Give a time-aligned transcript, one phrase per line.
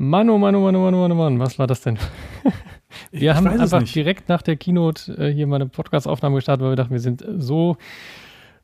[0.00, 1.98] Mann, oh Mann, oh Mann, oh Mann, oh Mann, oh Mann, was war das denn?
[3.10, 6.70] wir Ich haben einfach direkt nach der Keynote äh, hier mal eine Podcast-Aufnahme gestartet, weil
[6.70, 7.76] wir dachten, wir sind so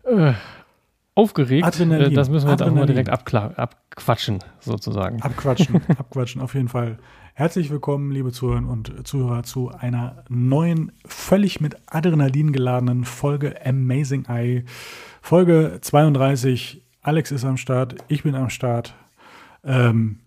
[0.05, 0.33] äh,
[1.17, 1.67] aufgeregt.
[1.67, 5.23] Adrenalin, Äh, das müssen wir jetzt auch mal direkt abquatschen, sozusagen.
[5.23, 6.99] Abquatschen, abquatschen, auf jeden Fall.
[7.35, 14.26] Herzlich willkommen, liebe Zuhörer und Zuhörer, zu einer neuen, völlig mit Adrenalin geladenen Folge Amazing
[14.26, 14.64] Eye.
[15.21, 16.80] Folge 32.
[17.02, 18.95] Alex ist am Start, ich bin am Start.
[19.64, 20.20] Ähm,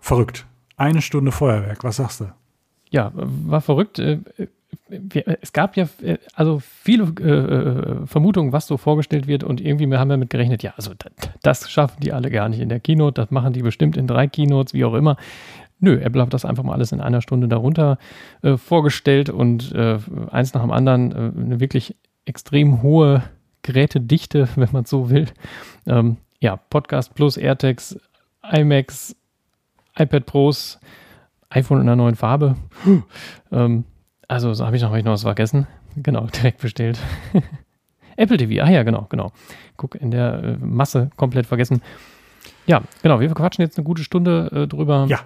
[0.00, 0.46] verrückt.
[0.76, 2.32] Eine Stunde Feuerwerk, was sagst du?
[2.90, 3.98] Ja, war verrückt.
[3.98, 4.18] Äh,
[5.40, 10.08] es gab ja äh, also viele äh, Vermutungen, was so vorgestellt wird und irgendwie haben
[10.08, 10.92] wir damit gerechnet, ja, also
[11.42, 14.26] das, schaffen die alle gar nicht in der Keynote, das machen die bestimmt in drei
[14.26, 15.16] Keynotes, wie auch immer.
[15.80, 17.98] Nö, Apple hat das einfach mal alles in einer Stunde darunter
[18.56, 21.94] vorgestellt und eins nach dem anderen eine wirklich
[22.24, 23.22] extrem hohe
[23.62, 25.26] Gerätedichte, wenn man so will.
[25.86, 27.98] Ähm, ja, Podcast Plus, AirTags,
[28.42, 29.16] iMacs,
[29.98, 30.78] iPad Pros,
[31.50, 32.56] iPhone in einer neuen Farbe.
[33.52, 33.84] ähm,
[34.26, 35.66] also, so habe ich noch, hab ich noch was vergessen.
[35.96, 36.98] Genau, direkt bestellt.
[38.16, 39.32] Apple TV, ah ja, genau, genau.
[39.76, 41.82] Guck, in der äh, Masse komplett vergessen.
[42.66, 45.06] Ja, genau, wir quatschen jetzt eine gute Stunde äh, drüber.
[45.08, 45.20] Ja,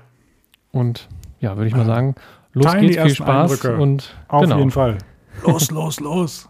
[0.70, 1.08] Und
[1.40, 2.14] ja, würde ich mal sagen,
[2.52, 3.76] los Teilen die geht's, viel Spaß Eindrücke.
[3.76, 4.58] und auf genau.
[4.58, 4.98] jeden Fall.
[5.46, 6.48] Los, los, los.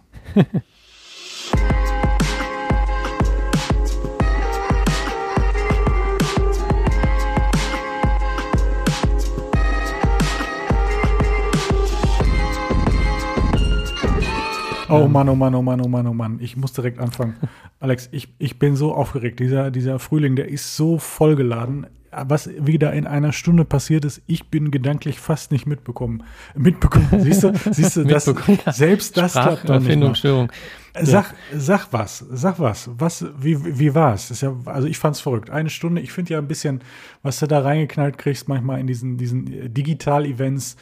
[14.93, 16.39] Oh Mann, oh Mann, oh Mann, oh Mann, oh Mann.
[16.41, 17.37] Ich muss direkt anfangen.
[17.81, 19.41] Alex, ich, ich bin so aufgeregt.
[19.41, 21.87] Dieser, dieser Frühling, der ist so vollgeladen.
[22.11, 26.25] Was wieder in einer Stunde passiert ist, ich bin gedanklich fast nicht mitbekommen.
[26.55, 27.09] Mitbekommen.
[27.19, 28.73] Siehst du, siehst du, das, ja.
[28.73, 29.69] selbst das klappt doch nicht.
[29.69, 29.75] Mal.
[29.77, 30.53] Erfindungsstörung.
[31.01, 32.91] Sag, sag was, sag was.
[32.99, 34.31] Was, wie, wie war es?
[34.31, 35.49] Ist ja, also ich fand's verrückt.
[35.49, 36.83] Eine Stunde, ich finde ja ein bisschen,
[37.23, 40.77] was du da reingeknallt kriegst, manchmal in diesen, diesen äh, Digital-Events,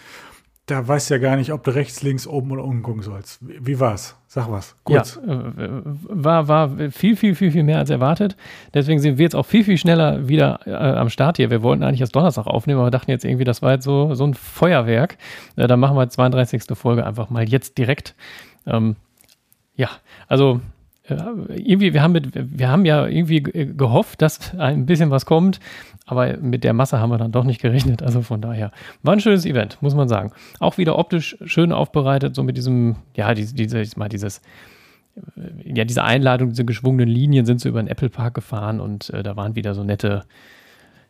[0.71, 3.39] da weißt du ja gar nicht, ob du rechts, links, oben oder unten gucken sollst.
[3.41, 4.17] Wie, war's?
[4.29, 4.77] Sag was.
[4.85, 5.21] Kurz.
[5.27, 8.37] Ja, äh, war, war viel, viel, viel, viel mehr als erwartet.
[8.73, 11.51] Deswegen sind wir jetzt auch viel, viel schneller wieder äh, am Start hier.
[11.51, 14.25] Wir wollten eigentlich erst Donnerstag aufnehmen, aber dachten jetzt irgendwie, das war jetzt so, so
[14.25, 15.19] ein Feuerwerk.
[15.57, 16.63] Äh, dann machen wir die 32.
[16.75, 18.15] Folge einfach mal jetzt direkt.
[18.67, 18.97] Ähm,
[19.75, 19.89] ja,
[20.29, 20.61] also
[21.09, 25.59] irgendwie, wir haben, mit, wir haben ja irgendwie ge- gehofft, dass ein bisschen was kommt,
[26.07, 28.03] aber mit der Masse haben wir dann doch nicht gerechnet.
[28.03, 28.71] Also von daher
[29.03, 30.33] war ein schönes Event, muss man sagen.
[30.61, 34.39] Auch wieder optisch schön aufbereitet, so mit diesem, ja, diese, diese, ich mal dieses,
[35.37, 39.11] äh, ja, diese Einladung, diese geschwungenen Linien sind so über den Apple Park gefahren und
[39.11, 40.23] äh, da waren wieder so nette,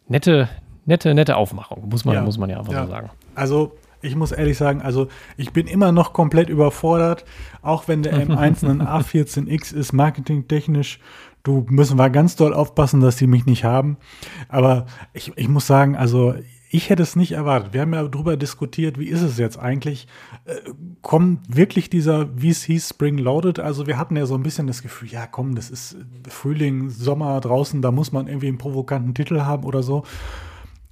[0.09, 0.49] nette,
[0.87, 2.85] nette, nette Aufmachung, muss man, Ja, muss man ja einfach ja.
[2.85, 3.11] so sagen.
[3.35, 3.73] Also,
[4.03, 7.25] ich muss ehrlich sagen, also ich bin immer noch komplett überfordert,
[7.63, 11.01] auch wenn der M1 ein A14X ist, marketingtechnisch.
[11.43, 13.97] Du müssen wir ganz doll aufpassen, dass die mich nicht haben.
[14.49, 16.35] Aber ich, ich muss sagen, also
[16.73, 17.73] ich hätte es nicht erwartet.
[17.73, 20.07] Wir haben ja darüber diskutiert, wie ist es jetzt eigentlich?
[20.45, 20.55] Äh,
[21.03, 23.59] kommt wirklich dieser, wie es hieß, Spring Loaded?
[23.59, 25.97] Also wir hatten ja so ein bisschen das Gefühl, ja komm, das ist
[26.29, 30.05] Frühling, Sommer draußen, da muss man irgendwie einen provokanten Titel haben oder so.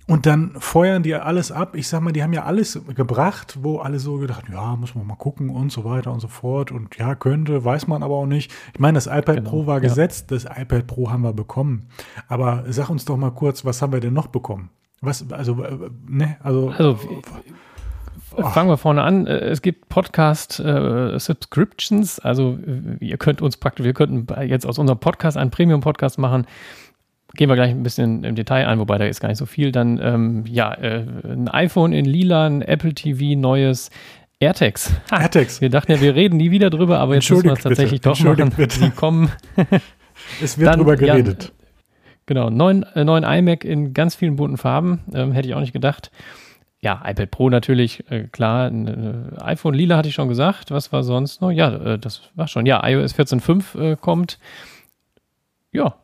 [0.09, 1.75] Und dann feuern die alles ab.
[1.77, 5.07] Ich sag mal, die haben ja alles gebracht, wo alle so gedacht, ja, muss man
[5.07, 6.73] mal gucken und so weiter und so fort.
[6.73, 8.51] Und ja, könnte, weiß man aber auch nicht.
[8.73, 9.81] Ich meine, das iPad Genau, Pro war ja.
[9.81, 11.89] gesetzt, das iPad Pro haben wir bekommen.
[12.27, 14.71] Aber sag uns doch mal kurz, was haben wir denn noch bekommen?
[15.03, 15.77] Was, also, äh,
[16.09, 16.99] ne, also, Also,
[18.51, 19.27] Fangen wir vorne an.
[19.27, 22.19] Äh, Es gibt Podcast-Subscriptions.
[22.21, 26.47] also, äh, ihr könnt uns praktisch, wir könnten jetzt aus unserem Podcast einen Premium-Podcast machen.
[27.38, 29.71] Gehen wir gleich ein bisschen im Detail ein, wobei da ist gar nicht so viel.
[29.71, 33.91] Dann, ähm, ja, äh, ein iPhone in lila, ein Apple TV, neues
[34.41, 34.93] AirTags.
[35.12, 35.60] Ha, AirTags.
[35.60, 38.09] Wir dachten ja, wir reden nie wieder drüber, aber jetzt müssen wir es tatsächlich bitte,
[38.09, 38.53] doch machen.
[38.56, 38.81] bitte.
[38.84, 39.31] Die kommen.
[40.43, 41.53] es wird dann, drüber ja, geredet.
[42.27, 45.72] Genau, neuen, äh, neuen iMac in ganz vielen bunten Farben, ähm, hätte ich auch nicht
[45.72, 46.10] gedacht.
[46.81, 48.66] Ja, iPad Pro natürlich, äh, klar.
[48.66, 50.72] Ein, äh, iPhone Lila hatte ich schon gesagt.
[50.72, 51.53] Was war sonst noch?
[51.53, 52.66] Ja, äh, das war schon.
[52.66, 54.41] Ja, iOS 14.5 äh, kommt.
[55.71, 55.94] Ja,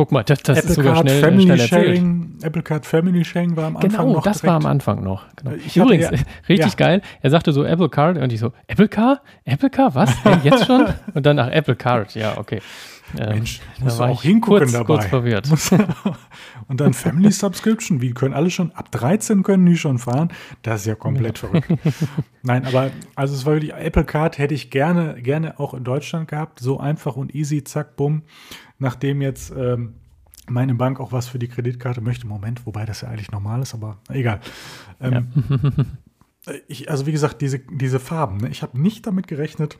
[0.00, 1.58] guck mal, das, das ist Apple sogar Card schnell, Family schnell.
[1.68, 4.70] Sharing, Apple Card Family Sharing war am Anfang Genau, noch das war am direkt.
[4.72, 5.26] Anfang noch.
[5.36, 5.50] Genau.
[5.74, 6.18] Übrigens, ja-
[6.48, 6.74] richtig ja.
[6.76, 7.02] geil.
[7.20, 9.20] Er sagte so Apple Card und ich so, Apple Car?
[9.44, 9.94] Apple Car?
[9.94, 10.10] Was?
[10.24, 10.86] Äh, Jetzt schon?
[11.14, 12.14] Und dann nach Apple Card.
[12.14, 12.62] Ja, okay.
[13.18, 14.84] Ähm, Mensch, da musst du war auch ich hingucken kurz, dabei.
[14.86, 15.50] kurz verwirrt.
[15.50, 15.70] Muss-
[16.68, 20.28] Und dann Family Subscription, wie können alle schon, ab 13 können die schon fahren.
[20.62, 21.68] Das ist ja komplett verrückt.
[22.42, 26.28] Nein, aber also es war wirklich, Apple Card hätte ich gerne, gerne auch in Deutschland
[26.28, 26.60] gehabt.
[26.60, 28.22] So einfach und easy, zack, bumm.
[28.80, 29.94] Nachdem jetzt ähm,
[30.48, 33.74] meine Bank auch was für die Kreditkarte möchte, Moment, wobei das ja eigentlich normal ist,
[33.74, 34.40] aber egal.
[35.00, 35.28] Ähm,
[36.66, 38.48] ich, also wie gesagt, diese, diese Farben, ne?
[38.48, 39.78] ich habe nicht damit gerechnet,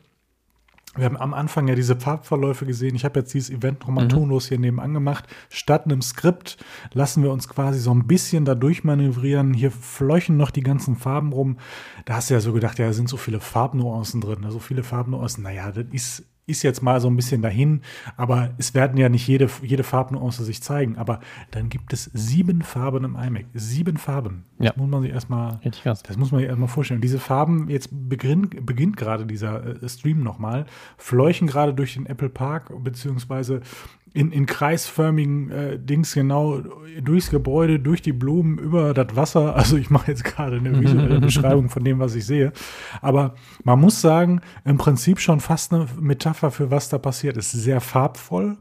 [0.96, 2.96] wir haben am Anfang ja diese Farbverläufe gesehen.
[2.96, 4.08] Ich habe jetzt dieses Event nochmal Mhm.
[4.08, 5.24] tonlos hier nebenan gemacht.
[5.48, 6.56] Statt einem Skript
[6.92, 9.54] lassen wir uns quasi so ein bisschen da durchmanövrieren.
[9.54, 11.58] Hier fleuchen noch die ganzen Farben rum.
[12.06, 14.44] Da hast du ja so gedacht, ja, da sind so viele Farbnuancen drin.
[14.48, 15.44] So viele Farbnuancen.
[15.44, 17.82] Naja, das ist, ist jetzt mal so ein bisschen dahin.
[18.16, 20.96] Aber es werden ja nicht jede, jede Farbnuance sich zeigen.
[20.98, 21.20] Aber
[21.50, 23.46] dann gibt es sieben Farben im iMac.
[23.54, 24.44] Sieben Farben.
[24.58, 24.72] Das Ja.
[24.76, 27.00] muss man sich erstmal das muss man sich erstmal vorstellen.
[27.00, 30.66] Diese Farben, jetzt beginnt, beginnt gerade dieser äh, Stream nochmal,
[30.96, 33.60] fleuchen gerade durch den Apple Park, beziehungsweise
[34.12, 36.60] in, in kreisförmigen äh, Dings genau
[37.00, 39.54] durchs Gebäude, durch die Blumen, über das Wasser.
[39.60, 42.52] Also ich mache jetzt gerade eine visuelle Beschreibung von dem, was ich sehe.
[43.02, 43.34] Aber
[43.64, 47.52] man muss sagen, im Prinzip schon fast eine Metapher für was da passiert ist.
[47.52, 48.56] Sehr farbvoll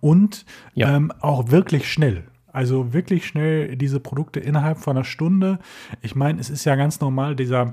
[0.00, 0.44] und
[0.74, 0.94] Ja.
[0.96, 2.24] ähm, auch wirklich schnell.
[2.52, 5.58] Also wirklich schnell diese Produkte innerhalb von einer Stunde.
[6.02, 7.72] Ich meine, es ist ja ganz normal, dieser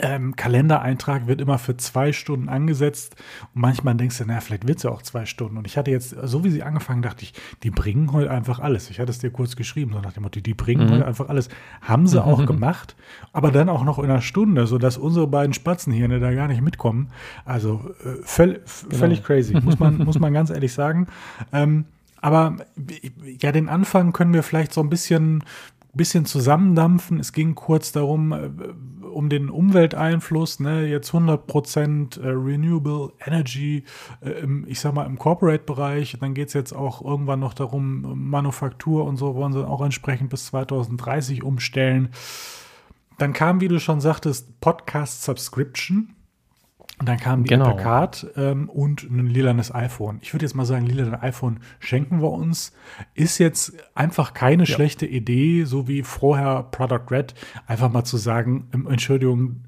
[0.00, 3.16] ähm, Kalendereintrag wird immer für zwei Stunden angesetzt.
[3.54, 5.56] Und manchmal denkst du, naja, vielleicht wird es ja auch zwei Stunden.
[5.56, 8.90] Und ich hatte jetzt, so wie sie angefangen, dachte ich, die bringen heute einfach alles.
[8.90, 11.48] Ich hatte es dir kurz geschrieben, so nach dem Motto, die bringen heute einfach alles.
[11.80, 12.96] Haben sie auch gemacht,
[13.32, 17.10] aber dann auch noch in einer Stunde, sodass unsere beiden Spatzenhirne da gar nicht mitkommen.
[17.44, 21.06] Also äh, völ völlig crazy, muss man, muss man ganz ehrlich sagen.
[21.52, 21.84] Ähm,
[22.24, 22.56] aber
[23.42, 25.44] ja, den Anfang können wir vielleicht so ein bisschen,
[25.94, 27.20] bisschen zusammendampfen.
[27.20, 28.50] Es ging kurz darum, äh,
[29.14, 33.84] um den Umwelteinfluss, ne, jetzt 100% äh, Renewable Energy,
[34.20, 36.16] äh, im, ich sag mal im Corporate-Bereich.
[36.20, 40.30] Dann geht es jetzt auch irgendwann noch darum, Manufaktur und so wollen sie auch entsprechend
[40.30, 42.10] bis 2030 umstellen.
[43.18, 46.14] Dann kam, wie du schon sagtest, Podcast Subscription.
[47.00, 47.70] Und dann kam die Genau.
[47.70, 50.18] Apple Card ähm, und ein lilanes iPhone.
[50.22, 52.72] Ich würde jetzt mal sagen, lilanes iPhone schenken wir uns.
[53.14, 57.34] Ist jetzt einfach keine schlechte Idee, so wie vorher Product Red,
[57.66, 59.62] einfach mal zu sagen, ähm, Entschuldigung,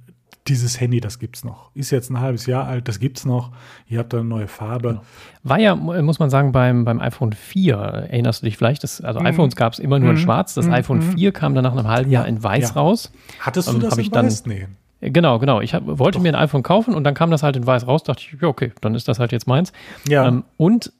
[0.47, 1.73] dieses Handy, das gibt's noch.
[1.75, 3.51] Ist jetzt ein halbes Jahr alt, das gibt's noch.
[3.89, 5.01] Ihr habt da eine neue Farbe.
[5.43, 8.85] War ja, mu- muss man sagen, beim, beim iPhone 4, erinnerst du dich vielleicht?
[8.85, 10.55] Das, also iPhones gab es immer nur in schwarz.
[10.55, 12.75] Das iPhone 4 kam dann nach einem halben Jahr in weiß Ja.
[12.77, 13.11] raus.
[13.41, 14.47] Hattest du Ähm, das in ich dann- Weiß?
[14.47, 14.69] Nee.
[15.01, 15.61] Genau, genau.
[15.61, 18.03] Ich hab, wollte mir ein iPhone kaufen und dann kam das halt in weiß raus.
[18.03, 19.73] Dachte ich, ja, okay, dann ist das halt jetzt meins.
[20.09, 20.27] Ja.
[20.27, 20.93] Ähm, und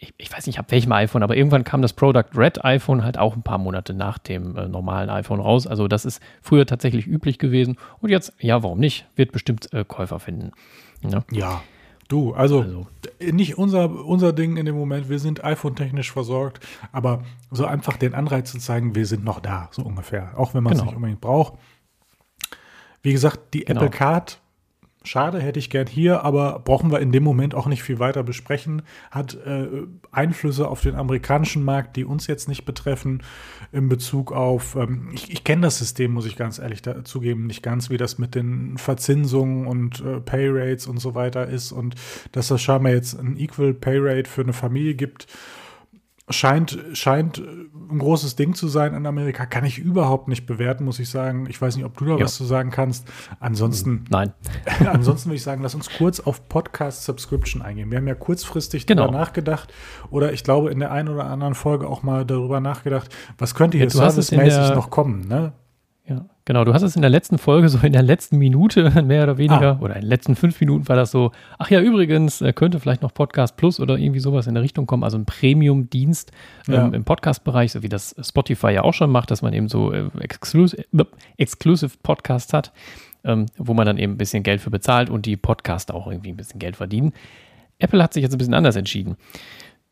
[0.00, 3.18] ich, ich weiß nicht, ab welchem iPhone, aber irgendwann kam das Product Red iPhone halt
[3.18, 5.66] auch ein paar Monate nach dem äh, normalen iPhone raus.
[5.66, 7.76] Also das ist früher tatsächlich üblich gewesen.
[8.00, 9.06] Und jetzt, ja, warum nicht?
[9.16, 10.52] Wird bestimmt äh, Käufer finden.
[11.02, 11.24] Ja.
[11.30, 11.62] Ja.
[12.08, 12.86] Du, also, Also.
[13.20, 16.60] nicht unser, unser Ding in dem Moment, wir sind iPhone-technisch versorgt,
[16.90, 20.62] aber so einfach den Anreiz zu zeigen, wir sind noch da, so ungefähr, auch wenn
[20.62, 20.90] man es Genau.
[20.90, 21.52] nicht unbedingt braucht.
[23.02, 23.80] Wie gesagt, die Genau.
[23.80, 24.40] Apple Card,
[25.04, 28.22] schade, hätte ich gern hier, aber brauchen wir in dem Moment auch nicht viel weiter
[28.22, 28.82] besprechen.
[29.10, 29.68] Hat äh,
[30.10, 33.22] Einflüsse auf den amerikanischen Markt, die uns jetzt nicht betreffen,
[33.72, 37.62] in Bezug auf, ähm, ich, ich kenne das System, muss ich ganz ehrlich zugeben, nicht
[37.62, 41.94] ganz, wie das mit den Verzinsungen und äh, Payrates und so weiter ist und
[42.32, 45.26] dass das scheinbar jetzt ein Equal Payrate für eine Familie gibt.
[46.30, 47.38] Scheint, scheint
[47.90, 49.46] ein großes Ding zu sein in Amerika.
[49.46, 51.46] Kann ich überhaupt nicht bewerten, muss ich sagen.
[51.48, 52.24] Ich weiß nicht, ob du da Ja.
[52.24, 53.08] was zu sagen kannst.
[53.40, 54.32] Ansonsten, Nein.
[54.86, 57.90] ansonsten würde ich sagen, lass uns kurz auf Podcast Subscription eingehen.
[57.90, 59.04] Wir haben ja kurzfristig Genau.
[59.04, 59.72] darüber nachgedacht
[60.10, 63.78] oder ich glaube in der einen oder anderen Folge auch mal darüber nachgedacht, was könnte
[63.78, 65.26] hier Ja, servicemäßig noch kommen.
[65.28, 65.52] Ne?
[66.08, 66.64] Ja, genau.
[66.64, 69.76] Du hast es in der letzten Folge, so in der letzten Minute mehr oder weniger,
[69.76, 69.82] Ah.
[69.82, 73.02] oder in den letzten fünf Minuten war das so, ach ja, übrigens, äh, könnte vielleicht
[73.02, 76.32] noch Podcast Plus oder irgendwie sowas in der Richtung kommen, also ein Premium-Dienst
[76.66, 76.86] Ja.
[76.86, 79.92] ähm, im Podcast-Bereich, so wie das Spotify ja auch schon macht, dass man eben so
[79.92, 81.04] äh, Exclusive, äh,
[81.36, 82.72] Exclusive Podcasts hat,
[83.24, 86.30] ähm, wo man dann eben ein bisschen Geld für bezahlt und die Podcaster auch irgendwie
[86.30, 87.12] ein bisschen Geld verdienen.
[87.80, 89.16] Apple hat sich jetzt ein bisschen anders entschieden.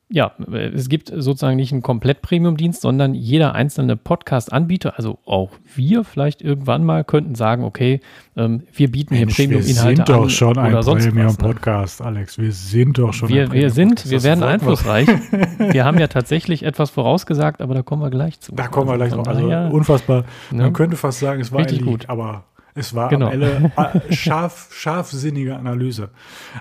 [0.08, 5.50] Ja, äh, es gibt sozusagen nicht einen komplett Premium-Dienst, sondern jeder einzelne Podcast-Anbieter, also auch
[5.74, 8.00] wir vielleicht irgendwann mal, könnten sagen, okay,
[8.36, 10.86] ähm, wir bieten hier Mensch, wir Premium-Inhalte sind doch an schon ein was.
[10.86, 10.94] Ne?
[10.96, 12.38] Premium-Podcast, Alex.
[12.38, 14.10] Wir sind doch schon Wir, ein wir sind, Premium-Podcast.
[14.12, 15.08] wir werden wir- einflussreich.
[15.72, 18.54] wir haben ja tatsächlich etwas vorausgesagt, aber da kommen wir gleich zu.
[18.54, 19.26] Da kommen wir gleich von noch.
[19.26, 20.24] Also daher- unfassbar.
[20.52, 20.62] Ne?
[20.62, 22.08] Man könnte fast sagen, es war Richtig gut.
[22.08, 22.44] aber
[22.76, 23.30] es war Genau.
[23.30, 26.10] Ende äh, scharf, scharfsinnige Analyse.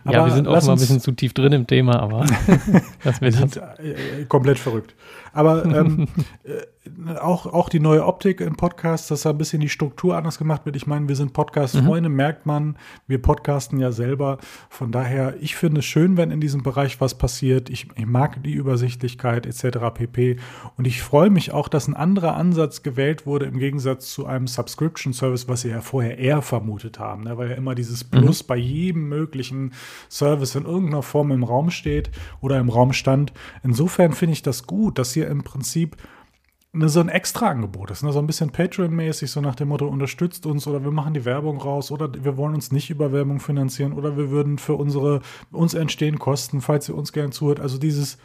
[0.10, 2.26] ja, wir sind auch mal ein bisschen zu tief drin im Thema, aber
[3.04, 4.96] das Wir sind äh, komplett verrückt.
[5.36, 6.08] Aber ähm,
[6.44, 10.38] äh, auch, auch die neue Optik im Podcast, dass da ein bisschen die Struktur anders
[10.38, 10.76] gemacht wird.
[10.76, 12.78] Ich meine, wir sind Podcast-Freunde, merkt man.
[13.08, 14.38] Wir podcasten ja selber.
[14.70, 17.70] Von daher, ich finde es schön, wenn in diesem Bereich was passiert.
[17.70, 19.78] Ich, ich mag die Übersichtlichkeit etc.
[19.94, 20.38] pp.
[20.78, 24.48] Und ich freue mich auch, dass ein anderer Ansatz gewählt wurde im Gegensatz zu einem
[24.48, 27.24] Subscription-Service, was sie ja vorher eher vermutet haben.
[27.24, 27.38] Ne?
[27.38, 29.74] Weil ja immer dieses Plus bei jedem möglichen
[30.10, 32.12] Service in irgendeiner Form im Raum steht
[32.42, 33.34] oder im Raum stand.
[33.64, 35.98] Insofern finde ich das gut, dass hier im Prinzip
[36.76, 38.12] ne, so ein Extra-Angebot ist, ne?
[38.12, 41.58] so ein bisschen Patreon-mäßig, so nach dem Motto, unterstützt uns oder wir machen die Werbung
[41.58, 45.74] raus oder wir wollen uns nicht über Werbung finanzieren oder wir würden für unsere, uns
[45.74, 47.60] entstehen Kosten, falls ihr uns gern zuhört.
[47.60, 48.18] Also dieses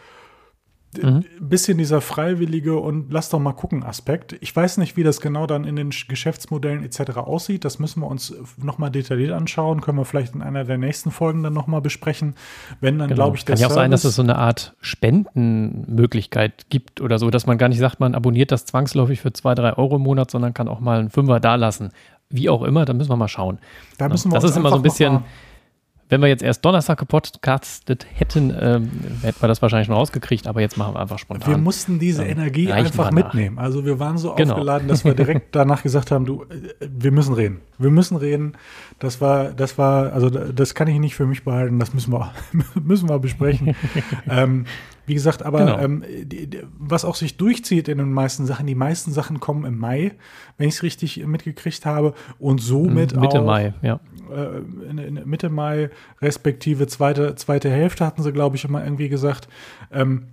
[1.00, 1.24] mhm.
[1.40, 4.36] bisschen dieser freiwillige und lass doch mal gucken Aspekt.
[4.40, 7.18] Ich weiß nicht, wie das genau dann in den Geschäftsmodellen etc.
[7.18, 7.64] aussieht.
[7.64, 9.80] Das müssen wir uns nochmal detailliert anschauen.
[9.80, 12.34] Können wir vielleicht in einer der nächsten Folgen dann nochmal besprechen.
[12.80, 13.22] Wenn dann, genau.
[13.22, 17.18] glaube ich, der Kann ja auch sein, dass es so eine Art Spendenmöglichkeit gibt oder
[17.18, 20.02] so, dass man gar nicht sagt, man abonniert das zwangsläufig für zwei, drei Euro im
[20.02, 21.90] Monat, sondern kann auch mal einen Fünfer dalassen.
[22.28, 23.58] Wie auch immer, da müssen wir mal schauen.
[23.98, 25.24] Da müssen wir das ist immer so ein bisschen
[26.10, 28.90] wenn wir jetzt erst Donnerstag gepodcastet hätten, ähm,
[29.22, 31.48] hätten wir das wahrscheinlich schon rausgekriegt, aber jetzt machen wir einfach spontan.
[31.48, 33.58] Wir mussten diese ähm, Energie einfach mitnehmen.
[33.58, 34.54] Also wir waren so genau.
[34.54, 37.60] aufgeladen, dass wir direkt danach gesagt haben, du, äh, wir müssen reden.
[37.78, 38.54] Wir müssen reden.
[38.98, 42.32] Das war, das war, also das kann ich nicht für mich behalten, das müssen wir,
[42.82, 43.76] müssen wir besprechen.
[44.28, 44.66] ähm,
[45.10, 45.78] wie gesagt, aber genau.
[45.80, 49.64] ähm, die, die, was auch sich durchzieht in den meisten Sachen, die meisten Sachen kommen
[49.64, 50.12] im Mai,
[50.56, 53.98] wenn ich es richtig mitgekriegt habe, und somit Mitte auch, Mai, ja.
[54.32, 55.90] Äh, in, in Mitte Mai,
[56.22, 59.48] respektive zweite, zweite Hälfte hatten sie, glaube ich, immer irgendwie gesagt.
[59.90, 60.28] Ähm,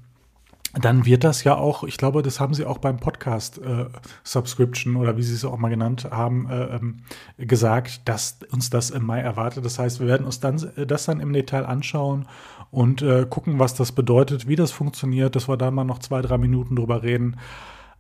[0.84, 3.86] dann wird das ja auch, ich glaube, das haben sie auch beim Podcast äh,
[4.24, 7.04] Subscription oder wie sie es auch mal genannt haben, äh, ähm,
[7.38, 9.66] gesagt, dass uns das im Mai erwartet.
[9.66, 12.28] Das heißt, wir werden uns dann äh, das dann im Detail anschauen
[12.72, 16.22] und äh, gucken, was das bedeutet, wie das funktioniert, dass wir da mal noch zwei,
[16.22, 17.38] drei Minuten drüber reden.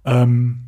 [0.05, 0.65] Ähm,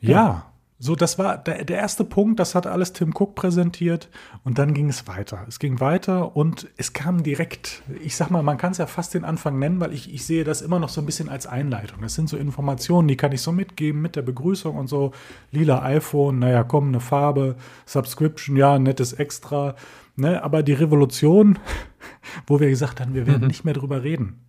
[0.00, 0.10] ja.
[0.10, 0.51] ja.
[0.84, 4.08] So, das war der, der, erste Punkt, das hat alles Tim Cook präsentiert
[4.42, 5.44] und dann ging es weiter.
[5.46, 9.14] Es ging weiter und es kam direkt, ich sag mal, man kann es ja fast
[9.14, 12.00] den Anfang nennen, weil ich, ich sehe das immer noch so ein bisschen als Einleitung.
[12.02, 15.12] Das sind so Informationen, die kann ich so mitgeben mit der Begrüßung und so.
[15.52, 17.54] Lila iPhone, naja, komm, eine Farbe,
[17.86, 19.76] Subscription, ja, nettes Extra.
[20.16, 20.42] Ne?
[20.42, 21.60] Aber die Revolution,
[22.48, 23.46] wo wir gesagt haben, wir werden mhm.
[23.46, 24.40] nicht mehr drüber reden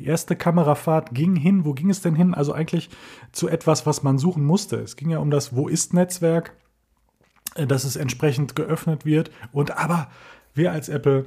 [0.00, 1.66] die erste Kamerafahrt ging hin.
[1.66, 2.32] Wo ging es denn hin?
[2.34, 2.88] Also eigentlich
[3.32, 4.76] zu etwas, was man suchen musste.
[4.76, 6.54] Es ging ja um das Wo ist Netzwerk,
[7.54, 9.30] äh, dass es entsprechend geöffnet wird.
[9.52, 10.08] Und aber
[10.54, 11.26] wir als Apple,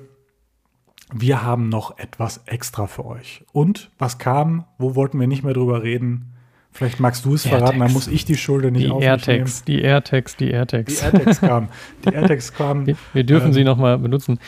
[1.13, 3.46] wir haben noch etwas extra für euch.
[3.51, 4.65] Und was kam?
[4.80, 6.34] Wo wollten wir nicht mehr drüber reden?
[6.72, 9.82] Vielleicht magst du es verraten, dann muss ich die Schulde nicht die auf AirTags, Die
[9.82, 10.96] AirTags, die AirTags.
[10.96, 11.70] Die AirTags kamen.
[12.03, 12.88] Die AirTags kamen.
[12.88, 14.39] Wir, wir dürfen ähm, sie nochmal benutzen.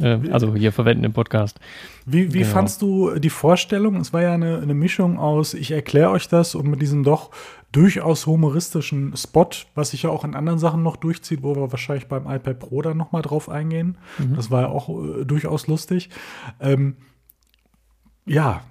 [0.00, 1.60] Äh, also hier verwenden im Podcast.
[2.06, 2.50] Wie, wie genau.
[2.50, 3.96] fandst du die Vorstellung?
[3.96, 7.30] Es war ja eine, eine Mischung aus, ich erkläre euch das und mit diesem doch
[7.72, 12.06] durchaus humoristischen Spot, was sich ja auch in anderen Sachen noch durchzieht, wo wir wahrscheinlich
[12.06, 13.96] beim iPad Pro dann nochmal drauf eingehen.
[14.18, 14.36] Mhm.
[14.36, 16.10] Das war ja auch äh, durchaus lustig.
[16.60, 16.96] Ähm,
[18.26, 18.62] ja,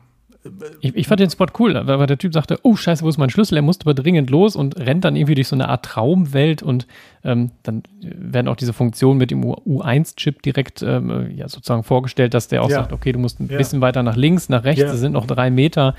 [0.80, 3.30] ich, ich, fand den Spot cool, weil der Typ sagte, oh scheiße, wo ist mein
[3.30, 3.58] Schlüssel?
[3.58, 6.88] Er musste aber dringend los und rennt dann irgendwie durch so eine Art Traumwelt und
[7.24, 12.48] ähm, dann werden auch diese Funktionen mit dem U1-Chip direkt ähm, ja, sozusagen vorgestellt, dass
[12.48, 12.78] der auch ja.
[12.78, 13.58] sagt, okay, du musst ein ja.
[13.58, 14.94] bisschen weiter nach links, nach rechts, ja.
[14.96, 15.96] sind noch drei Meter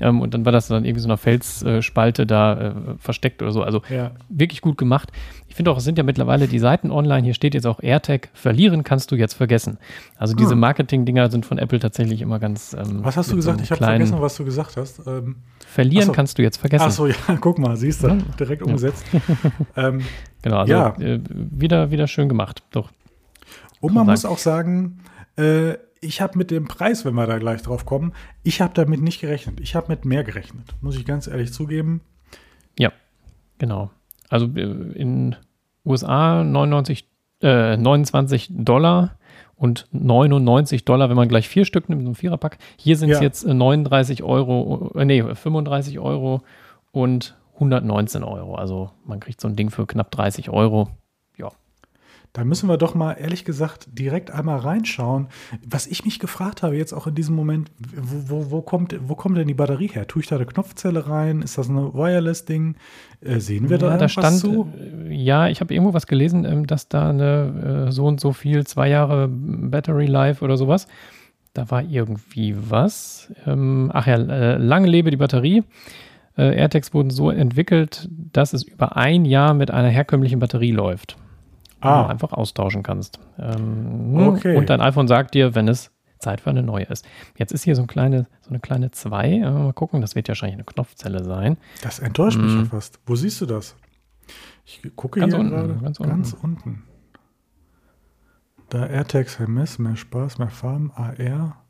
[0.00, 3.62] ähm, und dann war das dann irgendwie so eine Felsspalte da äh, versteckt oder so.
[3.62, 3.82] Also
[4.28, 5.12] wirklich gut gemacht.
[5.48, 7.24] Ich finde auch, es sind ja mittlerweile die Seiten online.
[7.24, 8.28] Hier steht jetzt auch AirTag.
[8.34, 9.78] Verlieren kannst du jetzt vergessen.
[10.18, 10.60] Also diese hm.
[10.60, 12.74] Marketing-Dinger sind von Apple tatsächlich immer ganz.
[12.74, 13.58] Ähm, was hast du gesagt?
[13.58, 15.06] So ich habe vergessen, was du gesagt hast.
[15.06, 15.36] Ähm,
[15.66, 16.12] verlieren so.
[16.12, 16.84] kannst du jetzt vergessen.
[16.84, 19.04] Achso, ja, guck mal, siehst du, direkt umgesetzt.
[19.76, 20.02] ähm,
[20.42, 20.94] genau, also ja.
[20.98, 22.62] äh, wieder, wieder schön gemacht.
[22.70, 22.90] Doch.
[23.80, 25.00] Und man muss auch sagen,
[25.36, 28.12] äh, ich habe mit dem Preis, wenn wir da gleich drauf kommen,
[28.42, 29.60] ich habe damit nicht gerechnet.
[29.60, 32.00] Ich habe mit mehr gerechnet, muss ich ganz ehrlich zugeben.
[32.78, 32.92] Ja,
[33.58, 33.90] genau.
[34.28, 35.36] Also äh, in
[35.84, 37.08] USA 99,
[37.42, 39.18] äh, 29 Dollar
[39.54, 42.58] und 99 Dollar, wenn man gleich vier Stück nimmt, so ein Viererpack.
[42.76, 43.22] Hier sind es ja.
[43.22, 46.42] jetzt 39 äh, Euro, äh, nee, 35 Euro
[46.92, 48.56] und 119 Euro.
[48.56, 50.90] Also man kriegt so ein Ding für knapp 30 Euro.
[52.36, 55.28] Da müssen wir doch mal ehrlich gesagt direkt einmal reinschauen.
[55.66, 59.14] Was ich mich gefragt habe jetzt auch in diesem Moment, wo, wo, wo kommt, wo
[59.14, 60.06] kommt denn die Batterie her?
[60.06, 61.40] Tue ich da eine Knopfzelle rein?
[61.40, 62.76] Ist das ein Wireless-Ding?
[63.22, 64.70] Äh, sehen wir da ja, da stand, zu?
[64.78, 68.34] Äh, ja, ich habe irgendwo was gelesen, ähm, dass da eine äh, so und so
[68.34, 70.88] viel, zwei Jahre Battery Life oder sowas.
[71.54, 73.32] Da war irgendwie was.
[73.46, 75.64] Ähm, ach ja, lange lebe die Batterie.
[76.36, 81.16] AirTags wurden so entwickelt, dass es über ein Jahr mit einer herkömmlichen Batterie läuft
[81.80, 82.02] ah.
[82.02, 83.20] du einfach austauschen kannst.
[83.38, 84.56] Ähm, okay.
[84.56, 87.06] Und dein iPhone sagt dir, wenn es Zeit für eine neue ist.
[87.36, 89.38] Jetzt ist hier so, eine kleine, so eine kleine 2.
[89.40, 91.58] Mal gucken, das wird ja wahrscheinlich eine Knopfzelle sein.
[91.82, 92.66] Das enttäuscht mich ja hm.
[92.66, 93.00] fast.
[93.06, 93.76] Wo siehst du das?
[94.64, 95.74] Ich gucke ganz hier unten, gerade.
[95.74, 96.70] Ganz, ganz unten.
[96.70, 96.82] unten.
[98.68, 101.65] Da AirTags mehr Spaß, mehr Farben, AR.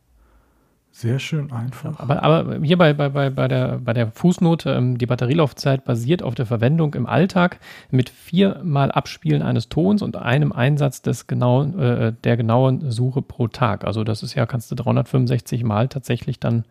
[0.99, 2.01] Sehr schön einfach.
[2.01, 6.35] Aber, aber hier bei, bei, bei, der, bei der Fußnote, ähm, die Batterielaufzeit basiert auf
[6.35, 7.61] der Verwendung im Alltag
[7.91, 13.47] mit viermal Abspielen eines Tons und einem Einsatz des genauen, äh, der genauen Suche pro
[13.47, 13.85] Tag.
[13.85, 16.65] Also das ist ja, kannst du 365 Mal tatsächlich dann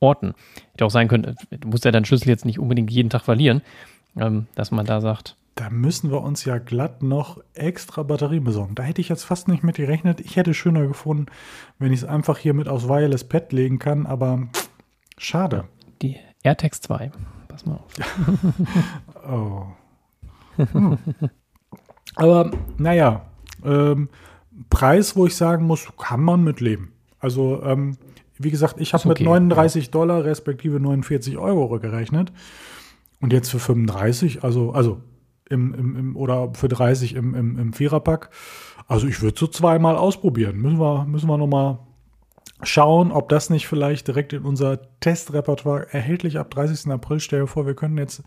[0.00, 0.34] orten.
[0.72, 3.62] Hätte auch sein können, du musst ja deinen Schlüssel jetzt nicht unbedingt jeden Tag verlieren,
[4.16, 5.36] ähm, dass man da sagt.
[5.58, 8.76] Da müssen wir uns ja glatt noch extra Batterien besorgen.
[8.76, 10.20] Da hätte ich jetzt fast nicht mit gerechnet.
[10.20, 11.26] Ich hätte schöner gefunden,
[11.80, 14.46] wenn ich es einfach hier mit aufs Wireless Pad legen kann, aber
[15.16, 15.64] schade.
[16.00, 17.10] Die AirTags 2.
[17.48, 17.92] Pass mal auf.
[19.28, 19.66] oh.
[20.64, 20.96] Hm.
[22.14, 23.26] Aber naja,
[23.64, 24.10] ähm,
[24.70, 26.92] Preis, wo ich sagen muss, kann man mit leben.
[27.18, 27.96] Also, ähm,
[28.38, 29.90] wie gesagt, ich habe okay, mit 39 ja.
[29.90, 32.32] Dollar respektive 49 Euro gerechnet.
[33.20, 35.00] Und jetzt für 35, also, also
[35.50, 38.30] im, im, im oder für 30 im, im, im Viererpack.
[38.86, 40.56] Also ich würde so zweimal ausprobieren.
[40.56, 41.78] Müssen wir, müssen wir nochmal
[42.62, 46.90] schauen, ob das nicht vielleicht direkt in unser Testrepertoire erhältlich ab 30.
[46.90, 47.20] April.
[47.20, 48.22] Stell dir vor, wir können jetzt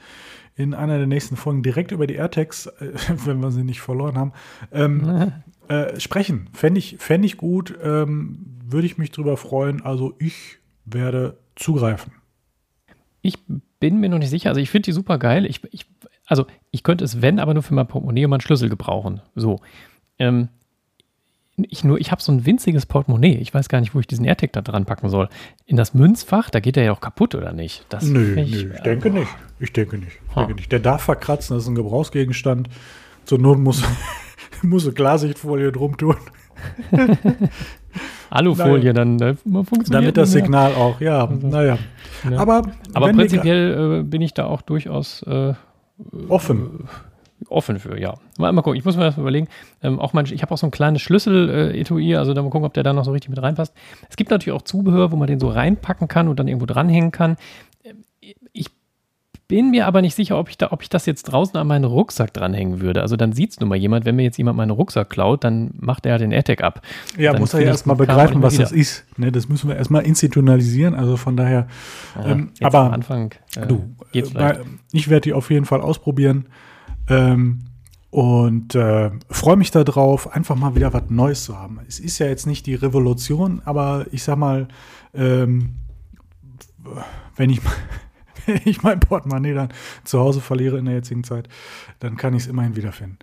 [0.55, 2.93] in einer der nächsten Folgen direkt über die AirTags, äh,
[3.25, 4.33] wenn wir sie nicht verloren haben,
[4.71, 5.31] ähm,
[5.67, 6.49] äh, sprechen.
[6.53, 9.81] Fände ich, fänd ich gut, ähm, würde ich mich drüber freuen.
[9.81, 12.13] Also ich werde zugreifen.
[13.21, 13.37] Ich
[13.79, 14.49] bin mir noch nicht sicher.
[14.49, 15.45] Also ich finde die super geil.
[15.45, 15.85] Ich, ich,
[16.31, 19.19] also ich könnte es, wenn, aber nur für mein Portemonnaie und meinen Schlüssel gebrauchen.
[19.35, 19.59] So.
[20.17, 20.47] Ähm,
[21.57, 23.35] ich nur, ich habe so ein winziges Portemonnaie.
[23.35, 25.27] Ich weiß gar nicht, wo ich diesen AirTag da dran packen soll.
[25.65, 27.85] In das Münzfach, da geht der ja auch kaputt, oder nicht?
[27.89, 29.27] Das nö, ich, nö, ich äh, denke nicht.
[29.59, 30.19] Ich denke nicht.
[30.29, 30.71] Ich denke nicht.
[30.71, 32.69] Der darf verkratzen, das ist ein Gebrauchsgegenstand.
[33.25, 33.83] Zur Not muss,
[34.61, 36.15] muss eine Klarsichtfolie drum tun.
[38.29, 39.89] Alufolie, dann ne, funktioniert.
[39.89, 41.25] Damit das Signal auch, ja.
[41.25, 41.77] Also, naja.
[42.29, 42.37] Ja.
[42.37, 42.61] Aber,
[42.93, 45.55] Aber prinzipiell äh, bin ich da auch durchaus äh,
[46.29, 46.87] offen.
[47.49, 48.13] Offen für, ja.
[48.37, 49.47] Mal, mal gucken, ich muss mir das überlegen.
[49.81, 52.65] Ähm, auch mein, ich habe auch so ein kleines Schlüssel-Etui, äh, also da mal gucken,
[52.65, 53.73] ob der da noch so richtig mit reinpasst.
[54.09, 57.11] Es gibt natürlich auch Zubehör, wo man den so reinpacken kann und dann irgendwo dranhängen
[57.11, 57.37] kann.
[59.51, 61.83] Bin mir aber nicht sicher, ob ich, da, ob ich das jetzt draußen an meinen
[61.83, 63.01] Rucksack dranhängen würde.
[63.01, 65.71] Also dann sieht es nun mal jemand, wenn mir jetzt jemand meinen Rucksack klaut, dann
[65.77, 66.81] macht er den AirTag ab.
[67.17, 69.03] Ja, dann muss er ja erstmal begreifen, was das ist.
[69.17, 70.95] Ne, das müssen wir erstmal institutionalisieren.
[70.95, 71.67] Also von daher.
[72.15, 74.53] Ja, ähm, aber am Anfang äh, du, äh,
[74.93, 76.45] ich werde die auf jeden Fall ausprobieren.
[77.09, 77.59] Ähm,
[78.09, 81.81] und äh, freue mich darauf, einfach mal wieder was Neues zu haben.
[81.89, 84.69] Es ist ja jetzt nicht die Revolution, aber ich sag mal,
[85.13, 85.71] ähm,
[87.35, 87.73] wenn ich mal
[88.65, 89.69] ich mein Portemonnaie dann
[90.03, 91.47] zu Hause verliere in der jetzigen Zeit,
[91.99, 93.19] dann kann ich es immerhin wiederfinden.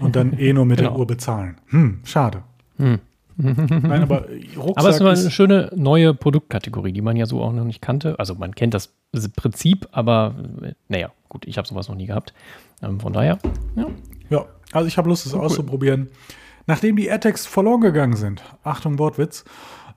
[0.00, 0.90] Und dann eh nur mit genau.
[0.90, 1.56] der Uhr bezahlen.
[1.68, 2.42] Hm, schade.
[2.76, 2.98] Hm.
[3.36, 7.52] Nein, aber Rucksack Aber es ist eine schöne neue Produktkategorie, die man ja so auch
[7.52, 8.18] noch nicht kannte.
[8.18, 8.92] Also man kennt das
[9.36, 10.34] Prinzip, aber
[10.88, 12.34] naja, gut, ich habe sowas noch nie gehabt.
[12.82, 13.38] Ähm, von daher,
[13.76, 13.86] ja.
[14.30, 15.40] Ja, also ich habe Lust, es cool.
[15.40, 16.08] auszuprobieren.
[16.66, 19.44] Nachdem die AirTags verloren gegangen sind, Achtung, Wortwitz,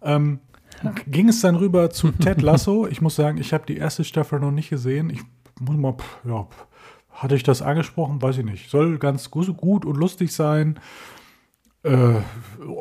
[0.03, 0.39] ähm,
[1.07, 2.87] ging es dann rüber zu Ted Lasso.
[2.87, 5.09] Ich muss sagen, ich habe die erste Staffel noch nicht gesehen.
[5.09, 5.21] Ich
[5.59, 6.47] muss mal, ja,
[7.11, 8.21] hatte ich das angesprochen?
[8.21, 8.69] Weiß ich nicht.
[8.69, 10.79] Soll ganz gut und lustig sein.
[11.83, 12.17] Äh,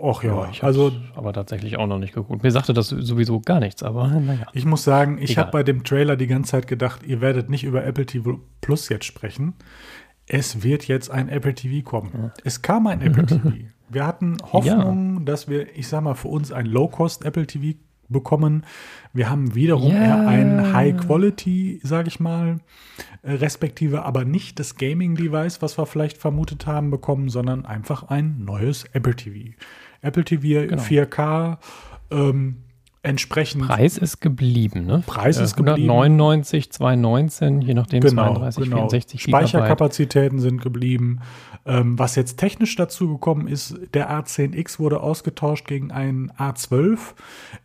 [0.05, 2.43] ach ja, ja ich also aber tatsächlich auch noch nicht geguckt.
[2.43, 4.47] Mir sagte das sowieso gar nichts, aber naja.
[4.53, 7.65] Ich muss sagen, ich habe bei dem Trailer die ganze Zeit gedacht, ihr werdet nicht
[7.65, 9.55] über Apple TV Plus jetzt sprechen.
[10.27, 12.11] Es wird jetzt ein Apple TV kommen.
[12.15, 12.33] Ja.
[12.45, 13.53] Es kam ein Apple TV.
[13.89, 15.25] Wir hatten Hoffnung, ja.
[15.25, 17.77] dass wir, ich sag mal, für uns ein Low-Cost Apple TV
[18.11, 18.65] bekommen.
[19.13, 20.03] Wir haben wiederum ja.
[20.03, 22.59] eher ein High Quality, sage ich mal,
[23.23, 28.45] äh, respektive aber nicht das Gaming-Device, was wir vielleicht vermutet haben, bekommen, sondern einfach ein
[28.45, 29.55] neues Apple TV.
[30.03, 30.83] Apple TV genau.
[30.83, 31.59] 4K,
[32.11, 32.57] ähm,
[33.03, 33.67] entsprechend.
[33.67, 35.03] Preis ist geblieben, ne?
[35.07, 36.77] Preis ist 199, geblieben.
[36.77, 38.77] 219, je nachdem genau, 32, genau.
[38.77, 41.21] 64 Speicherkapazitäten sind geblieben.
[41.67, 46.99] Ähm, was jetzt technisch dazu gekommen ist, der A10X wurde ausgetauscht gegen einen A12.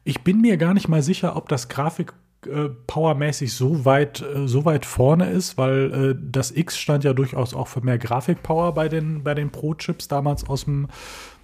[0.03, 2.13] Ich bin mir gar nicht mal sicher, ob das Grafik
[2.47, 7.13] äh, powermäßig so weit, äh, so weit vorne ist, weil äh, das X stand ja
[7.13, 10.87] durchaus auch für mehr Grafikpower bei den, bei den Pro-Chips damals aus dem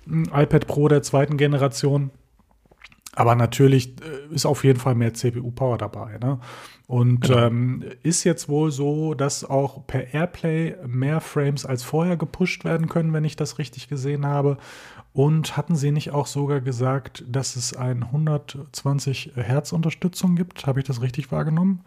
[0.05, 2.11] hm, iPad Pro der zweiten Generation.
[3.15, 6.17] Aber natürlich äh, ist auf jeden Fall mehr CPU-Power dabei.
[6.17, 6.39] Ne?
[6.87, 7.39] Und genau.
[7.39, 12.87] ähm, ist jetzt wohl so, dass auch per Airplay mehr Frames als vorher gepusht werden
[12.87, 14.57] können, wenn ich das richtig gesehen habe.
[15.13, 20.65] Und hatten sie nicht auch sogar gesagt, dass es ein 120 Hertz Unterstützung gibt?
[20.65, 21.81] Habe ich das richtig wahrgenommen?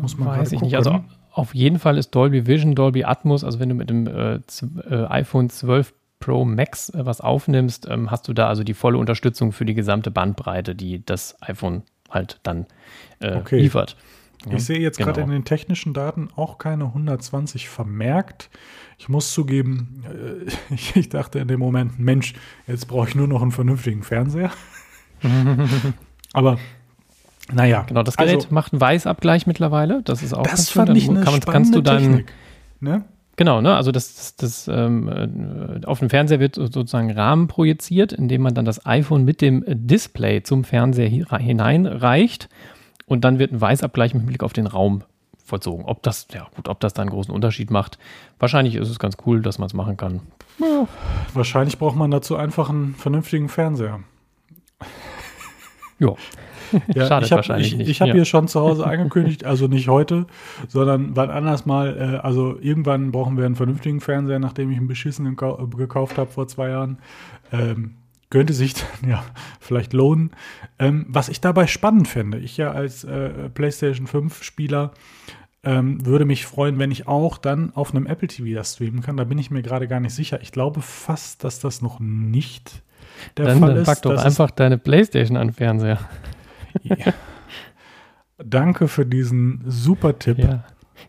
[0.00, 0.66] Muss man Weiß ich gucken.
[0.66, 0.76] nicht.
[0.76, 4.34] Also auf jeden Fall ist Dolby Vision, Dolby Atmos, also wenn du mit dem äh,
[4.36, 5.92] äh iPhone 12
[6.22, 9.74] Pro Max äh, was aufnimmst, ähm, hast du da also die volle Unterstützung für die
[9.74, 12.66] gesamte Bandbreite, die das iPhone halt dann
[13.20, 13.60] äh, okay.
[13.60, 13.96] liefert.
[14.46, 15.08] Ja, ich sehe jetzt genau.
[15.08, 18.50] gerade in den technischen Daten auch keine 120 vermerkt.
[18.98, 20.04] Ich muss zugeben,
[20.70, 22.34] äh, ich dachte in dem Moment, Mensch,
[22.66, 24.50] jetzt brauche ich nur noch einen vernünftigen Fernseher.
[26.32, 26.58] Aber
[27.52, 27.82] naja.
[27.82, 30.02] Genau, das Gerät also, macht einen Weißabgleich mittlerweile.
[30.02, 32.32] Das ist auch Das fand ich eine kann, kannst du deinen, Technik.
[32.80, 33.04] Ne?
[33.42, 33.74] Genau, ne?
[33.74, 38.54] Also das, das, das ähm, äh, auf dem Fernseher wird sozusagen Rahmen projiziert, indem man
[38.54, 42.48] dann das iPhone mit dem Display zum Fernseher hineinreicht
[43.06, 45.02] und dann wird ein Weißabgleich mit Blick auf den Raum
[45.44, 45.86] vollzogen.
[45.86, 47.98] Ob das, ja gut, ob das da einen großen Unterschied macht.
[48.38, 50.20] Wahrscheinlich ist es ganz cool, dass man es machen kann.
[50.60, 50.86] Ja.
[51.34, 54.04] Wahrscheinlich braucht man dazu einfach einen vernünftigen Fernseher.
[55.98, 56.14] Ja.
[56.94, 58.14] Ja, Schadet ich habe ich, ich hab ja.
[58.14, 60.26] hier schon zu Hause angekündigt, also nicht heute,
[60.68, 61.96] sondern wann anders mal.
[61.96, 66.48] Äh, also irgendwann brauchen wir einen vernünftigen Fernseher, nachdem ich einen beschissenen gekauft habe vor
[66.48, 66.98] zwei Jahren.
[67.52, 67.96] Ähm,
[68.30, 69.24] könnte sich dann ja
[69.60, 70.30] vielleicht lohnen.
[70.78, 74.92] Ähm, was ich dabei spannend fände, ich ja als äh, PlayStation 5 Spieler
[75.64, 79.16] ähm, würde mich freuen, wenn ich auch dann auf einem Apple TV das streamen kann.
[79.16, 80.40] Da bin ich mir gerade gar nicht sicher.
[80.42, 82.82] Ich glaube fast, dass das noch nicht
[83.36, 83.86] der dann, Fall ist.
[83.86, 85.98] Dann pack doch einfach deine PlayStation an Fernseher.
[86.82, 87.12] Ja.
[88.44, 90.38] Danke für diesen super Tipp.
[90.38, 90.64] Ja,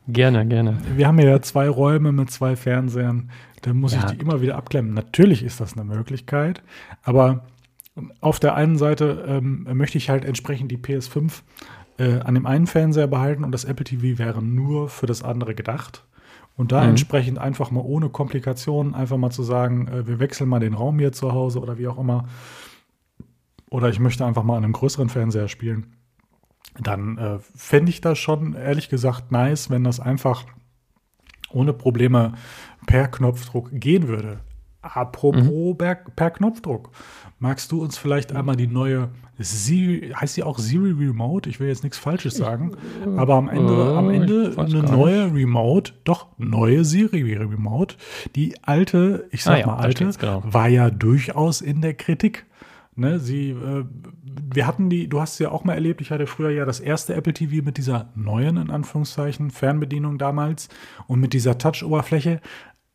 [0.08, 0.78] gerne, gerne.
[0.96, 3.32] Wir haben ja zwei Räume mit zwei Fernsehern.
[3.62, 4.00] Da muss ja.
[4.00, 4.94] ich die immer wieder abklemmen.
[4.94, 6.62] Natürlich ist das eine Möglichkeit,
[7.02, 7.46] aber
[8.22, 11.42] auf der einen Seite ähm, möchte ich halt entsprechend die PS5
[11.98, 15.56] äh, an dem einen Fernseher behalten und das Apple TV wäre nur für das andere
[15.56, 16.04] gedacht.
[16.56, 16.92] Und da mhm.
[16.92, 21.00] entsprechend einfach mal ohne Komplikationen einfach mal zu sagen, äh, wir wechseln mal den Raum
[21.00, 22.26] hier zu Hause oder wie auch immer.
[23.74, 25.96] Oder ich möchte einfach mal an einem größeren Fernseher spielen.
[26.80, 30.46] Dann äh, fände ich das schon ehrlich gesagt nice, wenn das einfach
[31.50, 32.34] ohne Probleme
[32.86, 34.42] per Knopfdruck gehen würde.
[34.84, 35.76] Apropos mhm.
[35.76, 36.92] per, per, Knopfdruck.
[37.40, 39.10] Magst du uns vielleicht einmal die neue
[39.40, 41.50] Siri, heißt sie auch Siri Remote?
[41.50, 45.34] Ich will jetzt nichts Falsches sagen, ich, aber am Ende, äh, am Ende eine neue
[45.34, 47.96] Remote, doch neue Siri Remote.
[48.36, 50.44] Die alte, ich sag ah, ja, mal alte, genau.
[50.46, 52.46] war ja durchaus in der Kritik.
[52.96, 53.86] Ne, sie, äh,
[54.54, 56.80] wir hatten die, du hast sie ja auch mal erlebt, ich hatte früher ja das
[56.80, 60.70] erste Apple TV mit dieser neuen, in Anführungszeichen, Fernbedienung damals
[61.08, 62.40] und mit dieser Touch-Oberfläche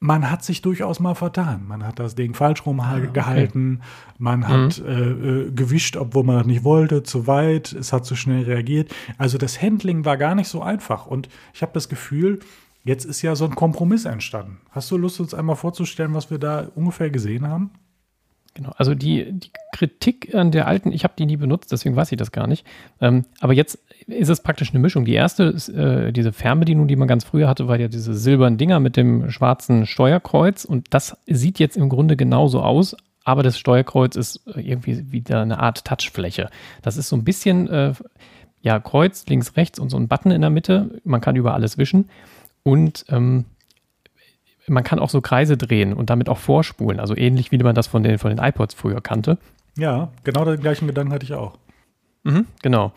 [0.01, 1.67] man hat sich durchaus mal vertan.
[1.67, 4.15] Man hat das Ding falsch rumgehalten, ah, okay.
[4.19, 4.87] man hat mhm.
[4.87, 8.95] äh, äh, gewischt, obwohl man das nicht wollte, zu weit, es hat zu schnell reagiert.
[9.17, 11.07] Also das Handling war gar nicht so einfach.
[11.07, 12.39] Und ich habe das Gefühl,
[12.85, 14.59] jetzt ist ja so ein Kompromiss entstanden.
[14.71, 17.71] Hast du Lust, uns einmal vorzustellen, was wir da ungefähr gesehen haben?
[18.59, 22.11] Genau, also die, die Kritik an der alten, ich habe die nie benutzt, deswegen weiß
[22.11, 22.67] ich das gar nicht.
[23.01, 25.05] Ähm, aber jetzt ist es praktisch eine Mischung.
[25.05, 28.59] Die erste ist äh, diese Fernbedienung, die man ganz früher hatte, war ja diese silbernen
[28.59, 33.57] Dinger mit dem schwarzen Steuerkreuz und das sieht jetzt im Grunde genauso aus, aber das
[33.61, 36.51] Steuerkreuz ist äh, irgendwie wieder eine Art Touchfläche.
[36.83, 37.93] Das ist so ein bisschen, äh,
[38.61, 41.01] ja, Kreuz links, rechts und so ein Button in der Mitte.
[41.05, 42.09] Man kann über alles wischen
[42.65, 43.45] und ähm,
[44.69, 47.87] man kann auch so Kreise drehen und damit auch vorspulen, also ähnlich wie man das
[47.87, 49.39] von den, von den iPods früher kannte.
[49.77, 51.59] Ja, genau den gleichen Gedanken hatte ich auch.
[52.25, 52.93] Mhm, genau.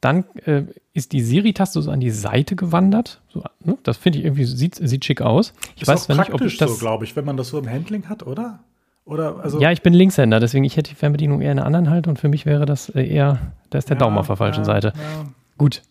[0.00, 3.20] Dann äh, ist die Siri-Taste so an die Seite gewandert.
[3.28, 3.78] So, ne?
[3.84, 5.52] Das finde ich irgendwie, sieht, sieht schick aus.
[5.76, 6.72] Ich ist weiß auch nicht, ob ich das.
[6.72, 8.60] so, glaube ich, wenn man das so im Handling hat, oder?
[9.04, 11.90] Oder, also ja, ich bin Linkshänder, deswegen ich hätte die Fernbedienung eher in der anderen
[11.90, 14.36] Hand und für mich wäre das äh, eher, da ist der ja, Daumen auf der
[14.36, 14.92] falschen ja, Seite.
[14.94, 15.26] Ja.
[15.58, 15.82] Gut,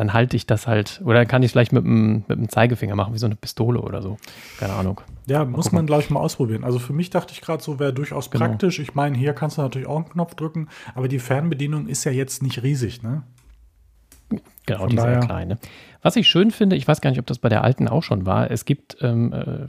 [0.00, 2.96] dann halte ich das halt, oder kann ich es vielleicht mit dem, mit dem Zeigefinger
[2.96, 4.16] machen, wie so eine Pistole oder so.
[4.58, 5.02] Keine Ahnung.
[5.26, 5.76] Ja, mal muss gucken.
[5.76, 6.64] man gleich mal ausprobieren.
[6.64, 8.46] Also für mich dachte ich gerade so, wäre durchaus genau.
[8.46, 8.78] praktisch.
[8.78, 12.12] Ich meine, hier kannst du natürlich auch einen Knopf drücken, aber die Fernbedienung ist ja
[12.12, 13.24] jetzt nicht riesig, ne?
[14.64, 15.48] Genau, Von die ist sehr klein.
[15.48, 15.58] Ne?
[16.00, 18.24] Was ich schön finde, ich weiß gar nicht, ob das bei der alten auch schon
[18.24, 19.66] war, es gibt ähm, äh,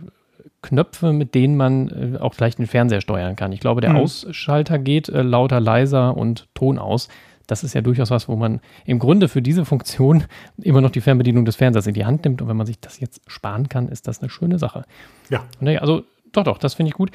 [0.62, 3.52] Knöpfe, mit denen man äh, auch vielleicht den Fernseher steuern kann.
[3.52, 3.98] Ich glaube, der mhm.
[3.98, 7.10] Ausschalter geht äh, lauter, leiser und Ton aus
[7.52, 10.24] das ist ja durchaus was, wo man im Grunde für diese Funktion
[10.58, 12.42] immer noch die Fernbedienung des Fernsehers in die Hand nimmt.
[12.42, 14.86] Und wenn man sich das jetzt sparen kann, ist das eine schöne Sache.
[15.30, 15.44] Ja.
[15.60, 17.12] Naja, also doch, doch, das finde ich gut.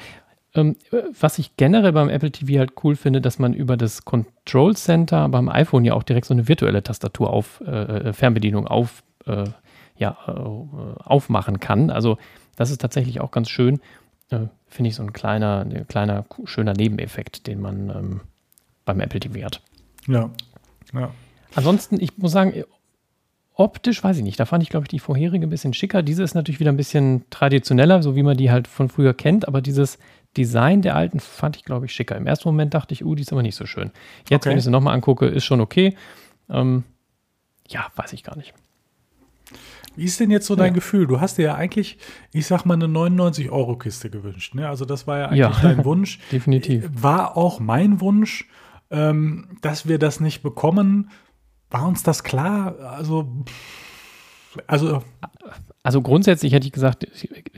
[0.53, 0.75] Ähm,
[1.19, 5.27] was ich generell beim Apple TV halt cool finde, dass man über das Control Center
[5.27, 9.45] beim iPhone ja auch direkt so eine virtuelle Tastatur auf äh, äh Fernbedienung auf, äh,
[9.97, 10.31] ja, äh,
[11.03, 11.89] aufmachen kann.
[11.89, 12.19] Also
[12.57, 13.79] das ist tatsächlich auch ganz schön.
[14.29, 18.21] Äh, finde ich so ein kleiner, kleiner, schöner Nebeneffekt, den man ähm,
[18.85, 19.63] beim Apple TV hat.
[20.07, 20.29] Ja.
[20.93, 21.11] ja.
[21.55, 22.63] Ansonsten, ich muss sagen,
[23.53, 24.39] optisch weiß ich nicht.
[24.39, 26.03] Da fand ich, glaube ich, die vorherige ein bisschen schicker.
[26.03, 29.47] Diese ist natürlich wieder ein bisschen traditioneller, so wie man die halt von früher kennt,
[29.47, 29.97] aber dieses
[30.37, 32.15] Design der alten fand ich, glaube ich, schicker.
[32.15, 33.91] Im ersten Moment dachte ich, uh, die ist aber nicht so schön.
[34.29, 34.51] Jetzt, okay.
[34.51, 35.97] wenn ich sie nochmal angucke, ist schon okay.
[36.49, 36.83] Ähm,
[37.67, 38.53] ja, weiß ich gar nicht.
[39.95, 40.73] Wie ist denn jetzt so dein ja.
[40.73, 41.07] Gefühl?
[41.07, 41.97] Du hast dir ja eigentlich,
[42.31, 44.53] ich sag mal, eine 99-Euro-Kiste gewünscht.
[44.53, 44.69] Ne?
[44.69, 46.19] Also, das war ja eigentlich ja, dein Wunsch.
[46.31, 46.87] Definitiv.
[46.93, 48.47] War auch mein Wunsch
[48.89, 51.09] ähm, dass wir das nicht bekommen.
[51.69, 52.75] War uns das klar?
[52.79, 53.43] Also,
[54.65, 55.03] also,
[55.83, 57.07] also grundsätzlich hätte ich gesagt,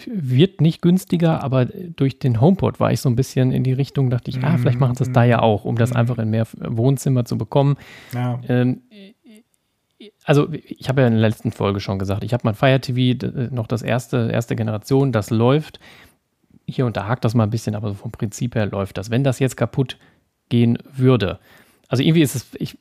[0.08, 4.10] wird nicht günstiger, aber durch den HomePod war ich so ein bisschen in die Richtung,
[4.10, 5.96] dachte ich, ah, vielleicht machen sie es da ja auch, um das mhm.
[5.98, 7.78] einfach in mehr Wohnzimmer zu bekommen.
[8.14, 8.40] Ja.
[8.48, 8.82] Ähm,
[10.24, 13.28] also ich habe ja in der letzten Folge schon gesagt, ich habe mein Fire TV
[13.52, 15.80] noch das erste, erste Generation, das läuft.
[16.68, 19.10] Hier und da hakt das mal ein bisschen, aber vom Prinzip her läuft das.
[19.10, 19.98] Wenn das jetzt kaputt
[20.50, 21.40] gehen würde.
[21.88, 22.78] Also irgendwie ist es, ich,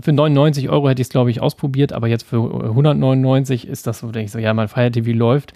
[0.00, 4.00] für 99 Euro hätte ich es, glaube ich, ausprobiert, aber jetzt für 199 ist das
[4.00, 5.54] so, denke ich so, ja, mein Fire TV läuft.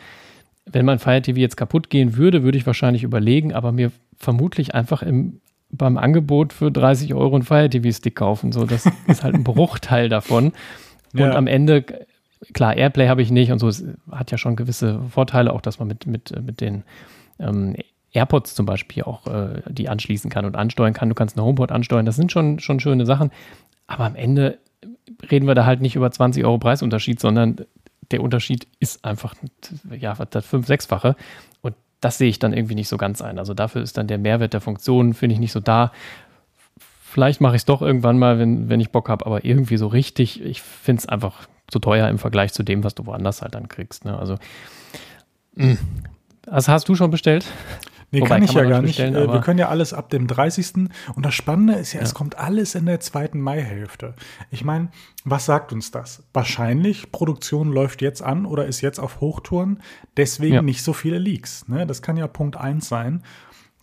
[0.65, 4.75] Wenn mein Fire TV jetzt kaputt gehen würde, würde ich wahrscheinlich überlegen, aber mir vermutlich
[4.75, 5.41] einfach im,
[5.71, 8.53] beim Angebot für 30 Euro einen Fire TV-Stick kaufen.
[8.53, 10.53] So, das ist halt ein Bruchteil davon.
[11.13, 11.35] Und ja.
[11.35, 11.85] am Ende,
[12.53, 15.79] klar, Airplay habe ich nicht und so, es hat ja schon gewisse Vorteile, auch dass
[15.79, 16.85] man mit, mit, mit den
[17.39, 17.75] ähm,
[18.13, 21.09] AirPods zum Beispiel auch äh, die anschließen kann und ansteuern kann.
[21.09, 22.07] Du kannst eine HomePod ansteuern.
[22.07, 23.31] Das sind schon, schon schöne Sachen.
[23.87, 24.59] Aber am Ende
[25.31, 27.67] reden wir da halt nicht über 20 Euro Preisunterschied, sondern
[28.11, 29.35] der Unterschied ist einfach,
[29.91, 31.17] ja, das fünf-, sechsfache.
[31.61, 33.39] Und das sehe ich dann irgendwie nicht so ganz ein.
[33.39, 35.93] Also dafür ist dann der Mehrwert der Funktionen, finde ich, nicht so da.
[37.03, 39.87] Vielleicht mache ich es doch irgendwann mal, wenn, wenn ich Bock habe, aber irgendwie so
[39.87, 43.55] richtig, ich finde es einfach zu teuer im Vergleich zu dem, was du woanders halt
[43.55, 44.05] dann kriegst.
[44.05, 44.19] Ne?
[44.19, 44.37] Also,
[45.55, 45.77] mh.
[45.77, 45.79] Hm.
[46.51, 47.47] hast du schon bestellt?
[48.11, 48.99] Nee, Wobei, kann ich kann ja gar nicht.
[48.99, 50.89] Äh, wir können ja alles ab dem 30.
[51.15, 52.07] Und das Spannende ist ja, ja.
[52.07, 54.15] es kommt alles in der zweiten Maihälfte.
[54.51, 54.89] Ich meine,
[55.25, 56.23] was sagt uns das?
[56.33, 59.83] Wahrscheinlich, Produktion läuft jetzt an oder ist jetzt auf Hochtouren,
[60.17, 60.63] deswegen ja.
[60.63, 61.69] nicht so viele Leaks.
[61.69, 61.87] Ne?
[61.87, 63.23] Das kann ja Punkt 1 sein.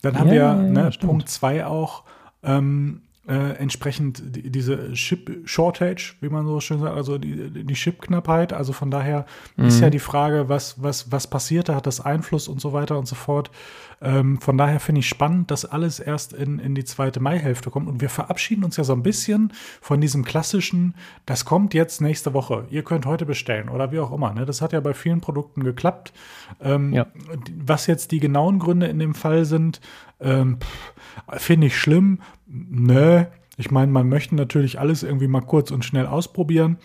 [0.02, 2.04] Dann haben ja, wir ne, Punkt 2 auch,
[2.44, 7.74] ähm, äh, entsprechend die, diese Chip Shortage, wie man so schön sagt, also die, die
[7.74, 8.54] Chip-Knappheit.
[8.54, 9.66] Also von daher mhm.
[9.66, 13.00] ist ja die Frage, was, was, was passiert, da hat das Einfluss und so weiter
[13.00, 13.50] und so fort.
[14.02, 17.88] Ähm, von daher finde ich spannend, dass alles erst in, in die zweite Maihälfte kommt.
[17.88, 20.94] Und wir verabschieden uns ja so ein bisschen von diesem klassischen,
[21.26, 22.66] das kommt jetzt nächste Woche.
[22.70, 24.34] Ihr könnt heute bestellen oder wie auch immer.
[24.34, 24.46] Ne?
[24.46, 26.14] Das hat ja bei vielen Produkten geklappt.
[26.62, 27.08] Ähm, ja.
[27.66, 29.82] Was jetzt die genauen Gründe in dem Fall sind,
[30.20, 30.58] ähm,
[31.38, 32.20] finde ich schlimm.
[32.48, 33.26] Nö.
[33.58, 36.78] Ich meine, man möchte natürlich alles irgendwie mal kurz und schnell ausprobieren.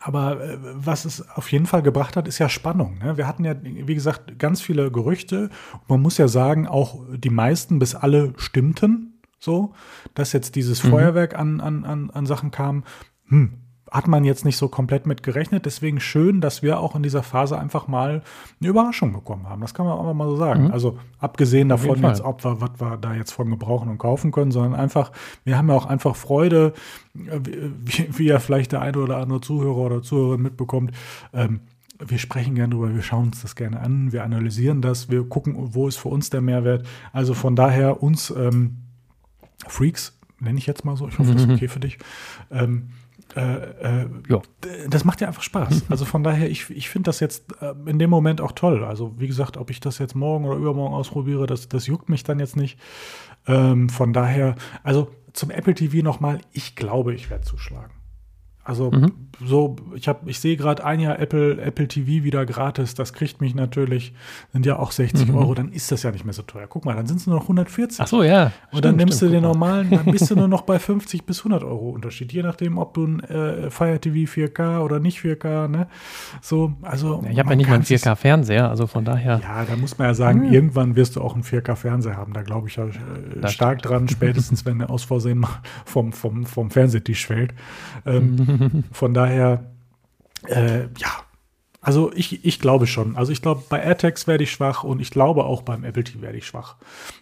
[0.00, 2.98] Aber äh, was es auf jeden Fall gebracht hat, ist ja Spannung.
[2.98, 3.16] Ne?
[3.16, 5.50] Wir hatten ja, wie gesagt, ganz viele Gerüchte.
[5.88, 9.74] man muss ja sagen, auch die meisten bis alle stimmten so,
[10.14, 10.90] dass jetzt dieses mhm.
[10.90, 12.84] Feuerwerk an, an, an, an Sachen kam.
[13.28, 13.54] Hm,
[13.96, 15.64] hat man jetzt nicht so komplett mit gerechnet.
[15.64, 18.22] Deswegen schön, dass wir auch in dieser Phase einfach mal
[18.60, 19.62] eine Überraschung bekommen haben.
[19.62, 20.64] Das kann man auch mal so sagen.
[20.64, 20.70] Mhm.
[20.70, 24.50] Also abgesehen davon jetzt, ob wir, was wir da jetzt von gebrauchen und kaufen können,
[24.50, 25.12] sondern einfach,
[25.44, 26.74] wir haben ja auch einfach Freude,
[27.14, 30.92] wie, wie ja vielleicht der eine oder andere Zuhörer oder Zuhörerin mitbekommt.
[31.32, 31.60] Ähm,
[31.98, 35.54] wir sprechen gerne drüber, wir schauen uns das gerne an, wir analysieren das, wir gucken,
[35.56, 36.86] wo ist für uns der Mehrwert.
[37.14, 38.76] Also von daher uns ähm,
[39.66, 41.98] Freaks, nenne ich jetzt mal so, ich hoffe, das ist okay für dich,
[42.50, 42.90] ähm,
[43.36, 44.40] äh, äh, ja.
[44.88, 45.84] das macht ja einfach Spaß.
[45.90, 48.84] Also von daher, ich, ich finde das jetzt äh, in dem Moment auch toll.
[48.84, 52.24] Also wie gesagt, ob ich das jetzt morgen oder übermorgen ausprobiere, das, das juckt mich
[52.24, 52.78] dann jetzt nicht.
[53.46, 57.95] Ähm, von daher, also zum Apple TV nochmal, ich glaube, ich werde zuschlagen.
[58.66, 59.12] Also mhm.
[59.44, 63.40] so, ich habe, ich sehe gerade ein Jahr Apple, Apple TV wieder gratis, das kriegt
[63.40, 64.12] mich natürlich,
[64.52, 65.36] sind ja auch 60 mhm.
[65.36, 66.66] Euro, dann ist das ja nicht mehr so teuer.
[66.66, 68.00] Guck mal, dann sind es nur noch 140.
[68.00, 68.46] Ach so, ja.
[68.46, 71.24] Und stimmt, dann nimmst stimmt, du den normalen, dann bist du nur noch bei 50
[71.24, 75.20] bis 100 Euro Unterschied, je nachdem, ob du ein äh, Fire TV 4K oder nicht
[75.20, 75.86] 4K, ne?
[76.42, 77.22] So, also.
[77.24, 79.40] Ja, ich habe ja nicht mal einen 4K-Fernseher, also von daher.
[79.44, 80.52] Ja, da muss man ja sagen, mhm.
[80.52, 84.66] irgendwann wirst du auch einen 4K-Fernseher haben, da glaube ich ja äh, stark dran, spätestens
[84.66, 87.54] wenn der aus Versehen mal vom, vom, vom Fernsehtisch fällt.
[88.04, 88.55] Ähm,
[88.92, 89.70] Von daher,
[90.46, 91.26] äh, ja,
[91.80, 93.16] also ich, ich glaube schon.
[93.16, 96.20] Also ich glaube, bei AirTags werde ich schwach und ich glaube auch beim Apple TV
[96.20, 96.74] werde ich schwach.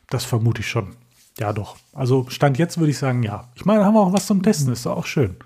[0.08, 0.96] Das vermute ich schon.
[1.38, 1.76] Ja, doch.
[1.92, 3.48] Also Stand jetzt würde ich sagen, ja.
[3.54, 4.72] Ich meine, da haben wir auch was zum Testen.
[4.72, 5.36] Ist doch auch schön.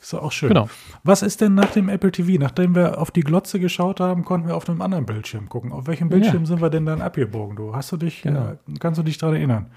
[0.00, 0.48] Ist doch auch schön.
[0.48, 0.68] Genau.
[1.02, 2.40] Was ist denn nach dem Apple TV?
[2.40, 5.72] Nachdem wir auf die Glotze geschaut haben, konnten wir auf einem anderen Bildschirm gucken.
[5.72, 6.46] Auf welchem Bildschirm ja.
[6.46, 7.74] sind wir denn dann abgebogen, du?
[7.76, 8.48] Hast du dich, genau.
[8.48, 9.70] äh, kannst du dich daran erinnern?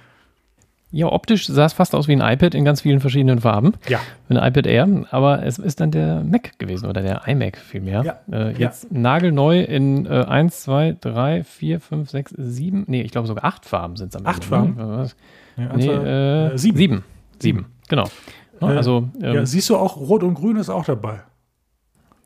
[0.90, 3.74] Ja, optisch sah es fast aus wie ein iPad in ganz vielen verschiedenen Farben.
[3.90, 4.00] Ja.
[4.30, 8.04] Ein iPad Air, aber es ist dann der Mac gewesen oder der iMac vielmehr.
[8.04, 8.20] Ja.
[8.32, 8.98] Äh, jetzt ja.
[8.98, 13.66] nagelneu in äh, 1, 2, 3, 4, 5, 6, 7, nee, ich glaube sogar 8
[13.66, 14.30] Farben sind es am Ende.
[14.30, 14.76] 8 Farben?
[14.76, 15.08] Ne?
[15.58, 16.78] Ja, nee, äh, 7.
[16.78, 17.04] 7.
[17.40, 18.06] 7, genau.
[18.62, 21.20] Also, ähm, ja, siehst du auch, Rot und Grün ist auch dabei.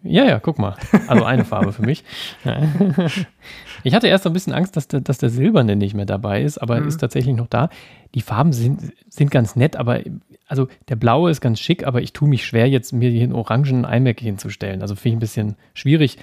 [0.03, 0.75] Ja, ja, guck mal.
[1.07, 2.03] Also eine Farbe für mich.
[3.83, 6.41] Ich hatte erst so ein bisschen Angst, dass der, dass der Silberne nicht mehr dabei
[6.43, 6.87] ist, aber mhm.
[6.87, 7.69] ist tatsächlich noch da.
[8.13, 10.01] Die Farben sind, sind ganz nett, aber
[10.47, 13.33] also der blaue ist ganz schick, aber ich tue mich schwer, jetzt mir hier einen
[13.33, 14.81] orangen iMac hinzustellen.
[14.81, 16.17] Also finde ich ein bisschen schwierig.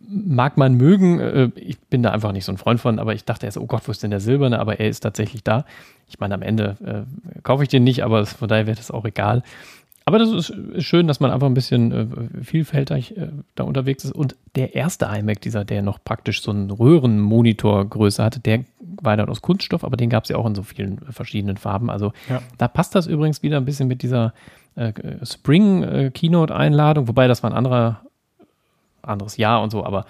[0.00, 3.24] Mag man mögen, äh, ich bin da einfach nicht so ein Freund von, aber ich
[3.24, 4.58] dachte erst, oh Gott, wo ist denn der Silberne?
[4.58, 5.64] Aber er ist tatsächlich da.
[6.08, 9.04] Ich meine, am Ende äh, kaufe ich den nicht, aber von daher wäre das auch
[9.04, 9.42] egal.
[10.06, 10.52] Aber das ist
[10.84, 14.12] schön, dass man einfach ein bisschen äh, vielfältig äh, da unterwegs ist.
[14.12, 19.30] Und der erste iMac, dieser, der noch praktisch so einen Röhrenmonitorgröße hatte, der war dann
[19.30, 21.88] aus Kunststoff, aber den gab es ja auch in so vielen verschiedenen Farben.
[21.90, 22.42] Also ja.
[22.58, 24.34] da passt das übrigens wieder ein bisschen mit dieser
[24.76, 24.92] äh,
[25.24, 28.02] Spring äh, wobei das war ein anderer,
[29.02, 30.04] anderes Jahr und so, aber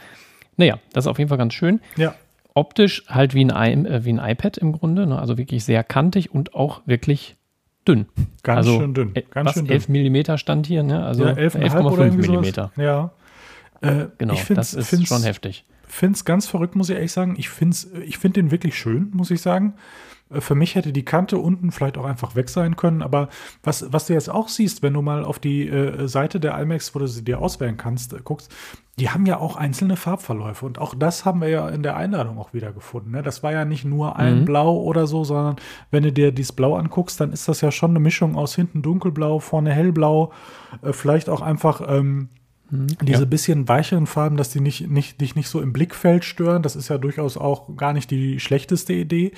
[0.56, 1.80] naja, das ist auf jeden Fall ganz schön.
[1.96, 2.14] Ja.
[2.54, 5.18] Optisch halt wie ein, äh, wie ein iPad im Grunde, ne?
[5.18, 7.36] also wirklich sehr kantig und auch wirklich
[7.86, 8.06] dünn.
[8.42, 9.14] Ganz also, schön dünn.
[9.30, 11.04] Ganz was, schön 11 Millimeter stand hier, ne?
[11.04, 12.72] Also ja, 11,5 Millimeter.
[12.76, 13.12] Ja.
[13.80, 15.64] Äh, genau, ich das ist schon heftig.
[15.86, 17.34] finde es ganz verrückt, muss ich ehrlich sagen.
[17.38, 19.74] Ich finde ich find den wirklich schön, muss ich sagen.
[20.34, 23.02] Äh, für mich hätte die Kante unten vielleicht auch einfach weg sein können.
[23.02, 23.28] Aber
[23.62, 26.94] was, was du jetzt auch siehst, wenn du mal auf die äh, Seite der IMAX,
[26.94, 28.52] wo du sie dir auswählen kannst, äh, guckst,
[28.98, 30.64] die haben ja auch einzelne Farbverläufe.
[30.64, 33.10] Und auch das haben wir ja in der Einladung auch wieder gefunden.
[33.10, 33.22] Ne?
[33.22, 34.44] Das war ja nicht nur ein mhm.
[34.44, 35.56] Blau oder so, sondern
[35.90, 38.82] wenn du dir dieses Blau anguckst, dann ist das ja schon eine Mischung aus hinten
[38.82, 40.32] dunkelblau, vorne hellblau.
[40.82, 41.82] Äh, vielleicht auch einfach.
[41.86, 42.28] Ähm,
[42.70, 42.86] mhm.
[43.02, 43.28] diese ja.
[43.28, 46.88] bisschen weicheren Farben, dass die nicht, nicht, dich nicht so im Blickfeld stören, das ist
[46.88, 49.32] ja durchaus auch gar nicht die schlechteste Idee.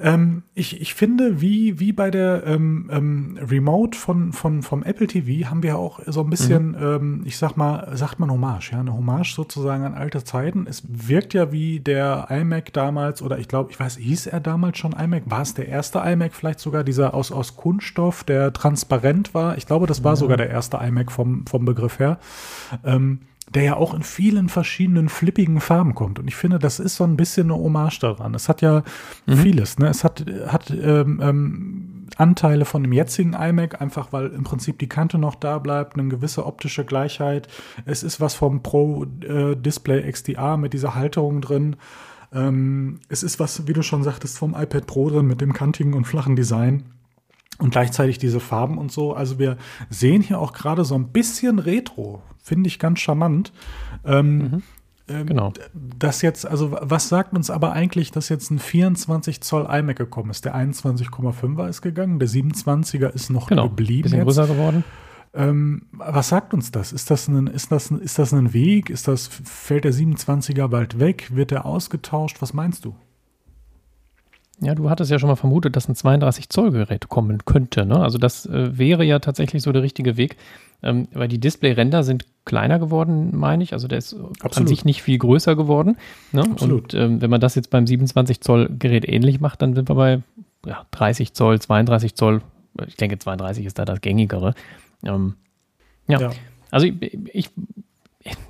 [0.00, 5.06] Ähm, ich, ich finde, wie, wie bei der ähm, ähm, Remote von, von, vom Apple
[5.08, 6.76] TV haben wir auch so ein bisschen, mhm.
[6.82, 10.66] ähm, ich sag mal, sagt man Hommage, ja, eine Hommage sozusagen an alte Zeiten.
[10.68, 14.78] Es wirkt ja wie der iMac damals, oder ich glaube, ich weiß, hieß er damals
[14.78, 15.24] schon iMac?
[15.26, 19.58] War es der erste iMac vielleicht sogar, dieser aus, aus Kunststoff, der transparent war?
[19.58, 20.16] Ich glaube, das war ja.
[20.16, 22.18] sogar der erste iMac vom, vom Begriff her.
[23.54, 26.18] Der ja auch in vielen verschiedenen flippigen Farben kommt.
[26.18, 28.34] Und ich finde, das ist so ein bisschen eine Hommage daran.
[28.34, 28.82] Es hat ja
[29.26, 29.36] mhm.
[29.36, 29.78] vieles.
[29.78, 29.88] Ne?
[29.88, 34.88] Es hat, hat ähm, ähm, Anteile von dem jetzigen iMac, einfach weil im Prinzip die
[34.88, 37.48] Kante noch da bleibt, eine gewisse optische Gleichheit.
[37.84, 41.76] Es ist was vom Pro äh, Display XDR mit dieser Halterung drin.
[42.32, 45.94] Ähm, es ist was, wie du schon sagtest, vom iPad Pro drin mit dem kantigen
[45.94, 46.84] und flachen Design.
[47.58, 49.14] Und gleichzeitig diese Farben und so.
[49.14, 49.56] Also wir
[49.90, 53.52] sehen hier auch gerade so ein bisschen Retro finde ich ganz charmant.
[54.04, 54.62] Ähm, mhm.
[55.08, 55.52] Ähm, genau.
[55.74, 60.30] Das jetzt, also was sagt uns aber eigentlich, dass jetzt ein 24 Zoll iMac gekommen
[60.30, 60.44] ist?
[60.44, 63.68] Der 21,5er ist gegangen, der 27er ist noch genau.
[63.68, 64.04] geblieben.
[64.04, 64.26] Bisschen jetzt.
[64.26, 64.84] größer geworden.
[65.34, 66.92] Ähm, was sagt uns das?
[66.92, 68.90] Ist das, ein, ist, das, ist das ein Weg?
[68.90, 71.28] Ist das, fällt der 27er bald weg?
[71.34, 72.40] Wird er ausgetauscht?
[72.40, 72.94] Was meinst du?
[74.60, 77.86] Ja, du hattest ja schon mal vermutet, dass ein 32 Zoll Gerät kommen könnte.
[77.86, 78.00] Ne?
[78.00, 80.36] Also das äh, wäre ja tatsächlich so der richtige Weg,
[80.82, 83.72] ähm, weil die Display-Ränder sind kleiner geworden, meine ich.
[83.72, 84.56] Also der ist Absolut.
[84.56, 85.96] an sich nicht viel größer geworden.
[86.32, 86.42] Ne?
[86.60, 89.94] Und ähm, wenn man das jetzt beim 27 Zoll Gerät ähnlich macht, dann sind wir
[89.94, 90.22] bei
[90.66, 92.42] ja, 30 Zoll, 32 Zoll.
[92.86, 94.54] Ich denke, 32 ist da das gängigere.
[95.04, 95.34] Ähm,
[96.08, 96.20] ja.
[96.20, 96.30] ja.
[96.70, 97.50] Also ich, ich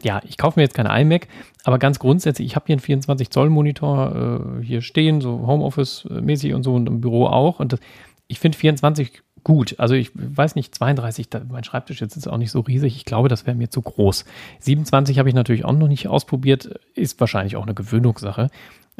[0.02, 1.28] ja, ich kaufe mir jetzt keine iMac,
[1.64, 6.74] aber ganz grundsätzlich, ich habe hier einen 24-Zoll-Monitor äh, hier stehen, so Homeoffice-mäßig und so
[6.74, 7.60] und im Büro auch.
[7.60, 7.80] Und das,
[8.26, 9.76] ich finde 24 gut.
[9.78, 12.96] Also ich weiß nicht, 32, da, mein Schreibtisch jetzt ist auch nicht so riesig.
[12.96, 14.26] Ich glaube, das wäre mir zu groß.
[14.60, 18.50] 27 habe ich natürlich auch noch nicht ausprobiert, ist wahrscheinlich auch eine Gewöhnungssache.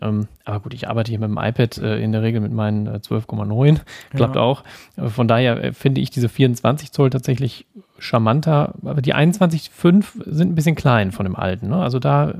[0.00, 2.86] Ähm, aber gut, ich arbeite hier mit dem iPad äh, in der Regel mit meinen
[2.86, 3.80] äh, 12,9.
[4.14, 4.40] Klappt ja.
[4.40, 4.64] auch.
[4.96, 7.66] Äh, von daher äh, finde ich diese 24 Zoll tatsächlich
[7.98, 8.72] charmanter.
[8.82, 11.68] Aber die 21,5 sind ein bisschen klein von dem alten.
[11.68, 11.76] Ne?
[11.76, 12.32] Also da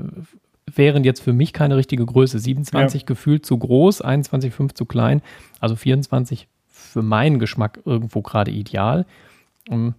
[0.65, 2.39] wären jetzt für mich keine richtige Größe.
[2.39, 3.05] 27 ja.
[3.05, 5.21] gefühlt zu groß, 21,5 zu klein.
[5.59, 6.47] Also 24
[6.89, 9.05] für meinen Geschmack irgendwo gerade ideal.
[9.69, 9.93] Um, ähm,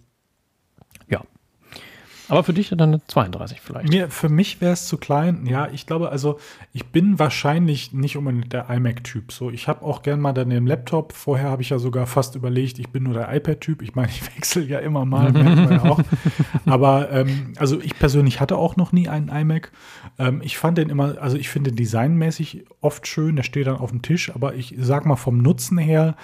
[2.31, 3.89] aber für dich dann eine 32 vielleicht.
[3.89, 5.45] Mir, für mich wäre es zu klein.
[5.45, 6.39] Ja, ich glaube, also
[6.71, 9.33] ich bin wahrscheinlich nicht unbedingt der iMac-Typ.
[9.33, 11.11] So, ich habe auch gern mal dann den Laptop.
[11.11, 13.81] Vorher habe ich ja sogar fast überlegt, ich bin nur der iPad-Typ.
[13.81, 15.35] Ich meine, ich wechsle ja immer mal,
[15.71, 15.99] ja auch.
[16.65, 19.73] Aber ähm, also ich persönlich hatte auch noch nie einen iMac.
[20.17, 23.35] Ähm, ich fand den immer, also ich finde designmäßig oft schön.
[23.35, 24.33] Der steht dann auf dem Tisch.
[24.33, 26.15] Aber ich sag mal vom Nutzen her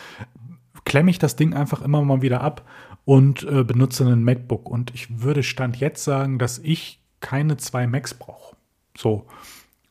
[0.88, 2.62] klemme ich das Ding einfach immer mal wieder ab
[3.04, 4.70] und äh, benutze einen MacBook.
[4.70, 8.56] Und ich würde Stand jetzt sagen, dass ich keine zwei Macs brauche.
[8.98, 9.26] So.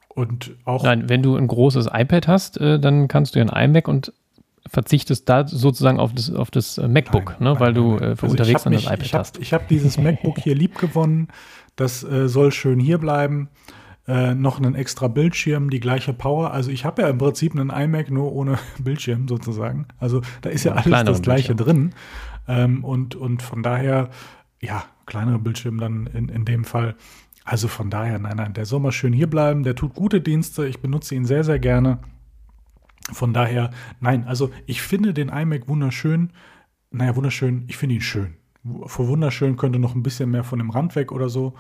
[0.08, 0.82] Und auch.
[0.82, 4.14] Nein, wenn du ein großes iPad hast, äh, dann kannst du ja ein iMac und
[4.66, 8.16] verzichtest da sozusagen auf das, auf das äh, MacBook, nein, ne, weil nein, du äh,
[8.16, 9.38] für also unterwegs dann das iPad ich hab, hast.
[9.38, 11.28] Ich habe dieses MacBook hier lieb gewonnen.
[11.76, 13.50] Das äh, soll schön hier bleiben.
[14.08, 16.52] Äh, noch einen extra Bildschirm, die gleiche Power.
[16.52, 19.86] Also ich habe ja im Prinzip einen iMac nur ohne Bildschirm sozusagen.
[19.98, 21.90] Also da ist ja, ja alles das gleiche Bildschirm.
[21.90, 21.94] drin.
[22.46, 24.10] Ähm, und, und von daher,
[24.60, 26.94] ja, kleinere Bildschirme dann in, in dem Fall.
[27.44, 29.64] Also von daher, nein, nein, der soll mal schön hier bleiben.
[29.64, 30.68] Der tut gute Dienste.
[30.68, 31.98] Ich benutze ihn sehr, sehr gerne.
[33.12, 36.32] Von daher, nein, also ich finde den iMac wunderschön.
[36.90, 38.34] Naja, wunderschön, ich finde ihn schön.
[38.86, 41.54] Vor wunderschön könnte noch ein bisschen mehr von dem Rand weg oder so.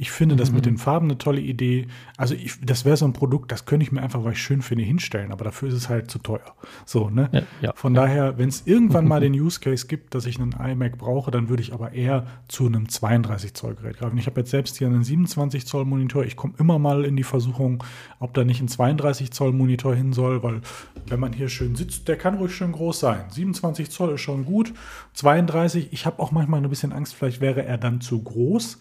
[0.00, 0.70] Ich finde das mit mhm.
[0.70, 1.88] den Farben eine tolle Idee.
[2.16, 4.62] Also ich, das wäre so ein Produkt, das könnte ich mir einfach, weil ich schön
[4.62, 6.54] finde, hinstellen, aber dafür ist es halt zu teuer.
[6.86, 7.28] So, ne?
[7.32, 8.02] Ja, ja, Von ja.
[8.02, 11.48] daher, wenn es irgendwann mal den Use Case gibt, dass ich einen iMac brauche, dann
[11.48, 14.16] würde ich aber eher zu einem 32 Zoll Gerät greifen.
[14.18, 16.24] Ich habe jetzt selbst hier einen 27 Zoll Monitor.
[16.24, 17.82] Ich komme immer mal in die Versuchung,
[18.20, 20.60] ob da nicht ein 32 Zoll Monitor hin soll, weil
[21.06, 23.24] wenn man hier schön sitzt, der kann ruhig schön groß sein.
[23.30, 24.72] 27 Zoll ist schon gut.
[25.14, 28.78] 32, ich habe auch manchmal ein bisschen Angst, vielleicht wäre er dann zu groß.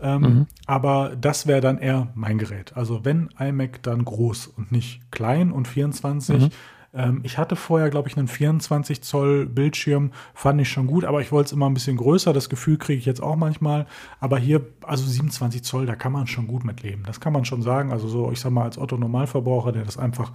[0.00, 0.46] Ähm, mhm.
[0.66, 2.76] Aber das wäre dann eher mein Gerät.
[2.76, 6.42] Also wenn iMac, dann groß und nicht klein und 24.
[6.42, 6.50] Mhm.
[6.94, 11.20] Ähm, ich hatte vorher, glaube ich, einen 24 Zoll Bildschirm, fand ich schon gut, aber
[11.20, 12.32] ich wollte es immer ein bisschen größer.
[12.32, 13.86] Das Gefühl kriege ich jetzt auch manchmal.
[14.20, 17.02] Aber hier, also 27 Zoll, da kann man schon gut mit leben.
[17.06, 17.92] Das kann man schon sagen.
[17.92, 20.32] Also so, ich sag mal, als Otto Normalverbraucher, der das einfach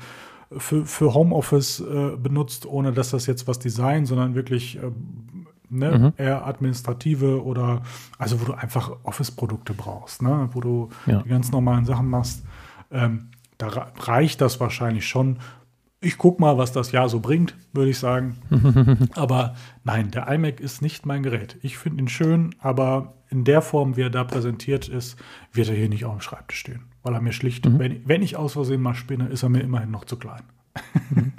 [0.57, 4.91] für, für Homeoffice äh, benutzt, ohne dass das jetzt was Design, sondern wirklich äh,
[5.73, 6.13] ne, mhm.
[6.17, 7.81] eher administrative oder
[8.17, 11.21] also wo du einfach Office-Produkte brauchst, ne, wo du ja.
[11.21, 12.43] die ganz normalen Sachen machst.
[12.91, 15.37] Ähm, da reicht das wahrscheinlich schon.
[16.01, 18.37] Ich guck mal, was das Jahr so bringt, würde ich sagen.
[19.15, 21.57] aber nein, der iMac ist nicht mein Gerät.
[21.61, 25.17] Ich finde ihn schön, aber in der Form, wie er da präsentiert ist,
[25.53, 26.83] wird er hier nicht auf dem Schreibtisch stehen.
[27.03, 27.79] Weil er mir schlicht, mhm.
[27.79, 30.43] wenn, wenn, ich aus Versehen mal spinne, ist er mir immerhin noch zu klein.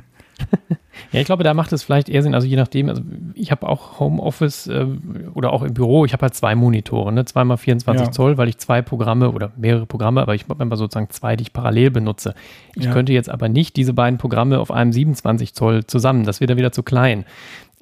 [1.13, 3.03] Ja, ich glaube, da macht es vielleicht eher Sinn, also je nachdem, also
[3.35, 4.87] ich habe auch Homeoffice äh,
[5.35, 8.13] oder auch im Büro, ich habe halt zwei Monitore, ne, zweimal 24 ja.
[8.13, 11.43] Zoll, weil ich zwei Programme oder mehrere Programme, aber ich habe immer sozusagen zwei, die
[11.43, 12.35] ich parallel benutze.
[12.75, 12.93] Ich ja.
[12.93, 16.59] könnte jetzt aber nicht diese beiden Programme auf einem 27 Zoll zusammen, das wird dann
[16.59, 17.25] wieder zu klein.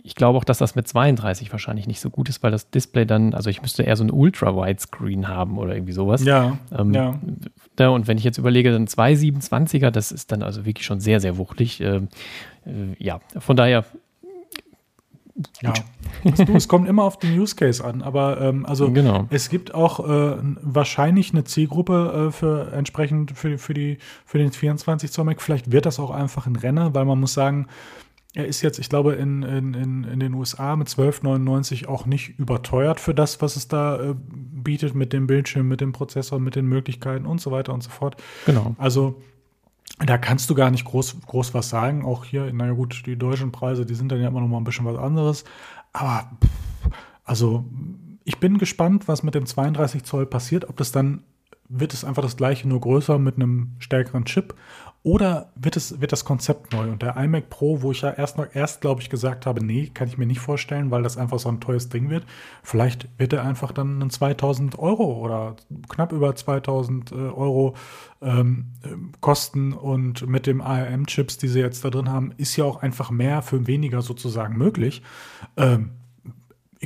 [0.04, 3.06] Ich glaube auch, dass das mit 32 wahrscheinlich nicht so gut ist, weil das Display
[3.06, 6.24] dann, also ich müsste eher so ein Ultra-Wide-Screen haben oder irgendwie sowas.
[6.24, 7.88] Ja, ähm, ja.
[7.88, 11.20] Und wenn ich jetzt überlege, dann zwei 27er, das ist dann also wirklich schon sehr,
[11.20, 11.80] sehr wuchtig.
[11.80, 12.06] Ähm, äh,
[12.98, 13.84] ja, von daher.
[15.62, 15.72] Ja,
[16.24, 19.26] du, es kommt immer auf den Use Case an, aber ähm, also genau.
[19.30, 24.52] es gibt auch äh, wahrscheinlich eine Zielgruppe äh, für entsprechend für, für, die, für den
[24.52, 25.40] 24 Zoll Mac.
[25.40, 27.66] Vielleicht wird das auch einfach ein Renner, weil man muss sagen,
[28.34, 32.38] er ist jetzt, ich glaube, in, in, in, in den USA mit 12,99 auch nicht
[32.38, 36.56] überteuert für das, was es da äh, bietet mit dem Bildschirm, mit dem Prozessor, mit
[36.56, 38.16] den Möglichkeiten und so weiter und so fort.
[38.46, 38.74] Genau.
[38.78, 39.20] Also
[40.06, 42.04] da kannst du gar nicht groß, groß was sagen.
[42.04, 44.64] Auch hier, naja gut, die deutschen Preise, die sind dann ja immer noch mal ein
[44.64, 45.44] bisschen was anderes.
[45.92, 46.30] Aber
[47.24, 47.64] also
[48.24, 50.68] ich bin gespannt, was mit dem 32 Zoll passiert.
[50.68, 51.22] Ob das dann
[51.72, 54.54] wird es einfach das gleiche, nur größer mit einem stärkeren Chip
[55.04, 56.90] oder wird, es, wird das Konzept neu?
[56.90, 60.06] Und der iMac Pro, wo ich ja erst, erst glaube ich, gesagt habe, nee, kann
[60.06, 62.24] ich mir nicht vorstellen, weil das einfach so ein teures Ding wird.
[62.62, 65.56] Vielleicht wird er einfach dann einen 2000 Euro oder
[65.88, 67.74] knapp über 2000 äh, Euro
[68.20, 68.66] ähm,
[69.20, 69.72] kosten.
[69.72, 73.42] Und mit dem ARM-Chips, die sie jetzt da drin haben, ist ja auch einfach mehr
[73.42, 75.02] für weniger sozusagen möglich.
[75.56, 75.90] Ähm,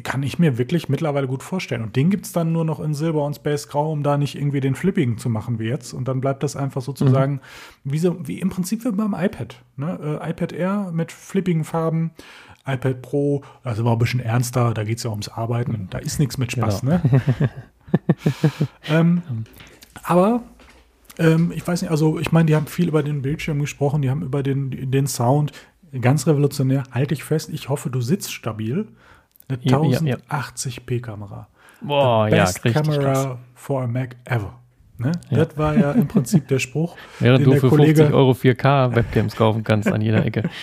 [0.03, 1.83] kann ich mir wirklich mittlerweile gut vorstellen.
[1.83, 4.35] Und den gibt es dann nur noch in Silber und Space Grau, um da nicht
[4.37, 5.95] irgendwie den Flippigen zu machen wie jetzt.
[5.95, 7.93] Und dann bleibt das einfach sozusagen mhm.
[7.93, 9.63] wie, so, wie im Prinzip wie beim iPad.
[9.77, 10.21] Ne?
[10.23, 12.11] Äh, iPad Air mit flippigen Farben,
[12.67, 15.89] iPad Pro, also war ein bisschen ernster, da geht es ja ums Arbeiten.
[15.91, 16.83] Da ist nichts mit Spaß.
[16.83, 17.01] Genau.
[17.05, 17.51] Ne?
[18.89, 19.23] ähm,
[20.03, 20.43] aber
[21.19, 24.11] ähm, ich weiß nicht, also ich meine, die haben viel über den Bildschirm gesprochen, die
[24.11, 25.53] haben über den, den Sound.
[26.01, 27.49] Ganz revolutionär, halte ich fest.
[27.51, 28.89] Ich hoffe, du sitzt stabil.
[29.49, 31.49] Eine 1080p Kamera.
[31.81, 33.29] Boah, The best ja, Camera krass.
[33.55, 34.59] for a Mac ever.
[34.99, 35.13] Ne?
[35.29, 35.45] Ja.
[35.45, 36.97] Das war ja im Prinzip der Spruch.
[37.21, 40.49] Während du für Kollege 50 Euro 4K-Webcams kaufen kannst an jeder Ecke.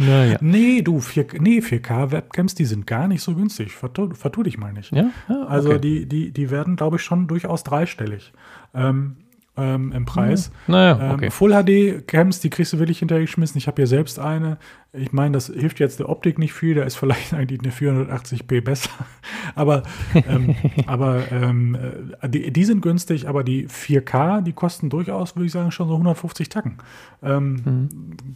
[0.00, 0.38] Naja.
[0.40, 3.72] Nee, du, 4, nee, 4K-Webcams, die sind gar nicht so günstig.
[3.72, 4.92] Vertu, vertu dich mal nicht.
[4.92, 5.10] Ja?
[5.26, 5.46] Ah, okay.
[5.48, 8.32] Also die, die, die werden, glaube ich, schon durchaus dreistellig.
[8.74, 9.16] Ähm,
[9.58, 10.50] ähm, im Preis.
[10.66, 11.24] Naja, ähm, okay.
[11.26, 13.58] ähm, Full HD Cams, die kriegst du wirklich hintergeschmissen.
[13.58, 14.58] Ich habe hier selbst eine.
[14.92, 16.74] Ich meine, das hilft jetzt der Optik nicht viel.
[16.74, 18.90] Da ist vielleicht eigentlich eine 480p besser.
[19.54, 19.82] aber
[20.14, 20.54] ähm,
[20.86, 21.76] aber ähm,
[22.20, 25.88] äh, die, die, sind günstig, aber die 4K, die kosten durchaus, würde ich sagen, schon
[25.88, 26.78] so 150 Tacken.
[27.20, 27.88] Mhm.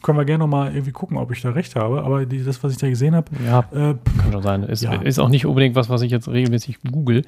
[0.03, 2.03] Können wir gerne noch mal irgendwie gucken, ob ich da recht habe.
[2.03, 4.63] Aber die, das, was ich da gesehen habe, ja, äh, kann schon sein.
[4.65, 5.01] Ist, ja.
[5.01, 7.23] ist auch nicht unbedingt was, was ich jetzt regelmäßig google.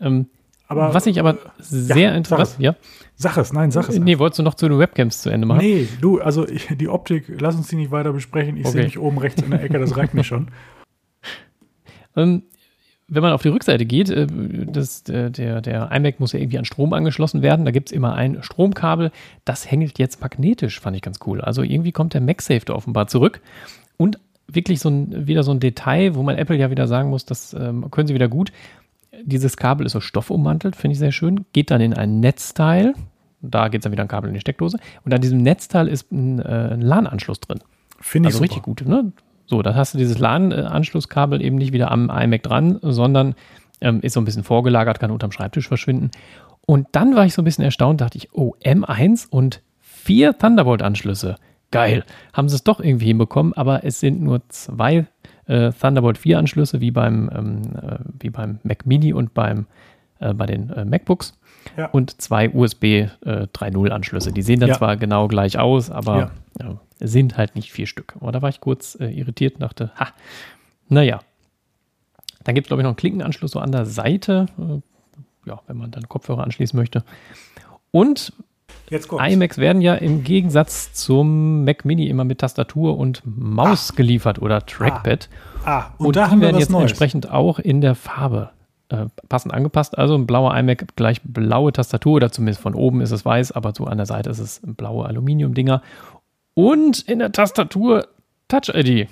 [0.00, 0.26] Ähm,
[0.68, 2.76] aber, was ich aber sehr ja, interessant, ja.
[3.16, 3.98] Sag es, nein, sag es.
[3.98, 5.60] Nee, wolltest du noch zu den Webcams zu Ende machen?
[5.60, 8.56] Nee, du, also ich, die Optik, lass uns die nicht weiter besprechen.
[8.58, 8.72] Ich okay.
[8.72, 10.48] sehe mich oben rechts in der Ecke, das reicht mir schon.
[12.16, 12.42] Ähm,
[13.06, 16.64] wenn man auf die Rückseite geht, äh, das, der, der iMac muss ja irgendwie an
[16.64, 17.64] Strom angeschlossen werden.
[17.64, 19.12] Da gibt es immer ein Stromkabel.
[19.44, 21.40] Das hängt jetzt magnetisch, fand ich ganz cool.
[21.40, 23.40] Also irgendwie kommt der MagSafe da offenbar zurück.
[23.98, 27.24] Und wirklich so ein, wieder so ein Detail, wo man Apple ja wieder sagen muss,
[27.24, 28.52] das ähm, können sie wieder gut
[29.24, 31.44] dieses Kabel ist so stoffummantelt, finde ich sehr schön.
[31.52, 32.94] Geht dann in ein Netzteil.
[33.40, 34.78] Da geht es dann wieder ein Kabel in die Steckdose.
[35.04, 37.60] Und an diesem Netzteil ist ein, äh, ein LAN-Anschluss drin.
[38.00, 38.56] Finde ich also super.
[38.56, 38.86] richtig gut.
[38.86, 39.12] Ne?
[39.46, 43.34] So, da hast du dieses LAN-Anschlusskabel eben nicht wieder am iMac dran, sondern
[43.80, 46.10] ähm, ist so ein bisschen vorgelagert, kann unterm Schreibtisch verschwinden.
[46.66, 51.36] Und dann war ich so ein bisschen erstaunt, dachte ich, oh, M1 und vier Thunderbolt-Anschlüsse.
[51.70, 52.04] Geil.
[52.32, 55.06] Haben sie es doch irgendwie hinbekommen, aber es sind nur zwei
[55.48, 59.66] äh, Thunderbolt 4 Anschlüsse wie beim, ähm, äh, wie beim Mac Mini und beim,
[60.20, 61.36] äh, bei den äh, MacBooks.
[61.76, 61.86] Ja.
[61.86, 64.32] Und zwei USB äh, 3.0 Anschlüsse.
[64.32, 64.76] Die sehen dann ja.
[64.76, 66.30] zwar genau gleich aus, aber
[66.60, 66.78] ja.
[67.00, 68.14] sind halt nicht vier Stück.
[68.20, 70.08] Aber da war ich kurz äh, irritiert und dachte, ha,
[70.88, 71.20] naja.
[72.44, 74.46] Dann gibt es, glaube ich, noch einen Klinkenanschluss so an der Seite.
[75.44, 77.04] ja, wenn man dann Kopfhörer anschließen möchte.
[77.90, 78.32] Und
[78.90, 79.32] Jetzt kommt's.
[79.32, 83.94] iMacs werden ja im Gegensatz zum Mac Mini immer mit Tastatur und Maus ah.
[83.96, 85.28] geliefert oder Trackpad.
[85.64, 85.94] Ah, ah.
[85.98, 86.90] und, und da haben wir werden jetzt Neues.
[86.90, 88.50] entsprechend auch in der Farbe
[88.88, 89.98] äh, passend angepasst.
[89.98, 93.72] Also ein blauer iMac gleich blaue Tastatur oder zumindest von oben ist es weiß, aber
[93.76, 95.82] so an der Seite ist es blaue Aluminiumdinger.
[96.54, 98.08] Und in der Tastatur
[98.48, 99.08] Touch ID.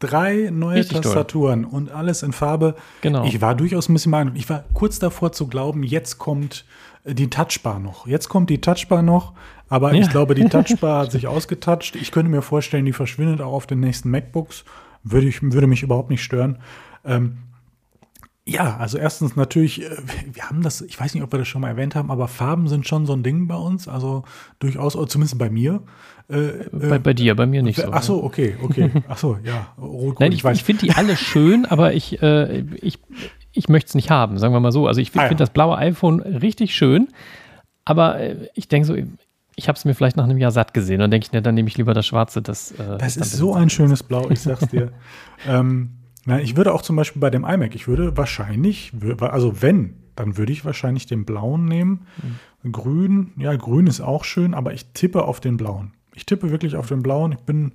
[0.00, 1.72] Drei neue Richtig Tastaturen toll.
[1.72, 2.76] und alles in Farbe.
[3.02, 3.24] Genau.
[3.24, 4.38] Ich war durchaus ein bisschen beeindruckt.
[4.38, 6.64] Ich war kurz davor zu glauben, jetzt kommt
[7.04, 8.06] die Touchbar noch.
[8.06, 9.32] Jetzt kommt die Touchbar noch,
[9.68, 10.02] aber ja.
[10.02, 11.96] ich glaube, die Touchbar hat sich ausgetatscht.
[11.96, 14.64] Ich könnte mir vorstellen, die verschwindet auch auf den nächsten MacBooks.
[15.04, 16.58] Würde, ich, würde mich überhaupt nicht stören.
[17.04, 17.38] Ähm,
[18.48, 19.96] ja, also erstens natürlich, äh,
[20.32, 22.66] wir haben das, ich weiß nicht, ob wir das schon mal erwähnt haben, aber Farben
[22.66, 24.24] sind schon so ein Ding bei uns, also
[24.58, 25.82] durchaus, zumindest bei mir.
[26.28, 27.92] Äh, bei, bei, dir, bei mir nicht so.
[27.92, 28.90] Ach so, okay, okay.
[29.08, 29.74] Ach so, ja.
[29.78, 32.98] Rot, Nein, ich, ich, ich finde die alle schön, aber ich, äh, ich,
[33.52, 34.86] ich möchte es nicht haben, sagen wir mal so.
[34.86, 35.36] Also ich finde ah, ja.
[35.36, 37.08] das blaue iPhone richtig schön,
[37.84, 38.94] aber äh, ich denke so,
[39.56, 41.00] ich habe es mir vielleicht nach einem Jahr satt gesehen.
[41.00, 42.40] Dann denke ich, ne, dann nehme ich lieber das schwarze.
[42.40, 44.92] Das, äh, das ist so ein schönes Blau, ich sag's dir.
[45.48, 45.90] ähm,
[46.26, 50.36] na, ich würde auch zum Beispiel bei dem iMac, ich würde wahrscheinlich, also wenn, dann
[50.36, 52.06] würde ich wahrscheinlich den blauen nehmen.
[52.62, 52.72] Mhm.
[52.72, 55.94] Grün, ja, grün ist auch schön, aber ich tippe auf den blauen.
[56.14, 57.32] Ich tippe wirklich auf den blauen.
[57.32, 57.72] Ich bin,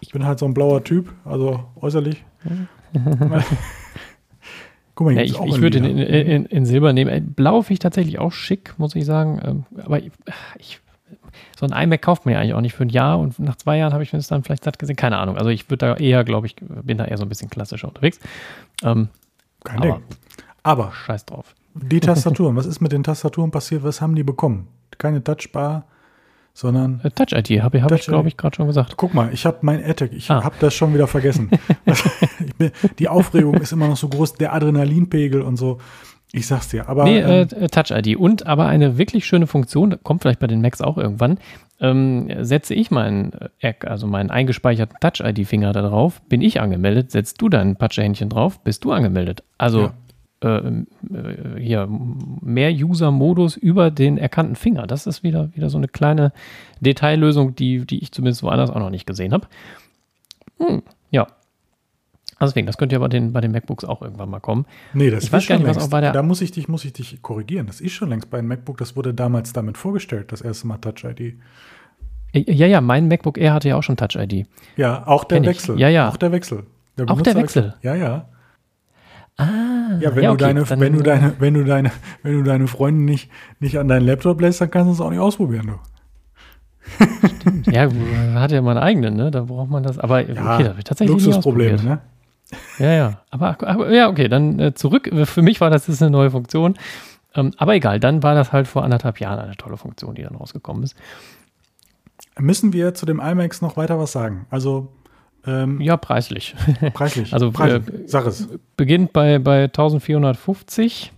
[0.00, 2.24] ich bin halt so ein blauer Typ, also äußerlich.
[4.96, 7.34] Guck mal, ja, ich, ich würde in, in, in, Silber nehmen.
[7.34, 9.40] Blau finde ich tatsächlich auch schick, muss ich sagen.
[9.44, 10.10] Ähm, aber ich,
[10.58, 10.80] ich,
[11.54, 13.76] so ein iMac kauft man ja eigentlich auch nicht für ein Jahr und nach zwei
[13.76, 14.96] Jahren habe ich mir das dann vielleicht satt gesehen.
[14.96, 15.36] Keine Ahnung.
[15.36, 18.18] Also ich würde da eher, glaube ich, bin da eher so ein bisschen klassischer unterwegs.
[18.82, 19.10] Ähm,
[19.64, 20.02] Kein aber, Ding.
[20.62, 21.54] Aber scheiß drauf.
[21.74, 23.84] Die Tastaturen, was ist mit den Tastaturen passiert?
[23.84, 24.66] Was haben die bekommen?
[24.96, 25.84] Keine Touchbar,
[26.56, 27.00] sondern.
[27.04, 28.96] Äh, Touch ID, habe hab ich, glaube ich, gerade schon gesagt.
[28.96, 30.42] Guck mal, ich habe mein Attack, ich ah.
[30.42, 31.50] habe das schon wieder vergessen.
[32.58, 35.78] bin, die Aufregung ist immer noch so groß, der Adrenalinpegel und so.
[36.32, 37.04] Ich sag's dir, aber.
[37.04, 38.16] Nee, äh, ähm, Touch ID.
[38.16, 41.38] Und aber eine wirklich schöne Funktion, kommt vielleicht bei den Macs auch irgendwann.
[41.78, 47.10] Ähm, setze ich meinen, äh, also meinen eingespeicherten Touch ID-Finger da drauf, bin ich angemeldet,
[47.10, 49.44] setzt du dein Patschehändchen drauf, bist du angemeldet.
[49.58, 49.94] Also ja.
[50.44, 50.84] Äh, äh,
[51.58, 54.86] hier mehr User-Modus über den erkannten Finger.
[54.86, 56.32] Das ist wieder, wieder so eine kleine
[56.80, 59.46] Detaillösung, die, die ich zumindest woanders auch noch nicht gesehen habe.
[60.58, 61.26] Hm, ja.
[62.38, 64.66] Also deswegen, das könnte ja bei den, bei den MacBooks auch irgendwann mal kommen.
[64.92, 65.76] Nee, das ich ist weiß schon gar nicht, längst.
[65.78, 66.12] was auch bei der.
[66.12, 67.66] Da muss ich, dich, muss ich dich korrigieren.
[67.66, 68.76] Das ist schon längst bei einem MacBook.
[68.76, 71.36] Das wurde damals damit vorgestellt, das erste Mal Touch ID.
[72.34, 74.46] Ja, ja, mein MacBook Air hatte ja auch schon Touch ID.
[74.76, 75.80] Ja, auch der Wechsel.
[75.80, 76.10] Ja, ja.
[76.10, 76.64] Auch der Wechsel.
[76.98, 77.74] Der auch der Wechsel.
[77.80, 78.28] Ja, ja.
[79.38, 81.90] Ah, ja, wenn ja, okay, du deine, wenn du deine, wenn du deine,
[82.22, 83.30] wenn du deine Freunde nicht,
[83.60, 85.78] nicht an deinen Laptop lässt, dann kannst du es auch nicht ausprobieren, du.
[87.40, 87.66] Stimmt.
[87.66, 87.88] Ja,
[88.34, 89.30] hat ja mal einen eigenen, ne?
[89.30, 89.98] Da braucht man das.
[89.98, 92.00] Aber ja, okay, da habe ich tatsächlich Luxusproblem, ne?
[92.78, 93.20] Ja, ja.
[93.30, 95.10] Aber, aber ja, okay, dann äh, zurück.
[95.24, 96.74] Für mich war das ist eine neue Funktion.
[97.34, 100.36] Ähm, aber egal, dann war das halt vor anderthalb Jahren eine tolle Funktion, die dann
[100.36, 100.96] rausgekommen ist.
[102.38, 104.46] Müssen wir zu dem IMAX noch weiter was sagen?
[104.50, 104.92] Also
[105.46, 106.54] ähm, ja, preislich.
[106.94, 107.32] Preislich.
[107.32, 107.88] also preislich.
[107.88, 108.48] Äh, Sag es.
[108.76, 111.12] Beginnt bei, bei 1450,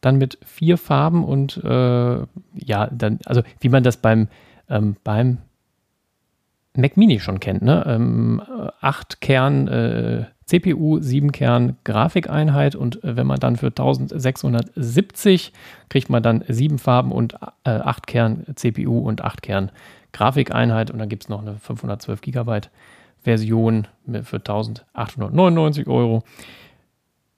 [0.00, 1.68] dann mit vier Farben und äh,
[2.54, 4.28] ja, dann, also wie man das beim,
[4.68, 5.38] ähm, beim
[6.74, 7.84] Mac Mini schon kennt, ne?
[7.86, 8.42] Ähm,
[8.80, 15.52] acht Kern äh, CPU, sieben Kern Grafikeinheit und äh, wenn man dann für 1670
[15.88, 19.70] kriegt man dann sieben Farben und äh, acht Kern CPU und acht Kern
[20.12, 22.70] Grafikeinheit und dann gibt es noch eine 512 Gigabyte
[23.22, 26.22] Version für 1899 Euro.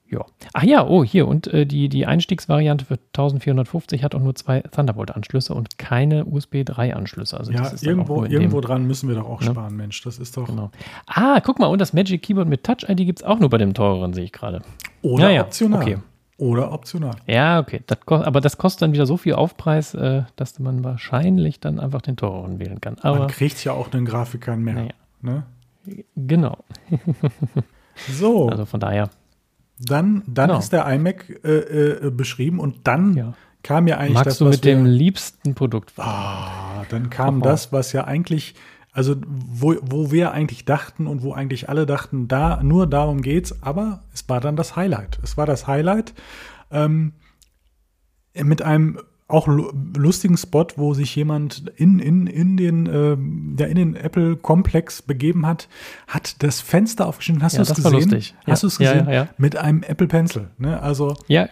[0.07, 0.23] Ja.
[0.53, 1.27] Ach ja, oh, hier.
[1.27, 6.57] Und äh, die, die Einstiegsvariante für 1450 hat auch nur zwei Thunderbolt-Anschlüsse und keine USB
[6.57, 7.37] 3-Anschlüsse.
[7.37, 9.47] Also ja, irgendwo, irgendwo dran müssen wir doch auch ne?
[9.47, 10.01] sparen, Mensch.
[10.03, 10.45] Das ist doch.
[10.45, 10.69] Genau.
[11.07, 13.73] Ah, guck mal, und das Magic Keyboard mit Touch-ID gibt es auch nur bei dem
[13.73, 14.61] teureren, sehe ich gerade.
[15.01, 15.81] Oder ja, optional.
[15.81, 15.97] Okay.
[16.37, 17.15] Oder optional.
[17.27, 17.81] Ja, okay.
[17.87, 22.01] Das aber das kostet dann wieder so viel Aufpreis, äh, dass man wahrscheinlich dann einfach
[22.01, 22.97] den teureren wählen kann.
[23.01, 24.73] Aber, man kriegt ja auch einen Grafiker mehr.
[24.75, 24.89] Naja.
[25.21, 25.43] Ne?
[26.15, 26.63] Genau.
[28.09, 28.49] so.
[28.49, 29.09] Also von daher.
[29.79, 30.59] Dann, dann genau.
[30.59, 33.33] ist der iMac äh, äh, beschrieben und dann ja.
[33.61, 35.93] kam ja eigentlich Magst das, du mit dem liebsten Produkt?
[35.97, 37.43] Ah, dann kam oh.
[37.43, 38.55] das, was ja eigentlich,
[38.93, 43.63] also wo, wo wir eigentlich dachten und wo eigentlich alle dachten, da nur darum geht's,
[43.63, 45.19] aber es war dann das Highlight.
[45.23, 46.13] Es war das Highlight
[46.71, 47.13] ähm,
[48.33, 53.17] mit einem auch lustigen Spot, wo sich jemand in, in, in den, äh,
[53.59, 55.67] ja, in den Apple-Komplex begeben hat,
[56.07, 57.41] hat das Fenster aufgeschnitten.
[57.41, 57.91] Hast ja, du es gesehen?
[57.91, 58.35] Lustig.
[58.45, 58.61] Hast ja.
[58.61, 59.09] du es gesehen?
[59.09, 60.49] Ja, Mit einem Apple Pencil.
[60.59, 60.79] Ne?
[60.79, 61.49] Also ja.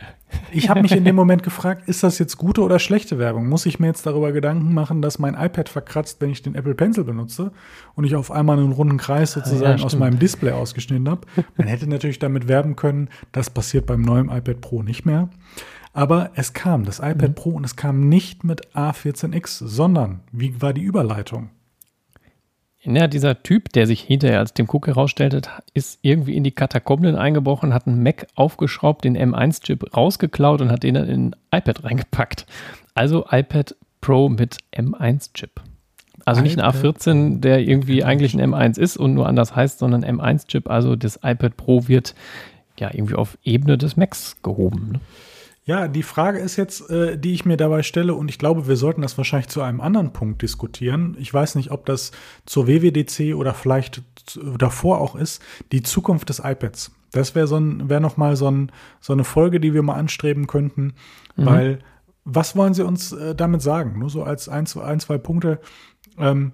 [0.52, 3.50] ich habe mich in dem Moment gefragt, ist das jetzt gute oder schlechte Werbung?
[3.50, 6.76] Muss ich mir jetzt darüber Gedanken machen, dass mein iPad verkratzt, wenn ich den Apple
[6.76, 7.52] Pencil benutze
[7.96, 11.22] und ich auf einmal einen runden Kreis sozusagen aus meinem Display ausgeschnitten habe?
[11.58, 15.30] Man hätte natürlich damit werben können, das passiert beim neuen iPad Pro nicht mehr.
[15.94, 17.36] Aber es kam, das iPad mhm.
[17.36, 21.52] Pro, und es kam nicht mit A14X, sondern wie war die Überleitung?
[22.86, 25.42] Ja, dieser Typ, der sich hinterher als Tim Cook herausstellte,
[25.74, 30.84] ist irgendwie in die Katakomben eingebrochen, hat einen Mac aufgeschraubt, den M1-Chip rausgeklaut und hat
[30.84, 32.46] den dann in ein iPad reingepackt.
[32.94, 35.62] Also iPad Pro mit M1-Chip.
[36.26, 40.04] Also nicht ein A14, der irgendwie eigentlich ein M1 ist und nur anders heißt, sondern
[40.04, 40.70] M1-Chip.
[40.70, 42.16] Also das iPad Pro wird
[42.78, 44.94] ja irgendwie auf Ebene des Macs gehoben.
[44.94, 45.00] Ne?
[45.66, 48.76] Ja, die Frage ist jetzt, äh, die ich mir dabei stelle, und ich glaube, wir
[48.76, 51.16] sollten das wahrscheinlich zu einem anderen Punkt diskutieren.
[51.20, 52.12] Ich weiß nicht, ob das
[52.46, 54.02] zur WWDC oder vielleicht
[54.58, 55.42] davor auch ist,
[55.72, 56.92] die Zukunft des iPads.
[57.12, 59.96] Das wäre so ein, wäre noch mal so, ein, so eine Folge, die wir mal
[59.96, 60.94] anstreben könnten,
[61.36, 61.46] mhm.
[61.46, 61.80] weil
[62.26, 64.00] was wollen Sie uns äh, damit sagen?
[64.00, 65.60] Nur so als ein, zwei, ein, zwei Punkte.
[66.18, 66.54] Ähm,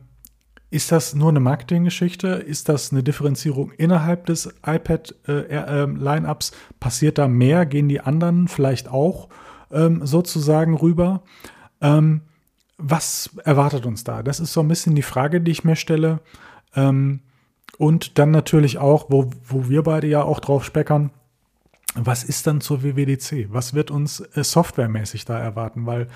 [0.72, 2.28] ist das nur eine Marketinggeschichte?
[2.28, 6.50] Ist das eine Differenzierung innerhalb des iPad-Lineups?
[6.50, 7.66] Äh, äh, Passiert da mehr?
[7.66, 9.30] Gehen die anderen vielleicht auch
[9.72, 11.24] ähm, sozusagen rüber?
[11.82, 12.22] Ähm,
[12.78, 14.22] was erwartet uns da?
[14.22, 16.20] Das ist so ein bisschen die Frage, die ich mir stelle.
[16.76, 17.22] Ähm,
[17.78, 21.12] und dann natürlich auch, wo, wo wir beide ja auch drauf speckern,
[21.96, 23.48] was ist dann zur WWDC?
[23.52, 25.88] Was wird uns äh, softwaremäßig da erwarten?
[25.88, 26.08] Weil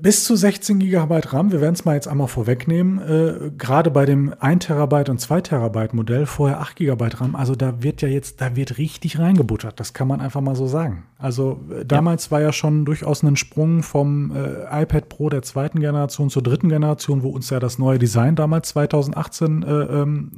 [0.00, 4.06] bis zu 16 GB RAM, wir werden es mal jetzt einmal vorwegnehmen, äh, gerade bei
[4.06, 8.08] dem 1 Terabyte und 2 Terabyte Modell, vorher 8 GB RAM, also da wird ja
[8.08, 11.04] jetzt, da wird richtig reingebuttert, das kann man einfach mal so sagen.
[11.18, 12.30] Also äh, damals ja.
[12.32, 16.68] war ja schon durchaus ein Sprung vom äh, iPad Pro der zweiten Generation zur dritten
[16.68, 20.30] Generation, wo uns ja das neue Design damals 2018 äh, ähm,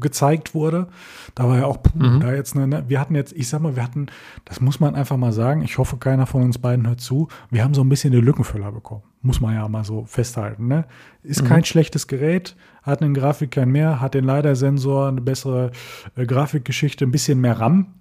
[0.00, 0.88] gezeigt wurde.
[1.34, 2.20] Da war ja auch, puh, mhm.
[2.20, 4.06] da jetzt eine, ne, wir hatten jetzt, ich sag mal, wir hatten,
[4.44, 7.64] das muss man einfach mal sagen, ich hoffe, keiner von uns beiden hört zu, wir
[7.64, 8.97] haben so ein bisschen die Lückenfüller bekommen.
[9.20, 10.68] Muss man ja mal so festhalten.
[10.68, 10.84] Ne?
[11.22, 11.48] Ist mhm.
[11.48, 15.72] kein schlechtes Gerät, hat einen Grafikkern mehr, hat den LiDAR-Sensor, eine bessere
[16.16, 17.94] äh, Grafikgeschichte, ein bisschen mehr RAM.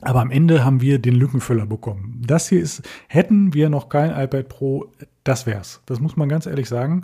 [0.00, 2.22] Aber am Ende haben wir den Lückenfüller bekommen.
[2.24, 4.92] Das hier ist, hätten wir noch kein iPad Pro,
[5.24, 5.82] das wär's.
[5.86, 7.02] Das muss man ganz ehrlich sagen.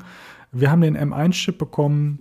[0.53, 2.21] Wir haben den M1-Chip bekommen.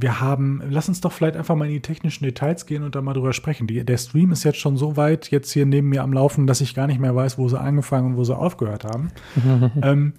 [0.00, 3.02] Wir haben, lass uns doch vielleicht einfach mal in die technischen Details gehen und da
[3.02, 3.66] mal drüber sprechen.
[3.66, 6.60] Die, der Stream ist jetzt schon so weit jetzt hier neben mir am Laufen, dass
[6.60, 9.10] ich gar nicht mehr weiß, wo sie angefangen und wo sie aufgehört haben.
[9.82, 10.12] ähm,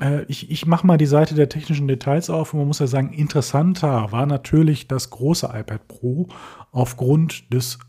[0.00, 2.86] äh, ich ich mache mal die Seite der technischen Details auf und man muss ja
[2.86, 6.28] sagen, interessanter war natürlich das große iPad Pro
[6.70, 7.80] aufgrund des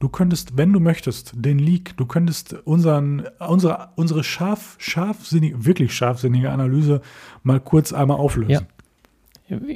[0.00, 5.94] Du könntest, wenn du möchtest, den Leak, du könntest unseren, unsere, unsere scharf, scharfsinnige, wirklich
[5.94, 7.02] scharfsinnige Analyse
[7.44, 8.50] mal kurz einmal auflösen.
[8.50, 8.62] Ja.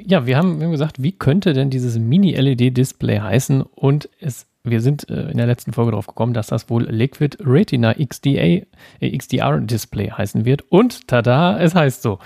[0.07, 3.63] Ja, wir haben, gesagt, wie könnte denn dieses Mini-LED-Display heißen?
[3.63, 7.39] Und es, wir sind äh, in der letzten Folge darauf gekommen, dass das wohl Liquid
[7.41, 8.63] Retina XDA,
[9.01, 10.65] äh, XDR Display heißen wird.
[10.71, 12.19] Und tada, es heißt so.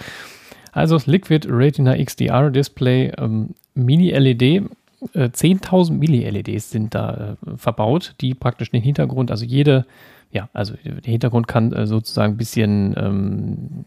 [0.73, 4.43] Also das Liquid Retina XDR Display ähm, Mini-LED,
[5.15, 9.87] äh, 10.000 Mini-LEDs sind da äh, verbaut, die praktisch den Hintergrund, also jede
[10.33, 13.85] ja, also der Hintergrund kann äh, sozusagen ein bisschen ähm,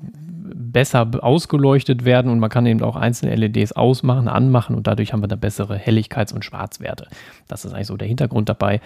[0.53, 5.21] besser ausgeleuchtet werden und man kann eben auch einzelne LEDs ausmachen, anmachen und dadurch haben
[5.21, 7.07] wir da bessere Helligkeits- und Schwarzwerte.
[7.47, 8.81] Das ist eigentlich so der Hintergrund dabei.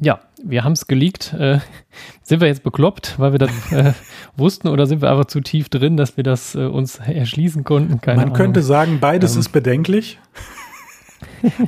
[0.00, 1.34] Ja, wir haben es geleakt.
[1.34, 1.58] Äh,
[2.22, 3.92] sind wir jetzt bekloppt, weil wir das äh,
[4.36, 8.00] wussten oder sind wir einfach zu tief drin, dass wir das äh, uns erschließen konnten?
[8.00, 8.36] Keine Man Ahnung.
[8.36, 9.40] könnte sagen, beides ähm.
[9.40, 10.18] ist bedenklich.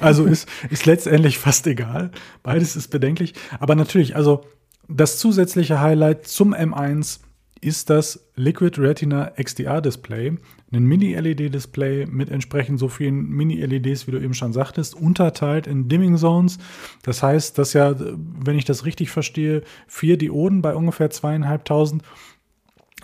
[0.01, 2.11] also ist, ist letztendlich fast egal.
[2.43, 3.35] Beides ist bedenklich.
[3.61, 4.43] Aber natürlich, also
[4.89, 7.21] das zusätzliche Highlight zum M1
[7.61, 10.37] ist das Liquid Retina XDR Display,
[10.73, 16.17] ein Mini-LED-Display mit entsprechend so vielen Mini-LEDs, wie du eben schon sagtest, unterteilt in Dimming
[16.17, 16.59] Zones.
[17.03, 22.03] Das heißt, dass ja, wenn ich das richtig verstehe, vier Dioden bei ungefähr zweieinhalbtausend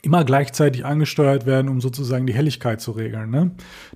[0.04, 3.30] immer gleichzeitig angesteuert werden, um sozusagen die Helligkeit zu regeln.
[3.30, 3.52] Ne?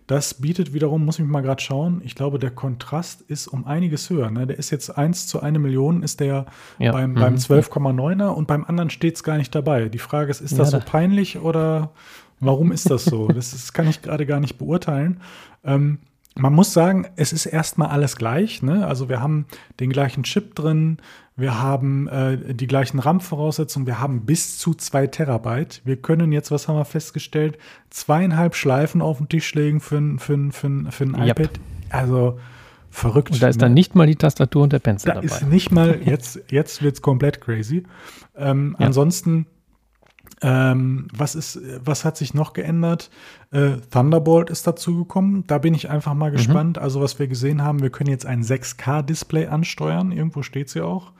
[0.06, 4.08] Das bietet wiederum, muss ich mal gerade schauen, ich glaube, der Kontrast ist um einiges
[4.08, 4.30] höher.
[4.30, 4.46] Ne?
[4.46, 6.46] Der ist jetzt 1 zu 1 Million, ist der
[6.78, 6.92] ja.
[6.92, 7.14] beim, mhm.
[7.14, 9.88] beim 12,9er und beim anderen steht es gar nicht dabei.
[9.88, 11.90] Die Frage ist, ist das ja, so peinlich oder
[12.38, 13.26] warum ist das so?
[13.26, 15.20] das, ist, kann ich gerade gar nicht beurteilen.
[15.64, 15.98] Ähm,
[16.36, 18.62] man muss sagen, es ist erstmal alles gleich.
[18.62, 18.86] Ne?
[18.86, 19.46] Also wir haben
[19.80, 20.98] den gleichen Chip drin,
[21.36, 25.82] wir haben äh, die gleichen RAM-Voraussetzungen, wir haben bis zu zwei Terabyte.
[25.84, 27.58] Wir können jetzt, was haben wir festgestellt,
[27.90, 31.40] zweieinhalb Schleifen auf den Tisch legen für, für, für, für ein yep.
[31.40, 31.60] iPad.
[31.90, 32.38] Also
[32.90, 33.32] verrückt.
[33.32, 35.26] Und da ist dann nicht mal die Tastatur und der Pencil da dabei.
[35.26, 37.84] Da ist nicht mal, jetzt, jetzt wird es komplett crazy.
[38.36, 38.86] Ähm, ja.
[38.86, 39.46] Ansonsten
[40.42, 43.10] ähm, was ist, was hat sich noch geändert?
[43.52, 45.44] Äh, Thunderbolt ist dazugekommen.
[45.46, 46.36] Da bin ich einfach mal mhm.
[46.36, 46.78] gespannt.
[46.78, 50.12] Also, was wir gesehen haben, wir können jetzt ein 6K-Display ansteuern.
[50.12, 51.12] Irgendwo steht ja auch.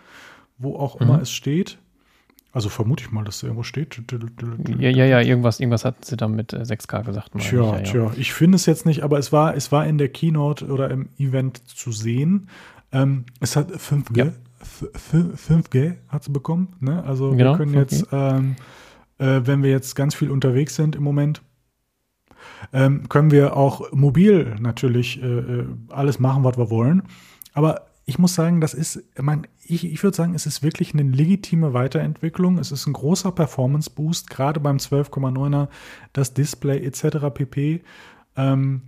[0.59, 1.07] Wo auch mhm.
[1.07, 1.79] immer es steht.
[2.57, 4.01] Also vermute ich mal, dass es irgendwo steht.
[4.79, 7.33] Ja, ja, ja, irgendwas, irgendwas hat sie dann mit 6K äh, gesagt.
[7.37, 8.05] Tja, ich, ja, tja.
[8.05, 8.13] Ja.
[8.17, 11.11] Ich finde es jetzt nicht, aber es war, es war in der Keynote oder im
[11.19, 12.49] Event zu sehen.
[12.93, 14.33] Ähm, es hat 5G, ja.
[15.13, 16.69] 5G hat sie bekommen.
[16.81, 17.05] Ne?
[17.05, 17.79] Also genau, wir können 5G.
[17.79, 18.57] jetzt, ähm,
[19.19, 21.43] äh, wenn wir jetzt ganz viel unterwegs sind im Moment,
[22.73, 27.03] ähm, können wir auch mobil natürlich äh, äh alles machen, was wir wollen.
[27.53, 31.03] Aber ich muss sagen, das ist, man, ich, ich würde sagen, es ist wirklich eine
[31.03, 32.59] legitime Weiterentwicklung.
[32.59, 35.69] Es ist ein großer Performance-Boost, gerade beim 12,9er,
[36.13, 37.35] das Display etc.
[37.35, 37.83] pp.
[38.37, 38.83] Ähm,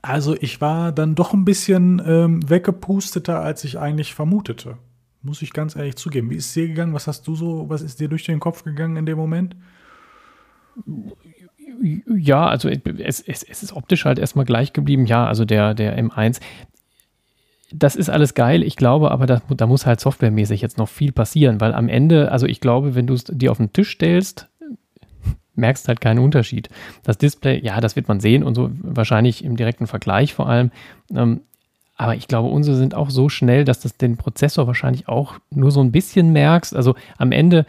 [0.00, 4.78] also ich war dann doch ein bisschen ähm, weggepusteter, als ich eigentlich vermutete.
[5.22, 6.30] Muss ich ganz ehrlich zugeben.
[6.30, 6.94] Wie ist es dir gegangen?
[6.94, 9.54] Was hast du so, was ist dir durch den Kopf gegangen in dem Moment?
[12.16, 15.06] Ja, also es, es, es ist optisch halt erstmal gleich geblieben.
[15.06, 16.40] Ja, also der, der M1.
[17.72, 18.62] Das ist alles geil.
[18.62, 22.32] Ich glaube aber, da, da muss halt softwaremäßig jetzt noch viel passieren, weil am Ende,
[22.32, 24.48] also ich glaube, wenn du es dir auf den Tisch stellst,
[25.54, 26.68] merkst halt keinen Unterschied.
[27.04, 30.70] Das Display, ja, das wird man sehen und so wahrscheinlich im direkten Vergleich vor allem.
[31.14, 31.42] Ähm,
[32.00, 35.70] aber ich glaube, unsere sind auch so schnell, dass das den Prozessor wahrscheinlich auch nur
[35.70, 36.74] so ein bisschen merkst.
[36.74, 37.66] Also am Ende,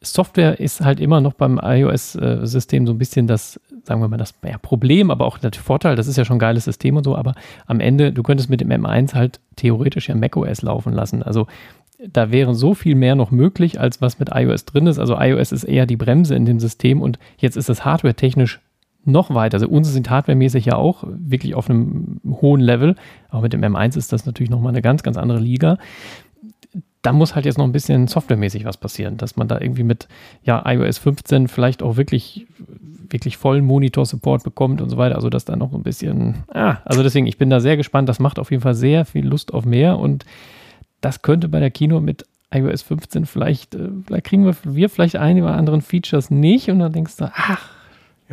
[0.00, 4.32] Software ist halt immer noch beim iOS-System so ein bisschen das, sagen wir mal, das
[4.42, 5.96] ja, Problem, aber auch der Vorteil.
[5.96, 7.14] Das ist ja schon ein geiles System und so.
[7.14, 7.34] Aber
[7.66, 11.22] am Ende, du könntest mit dem M1 halt theoretisch ja macOS laufen lassen.
[11.22, 11.46] Also
[12.10, 14.98] da wäre so viel mehr noch möglich, als was mit iOS drin ist.
[14.98, 18.60] Also iOS ist eher die Bremse in dem System und jetzt ist es hardware-technisch
[19.06, 19.56] noch weiter.
[19.56, 22.96] Also unsere sind hardwaremäßig ja auch wirklich auf einem hohen Level,
[23.28, 25.78] aber mit dem M1 ist das natürlich nochmal eine ganz, ganz andere Liga.
[27.02, 30.08] Da muss halt jetzt noch ein bisschen softwaremäßig was passieren, dass man da irgendwie mit
[30.42, 32.46] ja, iOS 15 vielleicht auch wirklich,
[33.10, 35.16] wirklich vollen Monitor-Support bekommt und so weiter.
[35.16, 38.08] Also dass da noch ein bisschen, ah, also deswegen, ich bin da sehr gespannt.
[38.08, 40.24] Das macht auf jeden Fall sehr viel Lust auf mehr und
[41.02, 42.24] das könnte bei der Kino mit
[42.54, 46.78] iOS 15 vielleicht, äh, vielleicht kriegen wir, wir vielleicht ein oder anderen Features nicht und
[46.78, 47.73] dann denkst du, ach,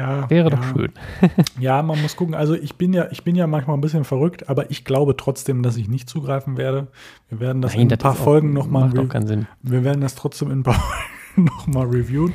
[0.02, 0.56] ja, wäre ja.
[0.56, 0.92] doch schön.
[1.60, 2.36] ja, man muss gucken.
[2.36, 5.64] Also ich bin ja, ich bin ja manchmal ein bisschen verrückt, aber ich glaube trotzdem,
[5.64, 6.88] dass ich nicht zugreifen werde.
[7.30, 8.88] Wir werden das Nein, in ein paar Folgen nochmal.
[8.88, 9.48] Macht auch keinen Sinn.
[9.62, 10.84] Wir werden das trotzdem in ein paar
[11.36, 12.34] nochmal reviewen.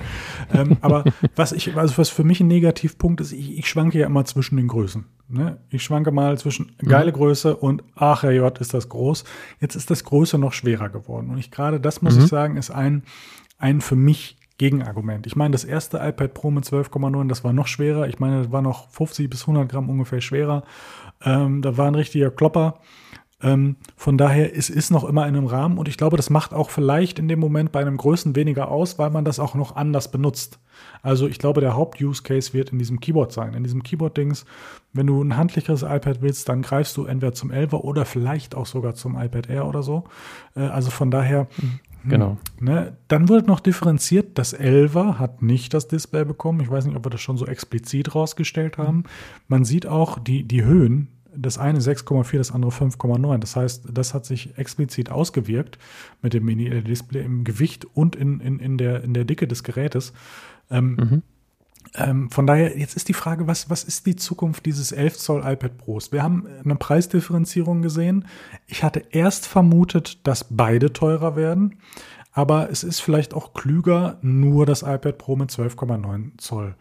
[0.55, 1.05] ähm, aber
[1.37, 4.57] was ich, also was für mich ein Negativpunkt ist, ich, ich schwanke ja immer zwischen
[4.57, 5.05] den Größen.
[5.29, 5.59] Ne?
[5.71, 7.17] Ich schwanke mal zwischen geile mhm.
[7.17, 9.25] Größe und ach Gott, ist das groß.
[9.61, 11.31] Jetzt ist das Größe noch schwerer geworden.
[11.31, 12.23] Und ich gerade, das muss mhm.
[12.23, 13.03] ich sagen, ist ein,
[13.59, 15.27] ein für mich Gegenargument.
[15.27, 18.09] Ich meine, das erste iPad Pro mit 12,9, das war noch schwerer.
[18.09, 20.63] Ich meine, das war noch 50 bis 100 Gramm ungefähr schwerer.
[21.23, 22.81] Ähm, da war ein richtiger Klopper.
[23.43, 26.55] Ähm, von daher, es ist noch immer in einem Rahmen und ich glaube, das macht
[26.55, 29.77] auch vielleicht in dem Moment bei einem Größen weniger aus, weil man das auch noch
[29.77, 30.59] anders benutzt.
[31.03, 33.53] Also ich glaube, der Haupt-Use-Case wird in diesem Keyboard sein.
[33.53, 34.47] In diesem Keyboard-Dings,
[34.95, 38.67] wenn du ein handlicheres iPad willst, dann greifst du entweder zum 11er oder vielleicht auch
[38.67, 40.05] sogar zum iPad Air oder so.
[40.55, 42.39] Äh, also von daher, hm, Genau.
[42.61, 42.97] Ne?
[43.09, 46.61] Dann wird noch differenziert, das 11er hat nicht das Display bekommen.
[46.61, 49.05] Ich weiß nicht, ob wir das schon so explizit rausgestellt haben.
[49.49, 53.39] Man sieht auch die, die Höhen das eine 6,4, das andere 5,9.
[53.39, 55.79] Das heißt, das hat sich explizit ausgewirkt
[56.23, 60.13] mit dem Mini-Display im Gewicht und in, in, in, der, in der Dicke des Gerätes.
[60.71, 61.23] Ähm, mhm.
[61.97, 65.43] Ähm, von daher, jetzt ist die Frage, was, was ist die Zukunft dieses 11 Zoll
[65.45, 66.13] iPad Pros?
[66.13, 68.27] Wir haben eine Preisdifferenzierung gesehen.
[68.67, 71.79] Ich hatte erst vermutet, dass beide teurer werden.
[72.33, 76.77] Aber es ist vielleicht auch klüger, nur das iPad Pro mit 12,9 Zoll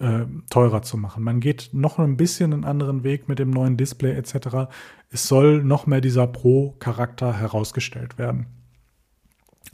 [0.00, 1.22] äh, teurer zu machen.
[1.22, 4.68] Man geht noch ein bisschen einen anderen Weg mit dem neuen Display etc.
[5.10, 8.46] Es soll noch mehr dieser Pro-Charakter herausgestellt werden.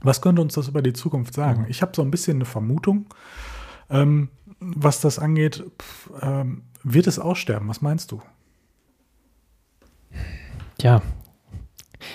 [0.03, 1.67] Was könnte uns das über die Zukunft sagen?
[1.69, 3.07] Ich habe so ein bisschen eine Vermutung,
[3.89, 4.29] ähm,
[4.63, 5.65] was das angeht.
[5.81, 7.69] Pff, ähm, wird es aussterben?
[7.69, 8.21] Was meinst du?
[10.81, 11.03] Ja,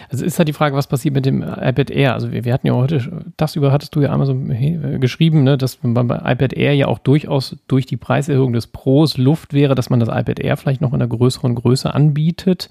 [0.10, 2.14] also ist halt die Frage, was passiert mit dem iPad Air?
[2.14, 5.44] Also wir, wir hatten ja heute, das über hattest du ja einmal so äh, geschrieben,
[5.44, 9.76] ne, dass beim iPad Air ja auch durchaus durch die Preiserhöhung des Pros Luft wäre,
[9.76, 12.70] dass man das iPad Air vielleicht noch in einer größeren Größe anbietet.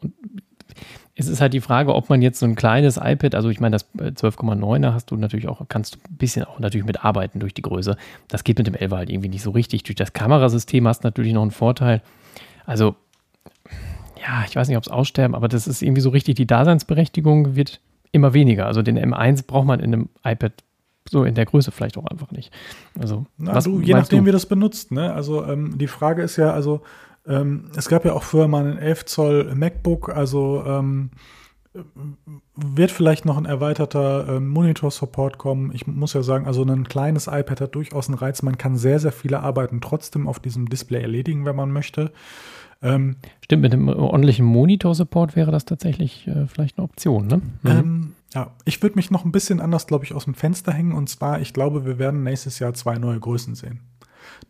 [0.00, 0.12] Und
[1.16, 3.74] es ist halt die Frage, ob man jetzt so ein kleines iPad, also ich meine,
[3.74, 7.62] das 12,9er hast du natürlich auch, kannst du ein bisschen auch natürlich mitarbeiten durch die
[7.62, 7.96] Größe.
[8.28, 9.84] Das geht mit dem 11 halt irgendwie nicht so richtig.
[9.84, 12.02] Durch das Kamerasystem hast du natürlich noch einen Vorteil.
[12.66, 12.96] Also
[14.20, 17.54] ja, ich weiß nicht, ob es aussterben, aber das ist irgendwie so richtig, die Daseinsberechtigung
[17.54, 18.66] wird immer weniger.
[18.66, 20.52] Also den M1 braucht man in einem iPad
[21.08, 22.50] so in der Größe vielleicht auch einfach nicht.
[22.98, 24.26] Also, Na, was, du, je nachdem, du?
[24.26, 24.90] wie das benutzt.
[24.90, 25.12] Ne?
[25.12, 26.82] Also ähm, die Frage ist ja, also
[27.26, 31.10] ähm, es gab ja auch früher mal einen 11 Zoll MacBook, also ähm,
[32.54, 35.72] wird vielleicht noch ein erweiterter ähm, Monitor-Support kommen.
[35.74, 38.42] Ich muss ja sagen, also ein kleines iPad hat durchaus einen Reiz.
[38.42, 42.12] Man kann sehr, sehr viele Arbeiten trotzdem auf diesem Display erledigen, wenn man möchte.
[42.80, 47.36] Ähm, Stimmt, mit dem ordentlichen Monitor-Support wäre das tatsächlich äh, vielleicht eine Option, ne?
[47.62, 47.70] Mhm.
[47.70, 50.92] Ähm, ja, ich würde mich noch ein bisschen anders, glaube ich, aus dem Fenster hängen.
[50.92, 53.80] Und zwar, ich glaube, wir werden nächstes Jahr zwei neue Größen sehen.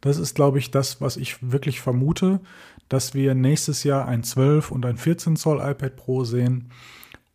[0.01, 2.41] Das ist, glaube ich, das, was ich wirklich vermute,
[2.89, 6.71] dass wir nächstes Jahr ein 12 und ein 14 Zoll iPad Pro sehen.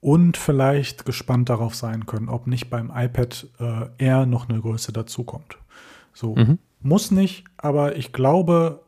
[0.02, 4.94] und vielleicht gespannt darauf sein können, ob nicht beim iPad äh, Air noch eine Größe
[4.94, 5.58] dazukommt.
[6.14, 6.58] So, mhm.
[6.80, 8.82] muss nicht, aber ich glaube,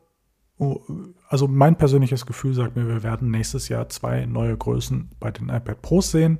[0.58, 0.80] oh,
[1.28, 5.48] also mein persönliches Gefühl sagt mir, wir werden nächstes Jahr zwei neue Größen bei den
[5.48, 6.38] iPad Pros sehen.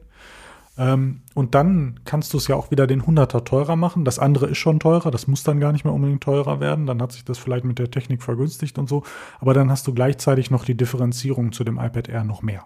[0.79, 4.05] Ähm, und dann kannst du es ja auch wieder den 100er teurer machen.
[4.05, 6.87] Das andere ist schon teurer, das muss dann gar nicht mehr unbedingt teurer werden.
[6.87, 9.03] Dann hat sich das vielleicht mit der Technik vergünstigt und so.
[9.41, 12.65] Aber dann hast du gleichzeitig noch die Differenzierung zu dem iPad Air noch mehr.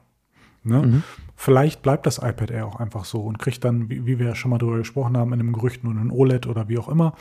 [0.66, 0.82] Ne?
[0.82, 1.02] Mhm.
[1.36, 4.50] Vielleicht bleibt das iPad Air auch einfach so und kriegt dann, wie, wie wir schon
[4.50, 7.14] mal darüber gesprochen haben, in einem Gerücht nur ein OLED oder wie auch immer.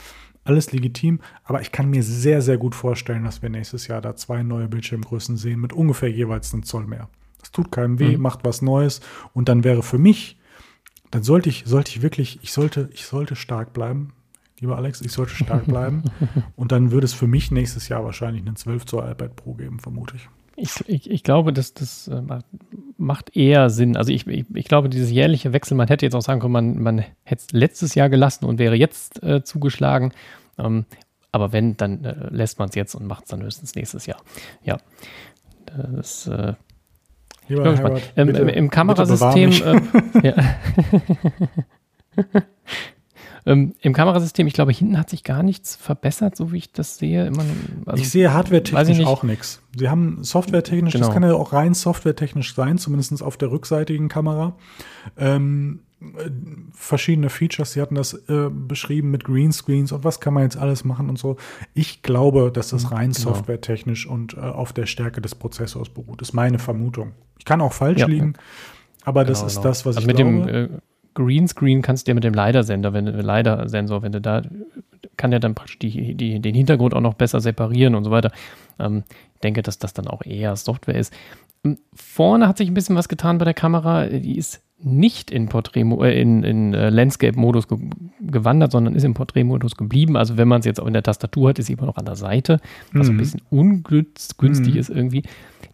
[0.43, 4.15] Alles legitim, aber ich kann mir sehr, sehr gut vorstellen, dass wir nächstes Jahr da
[4.15, 7.09] zwei neue Bildschirmgrößen sehen mit ungefähr jeweils einem Zoll mehr.
[7.39, 8.21] Das tut keinem weh, mhm.
[8.21, 9.01] macht was Neues
[9.33, 10.37] und dann wäre für mich,
[11.11, 14.13] dann sollte ich, sollte ich wirklich, ich sollte, ich sollte stark bleiben.
[14.59, 16.03] Lieber Alex, ich sollte stark bleiben.
[16.55, 19.79] und dann würde es für mich nächstes Jahr wahrscheinlich einen 12 Zoll iPad Pro geben,
[19.79, 20.29] vermute ich.
[20.57, 22.21] Ich, ich, ich glaube, dass das äh,
[22.97, 23.97] macht eher Sinn.
[23.97, 26.81] Also ich, ich, ich, glaube, dieses jährliche Wechsel, man hätte jetzt auch sagen können, man,
[26.81, 30.13] man hätte es letztes Jahr gelassen und wäre jetzt äh, zugeschlagen.
[30.57, 30.85] Ähm,
[31.33, 34.21] aber wenn, dann äh, lässt man es jetzt und macht es dann höchstens nächstes Jahr.
[34.63, 34.77] Ja.
[35.65, 36.53] Das äh,
[37.47, 39.51] Lieber Herbert, ähm, bitte, Im Kamerasystem.
[39.51, 40.35] Äh, ja.
[43.47, 46.97] Ähm, Im Kamerasystem, ich glaube, hinten hat sich gar nichts verbessert, so wie ich das
[46.97, 47.27] sehe.
[47.27, 47.43] Immer,
[47.85, 49.61] also, ich sehe hardware-technisch auch nichts.
[49.77, 51.05] Sie haben software-technisch, genau.
[51.05, 54.55] das kann ja auch rein software-technisch sein, zumindest auf der rückseitigen Kamera.
[55.15, 55.81] Ähm,
[56.73, 60.83] verschiedene Features, Sie hatten das äh, beschrieben mit Greenscreens und was kann man jetzt alles
[60.83, 61.37] machen und so.
[61.73, 63.33] Ich glaube, dass das rein genau.
[63.33, 66.21] softwaretechnisch und äh, auf der Stärke des Prozessors beruht.
[66.21, 67.13] Ist meine Vermutung.
[67.39, 68.07] Ich kann auch falsch ja.
[68.07, 68.33] liegen,
[69.03, 69.67] aber genau, das ist genau.
[69.69, 70.51] das, was also ich mit glaube.
[70.51, 70.79] Dem, äh,
[71.15, 74.41] Greenscreen kannst du dir mit dem LiDAR-Sender, wenn LiDAR-Sensor, wenn du da,
[75.17, 78.31] kann der dann praktisch die, die, den Hintergrund auch noch besser separieren und so weiter.
[78.79, 81.13] Ähm, ich denke, dass das dann auch eher Software ist.
[81.63, 84.07] Ähm, vorne hat sich ein bisschen was getan bei der Kamera.
[84.07, 87.77] Die ist nicht in Portrait, äh, in, in äh, Landscape-Modus ge
[88.19, 90.17] gewandert, sondern ist im Portrait-Modus geblieben.
[90.17, 92.05] Also wenn man es jetzt auch in der Tastatur hat, ist sie immer noch an
[92.05, 92.59] der Seite,
[92.91, 93.13] was mhm.
[93.13, 94.79] ein bisschen ungünstig mhm.
[94.79, 95.23] ist irgendwie.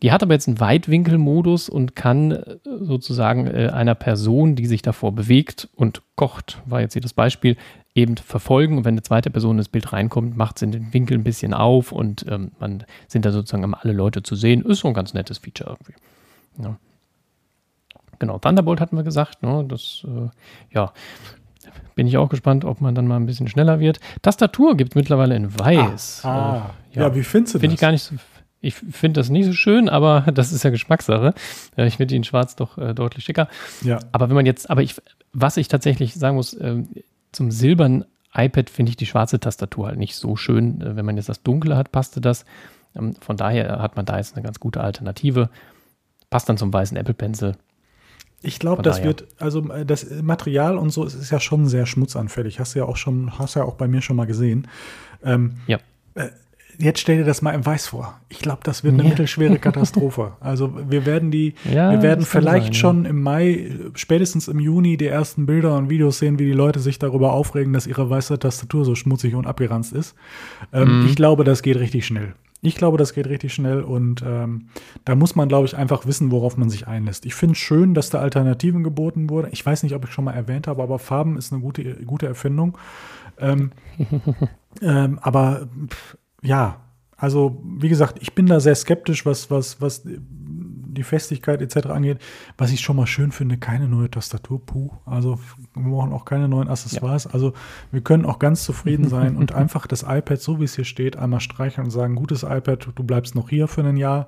[0.02, 4.82] Die hat aber jetzt einen Weitwinkelmodus und kann äh, sozusagen äh, einer Person, die sich
[4.82, 7.58] davor bewegt und kocht, war jetzt hier das Beispiel,
[7.93, 8.78] eben verfolgen.
[8.78, 11.91] Und wenn eine zweite Person ins Bild reinkommt, macht sie den Winkel ein bisschen auf
[11.91, 14.64] und ähm, man sind da sozusagen immer alle Leute zu sehen.
[14.64, 15.93] Ist so ein ganz nettes Feature irgendwie.
[16.62, 16.78] Ja.
[18.22, 19.41] Genau, Thunderbolt hatten wir gesagt.
[19.41, 19.65] Ne?
[19.67, 20.30] Das, äh,
[20.76, 20.93] ja,
[21.95, 23.99] bin ich auch gespannt, ob man dann mal ein bisschen schneller wird.
[24.22, 26.22] Tastatur gibt es mittlerweile in weiß.
[26.24, 26.55] Ah, ah.
[26.91, 27.01] Äh, ja.
[27.07, 27.15] ja.
[27.15, 28.13] wie findest du Finde ich gar nicht so.
[28.63, 31.34] Ich finde das nicht so schön, aber das ist ja Geschmackssache.
[31.78, 33.47] Ich finde ihn schwarz doch äh, deutlich schicker.
[33.82, 33.97] Ja.
[34.11, 35.01] Aber wenn man jetzt, aber ich,
[35.34, 36.84] was ich tatsächlich sagen muss, äh,
[37.32, 38.05] zum silbernen
[38.36, 40.80] iPad finde ich die schwarze Tastatur halt nicht so schön.
[40.80, 42.45] Äh, wenn man jetzt das Dunkle hat, passte das.
[42.95, 45.49] Ähm, von daher hat man da jetzt eine ganz gute Alternative.
[46.30, 47.55] Passt dann zum weißen Apple Pencil.
[48.44, 52.60] Ich glaube, das wird, also äh, das Material und so ist ja schon sehr schmutzanfällig.
[52.60, 54.68] Hast du ja auch schon, hast ja auch bei mir schon mal gesehen.
[55.24, 55.80] Ähm, ja.
[56.16, 56.30] Äh,
[56.80, 58.20] jetzt stell dir das mal im Weiß vor.
[58.30, 59.10] Ich glaube, das wird eine ja.
[59.10, 60.34] mittelschwere Katastrophe.
[60.39, 63.12] Also wir werden die, ja, wir werden vielleicht sein, schon ja.
[63.12, 66.98] im Mai, spätestens im Juni die ersten Bilder und Videos sehen, wie die Leute sich
[66.98, 70.16] darüber aufregen, dass ihre weiße Tastatur so schmutzig und abgeranzt ist.
[70.74, 71.08] Ähm, mhm.
[71.08, 72.34] Ich glaube, das geht richtig schnell.
[72.64, 74.68] Ich glaube, das geht richtig schnell und ähm,
[75.03, 77.26] da muss man, glaube ich, einfach wissen, worauf man sich einlässt.
[77.26, 79.49] Ich finde es schön, dass da Alternativen geboten wurden.
[79.51, 82.28] Ich weiß nicht, ob ich schon mal erwähnt habe, aber Farben ist eine gute, gute
[82.28, 82.78] Erfindung.
[83.39, 83.72] Ähm,
[84.82, 86.82] ähm, aber pff, ja,
[87.18, 90.03] also wie gesagt, ich bin da sehr skeptisch, was, was, was
[90.94, 91.88] die Festigkeit etc.
[91.88, 92.20] angeht.
[92.58, 94.92] Was ich schon mal schön finde, keine neue Tastatur, puh.
[95.06, 95.39] Also
[95.74, 97.26] wir brauchen auch keine neuen Accessoires.
[97.26, 97.32] Ja.
[97.32, 97.54] Also
[97.92, 101.18] wir können auch ganz zufrieden sein und einfach das iPad, so wie es hier steht,
[101.18, 104.28] einmal streichen und sagen, gutes iPad, du bleibst noch hier für ein Jahr.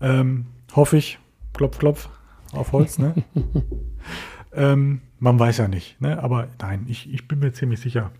[0.00, 1.18] Ähm, hoffe ich.
[1.54, 2.08] Klopf, klopf
[2.52, 3.14] auf Holz, ne?
[4.52, 6.22] ähm, man weiß ja nicht, ne?
[6.22, 8.12] Aber nein, ich, ich bin mir ziemlich sicher.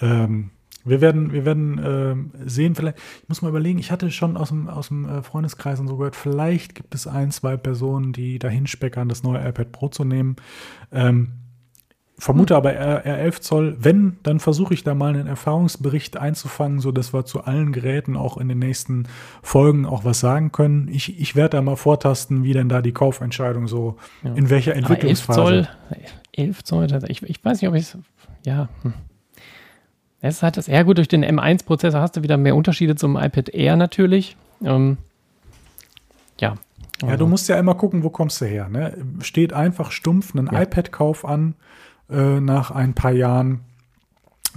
[0.00, 0.50] Ähm,
[0.84, 4.48] wir werden, wir werden äh, sehen, vielleicht, ich muss mal überlegen, ich hatte schon aus
[4.48, 8.38] dem, aus dem äh, Freundeskreis und so gehört, vielleicht gibt es ein, zwei Personen, die
[8.38, 10.36] dahin speckern, das neue iPad Pro zu nehmen.
[10.90, 11.32] Ähm,
[12.18, 13.76] vermute aber R, R11 Zoll.
[13.80, 18.36] Wenn, dann versuche ich da mal einen Erfahrungsbericht einzufangen, sodass wir zu allen Geräten auch
[18.36, 19.08] in den nächsten
[19.42, 20.88] Folgen auch was sagen können.
[20.88, 24.34] Ich, ich werde da mal vortasten, wie denn da die Kaufentscheidung so, ja.
[24.34, 25.68] in welcher Entwicklungsphase.
[26.32, 27.98] 11 Zoll, 11 Zoll, ich, ich weiß nicht, ob ich es,
[28.44, 28.94] ja, hm.
[30.24, 33.16] Es ist halt das, ja gut, durch den M1-Prozessor hast du wieder mehr Unterschiede zum
[33.16, 34.36] iPad Air natürlich.
[34.64, 34.96] Ähm,
[36.40, 36.54] ja.
[37.02, 38.68] Ja, du musst ja immer gucken, wo kommst du her.
[38.68, 38.96] Ne?
[39.20, 40.62] Steht einfach stumpf ein ja.
[40.62, 41.54] iPad-Kauf an
[42.08, 43.62] äh, nach ein paar Jahren.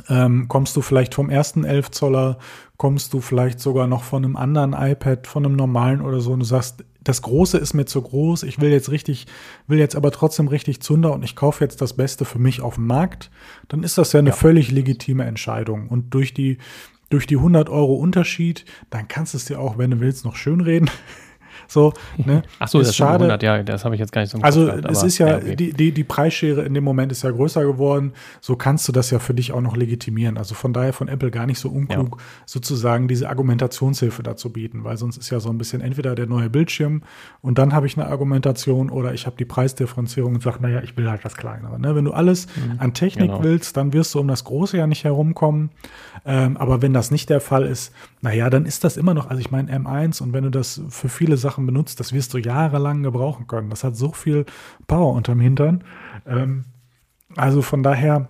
[0.10, 2.38] Ähm, kommst du vielleicht vom ersten 11 Zoller,
[2.78, 6.40] kommst du vielleicht sogar noch von einem anderen iPad, von einem normalen oder so und
[6.40, 9.28] du sagst, das Große ist mir zu groß, ich will jetzt richtig,
[9.68, 12.76] will jetzt aber trotzdem richtig Zunder und ich kaufe jetzt das Beste für mich auf
[12.76, 13.30] dem Markt,
[13.68, 14.36] dann ist das ja eine ja.
[14.36, 15.88] völlig legitime Entscheidung.
[15.88, 16.58] Und durch die,
[17.10, 20.36] durch die 100 Euro Unterschied, dann kannst du es dir auch, wenn du willst, noch
[20.36, 20.90] schönreden.
[21.68, 22.44] So, ne?
[22.60, 23.26] Ach so, ist das schade.
[23.26, 25.38] 100, ja, das habe ich jetzt gar nicht so Also gehabt, es ist ja, ja
[25.38, 25.56] okay.
[25.56, 28.14] die, die, die Preisschere in dem Moment ist ja größer geworden.
[28.42, 30.38] So kannst du das ja für dich auch noch legitimieren.
[30.38, 32.24] Also von daher von Apple gar nicht so unklug, ja.
[32.46, 36.50] sozusagen diese Argumentationshilfe dazu bieten, weil sonst ist ja so ein bisschen entweder der neue
[36.50, 37.04] Bildschirm
[37.42, 40.98] und dann habe ich eine Argumentation oder ich habe die Preisdifferenzierung und sage, naja, ich
[40.98, 41.80] will halt das Kleinere.
[41.80, 41.96] Ne?
[41.96, 43.44] Wenn du alles mhm, an Technik genau.
[43.44, 45.70] willst, dann wirst du um das Große ja nicht herumkommen.
[46.26, 49.40] Ähm, aber wenn das nicht der Fall ist, naja, dann ist das immer noch, also
[49.40, 53.04] ich meine M1 und wenn du das für viele Sachen benutzt, das wirst du jahrelang
[53.04, 53.70] gebrauchen können.
[53.70, 54.46] Das hat so viel
[54.88, 55.84] Power unterm Hintern.
[56.26, 56.66] Ähm,
[57.36, 58.30] also von daher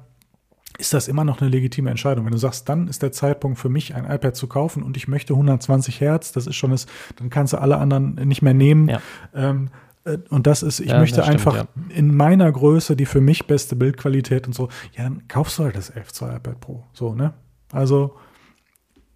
[0.78, 2.26] ist das immer noch eine legitime Entscheidung.
[2.26, 5.08] Wenn du sagst, dann ist der Zeitpunkt für mich, ein iPad zu kaufen und ich
[5.08, 8.90] möchte 120 Hertz, das ist schon das, dann kannst du alle anderen nicht mehr nehmen.
[8.90, 9.02] Ja.
[9.34, 9.70] Ähm,
[10.06, 11.66] äh, und das ist, ich ja, möchte stimmt, einfach ja.
[11.90, 15.76] in meiner Größe die für mich beste Bildqualität und so, ja, dann kaufst du halt
[15.76, 16.84] das 11 Zoll iPad Pro.
[16.94, 17.34] So, ne?
[17.72, 18.16] Also,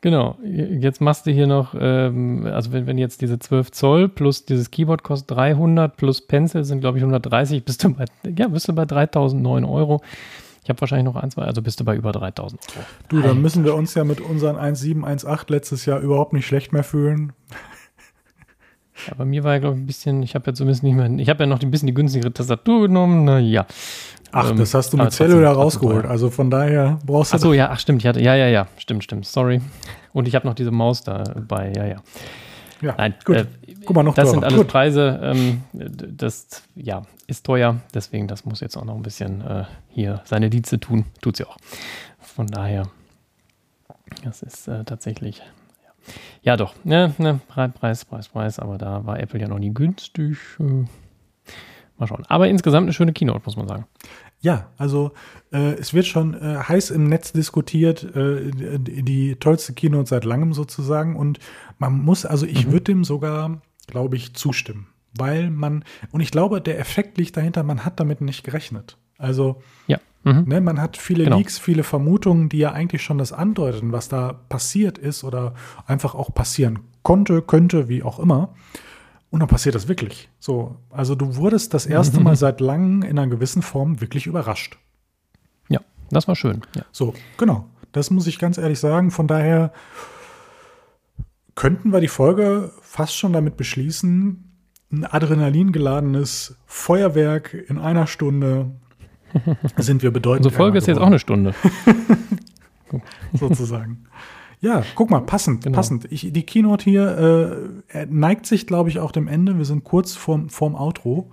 [0.00, 4.44] Genau, jetzt machst du hier noch, ähm, also wenn, wenn jetzt diese 12 Zoll plus
[4.44, 8.06] dieses Keyboard kostet 300 plus Pencil sind glaube ich 130, bist du bei,
[8.36, 10.02] ja, bist du bei 3009 Euro.
[10.64, 12.86] Ich habe wahrscheinlich noch ein, zwei, also bist du bei über 3000 Euro.
[13.08, 16.82] Du, dann müssen wir uns ja mit unseren 1,718 letztes Jahr überhaupt nicht schlecht mehr
[16.84, 17.32] fühlen.
[19.06, 21.10] Ja, bei mir war ja, glaube ich, ein bisschen, ich habe ja zumindest nicht mehr,
[21.10, 23.66] ich habe ja noch ein bisschen die günstigere Tastatur genommen, na ja.
[24.32, 27.36] Ach, ähm, das hast du mit Cellular rausgeholt, also von daher brauchst du.
[27.36, 29.60] Ach so, ja, ach stimmt, ich hatte, ja, ja, ja, stimmt, stimmt, sorry.
[30.12, 31.96] Und ich habe noch diese Maus dabei, ja, ja.
[32.84, 33.36] Ja, Nein, gut.
[33.36, 33.46] Äh,
[33.86, 34.34] Guck mal, noch Das teurer.
[34.34, 34.68] sind alles gut.
[34.68, 39.64] Preise, ähm, das, ja, ist teuer, deswegen das muss jetzt auch noch ein bisschen äh,
[39.88, 41.04] hier seine Dienste tun.
[41.20, 41.56] Tut sie auch.
[42.18, 42.88] Von daher,
[44.22, 46.12] das ist äh, tatsächlich, ja.
[46.42, 50.38] ja doch, ne, ne, Preis, Preis, Preis, aber da war Apple ja noch nie günstig.
[50.60, 50.84] Äh,
[51.96, 52.24] mal schauen.
[52.28, 53.86] Aber insgesamt eine schöne Keynote, muss man sagen.
[54.44, 55.12] Ja, also
[55.52, 60.24] äh, es wird schon äh, heiß im Netz diskutiert, äh, die, die, tollste Keynote seit
[60.24, 61.16] langem sozusagen.
[61.16, 61.38] Und
[61.78, 62.72] man muss, also ich mhm.
[62.72, 67.62] würde dem sogar, glaube ich, zustimmen weil man, und ich glaube, der Effekt liegt dahinter,
[67.62, 68.98] man hat damit nicht gerechnet.
[69.18, 69.98] Also, ja.
[70.24, 70.44] Mhm.
[70.46, 71.36] Ne, man hat viele genau.
[71.36, 75.54] Leaks, viele Vermutungen, die ja eigentlich schon das andeuten, was da passiert ist oder
[75.86, 78.54] einfach auch passieren konnte, könnte, wie auch immer.
[79.34, 80.28] Und dann passiert das wirklich.
[80.38, 84.78] So, also du wurdest das erste Mal seit langem in einer gewissen Form wirklich überrascht.
[85.68, 86.60] Ja, das war schön.
[86.76, 86.84] Ja.
[86.92, 87.68] So, genau.
[87.90, 89.10] Das muss ich ganz ehrlich sagen.
[89.10, 89.72] Von daher
[91.56, 94.52] könnten wir die Folge fast schon damit beschließen,
[94.92, 98.70] ein adrenalingeladenes Feuerwerk in einer Stunde
[99.78, 100.46] sind wir bedeutend.
[100.46, 101.56] Unsere Folge ist jetzt auch eine Stunde.
[103.32, 104.06] Sozusagen.
[104.64, 105.76] Ja, guck mal, passend, genau.
[105.76, 106.10] passend.
[106.10, 109.58] Ich, die Keynote hier äh, neigt sich, glaube ich, auch dem Ende.
[109.58, 111.30] Wir sind kurz vorm, vorm Outro.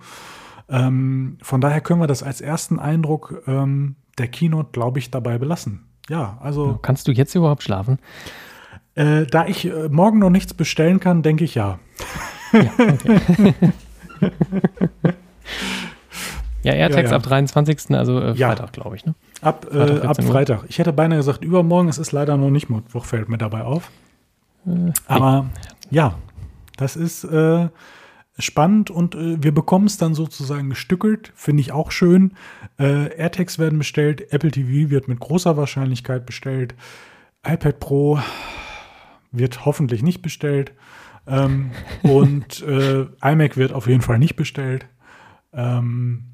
[0.68, 5.38] Ähm, von daher können wir das als ersten Eindruck ähm, der Keynote, glaube ich, dabei
[5.38, 5.86] belassen.
[6.10, 6.78] Ja, also.
[6.82, 7.98] Kannst du jetzt überhaupt schlafen?
[8.96, 11.78] Äh, da ich äh, morgen noch nichts bestellen kann, denke ich ja.
[12.52, 13.54] Ja, okay.
[16.62, 17.16] ja AirTags ja, ja.
[17.16, 17.90] ab 23.
[17.90, 19.04] also äh, Freitag, glaube ich.
[19.04, 19.14] Ne?
[19.40, 20.64] Ab, äh, ab Freitag.
[20.68, 23.90] Ich hätte beinahe gesagt übermorgen, es ist leider noch nicht Mittwoch, fällt mir dabei auf.
[24.66, 25.46] Äh, Aber
[25.90, 26.14] ja,
[26.76, 27.68] das ist äh,
[28.38, 32.32] spannend und äh, wir bekommen es dann sozusagen gestückelt, finde ich auch schön.
[32.78, 36.74] Äh, AirTags werden bestellt, Apple TV wird mit großer Wahrscheinlichkeit bestellt,
[37.44, 38.18] iPad Pro
[39.32, 40.72] wird hoffentlich nicht bestellt.
[41.26, 41.70] Ähm,
[42.02, 44.86] und äh, iMac wird auf jeden Fall nicht bestellt.
[45.52, 46.24] Ähm,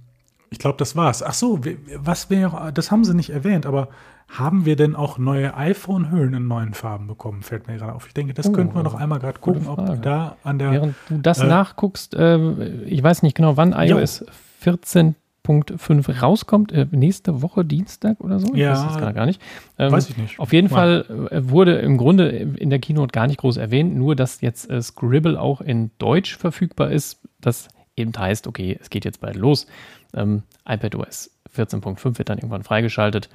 [0.50, 1.22] ich glaube, das war's.
[1.22, 1.60] Ach so,
[1.96, 3.88] was wir, das haben sie nicht erwähnt, aber
[4.28, 7.42] haben wir denn auch neue iPhone-Hüllen in neuen Farben bekommen?
[7.42, 8.06] Fällt mir gerade auf.
[8.06, 10.70] Ich denke, das oh, könnten wir noch einmal gerade gucken, ob da an der.
[10.70, 14.26] Während du das äh, nachguckst, äh, ich weiß nicht genau, wann iOS
[14.62, 16.72] 14.5 rauskommt.
[16.72, 18.52] Äh, nächste Woche Dienstag oder so?
[18.52, 19.40] Ich ja, weiß das gar nicht.
[19.78, 20.38] Ähm, weiß ich nicht.
[20.38, 21.04] Auf jeden Mal.
[21.04, 24.70] Fall äh, wurde im Grunde in der Keynote gar nicht groß erwähnt, nur dass jetzt
[24.70, 27.18] äh, Scribble auch in Deutsch verfügbar ist.
[27.40, 29.66] Das eben heißt, okay, es geht jetzt bald los.
[30.14, 33.28] Ähm, iPadOS 14.5 wird dann irgendwann freigeschaltet.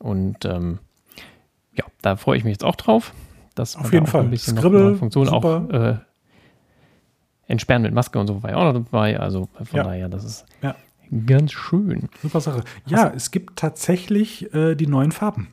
[0.00, 0.78] Und ähm,
[1.72, 3.12] ja, da freue ich mich jetzt auch drauf.
[3.54, 4.22] Dass Auf jeden Fall.
[4.22, 5.96] Ein bisschen Scribble, Funktion auch äh,
[7.48, 9.18] entsperren mit Maske und so war ja auch noch dabei.
[9.18, 9.82] Also von ja.
[9.82, 10.76] daher, das ist ja.
[11.26, 12.08] ganz schön.
[12.22, 12.62] Super Sache.
[12.86, 13.14] Ja, Was?
[13.16, 15.48] es gibt tatsächlich äh, die neuen Farben.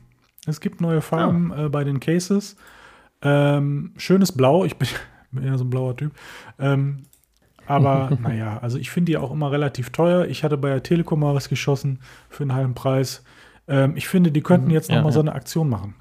[0.46, 1.64] Es gibt neue Farben ah.
[1.64, 2.56] äh, bei den Cases.
[3.22, 4.64] Ähm, schönes Blau.
[4.64, 4.88] Ich bin
[5.42, 6.12] ja so ein blauer Typ.
[6.58, 7.06] Ähm,
[7.66, 10.26] aber naja, also ich finde die auch immer relativ teuer.
[10.26, 13.22] Ich hatte bei der Telekom mal was geschossen für einen halben Preis.
[13.68, 14.72] Ähm, ich finde, die könnten mhm.
[14.72, 15.94] jetzt noch ja, so eine Aktion machen.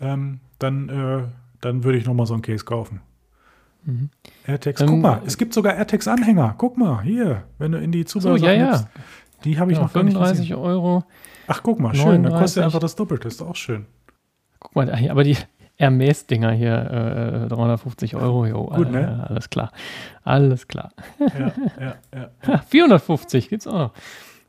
[0.00, 1.22] Ähm, dann, äh,
[1.60, 3.00] dann würde ich noch mal so ein Case kaufen.
[3.84, 4.10] Mhm.
[4.46, 6.54] AirTags, ähm, guck mal, es gibt sogar AirTags-Anhänger.
[6.58, 8.88] Guck mal, hier, wenn du in die Zubehör so, ja, ja.
[9.44, 11.04] Die habe ich ja, noch gar nicht 35 Euro.
[11.46, 12.02] Ach, guck mal, 39.
[12.02, 12.22] schön.
[12.22, 13.28] Da kostet einfach das Doppelte.
[13.28, 13.86] Ist auch schön.
[14.58, 15.36] Guck mal, aber die,
[15.76, 18.46] Hermes-Dinger hier, äh, 350 Euro.
[18.46, 19.26] Jo, Gut, ne?
[19.28, 19.72] Alles klar.
[20.22, 20.92] Alles klar.
[21.18, 22.58] Ja, ja, ja.
[22.58, 23.90] 450 gibt's auch noch.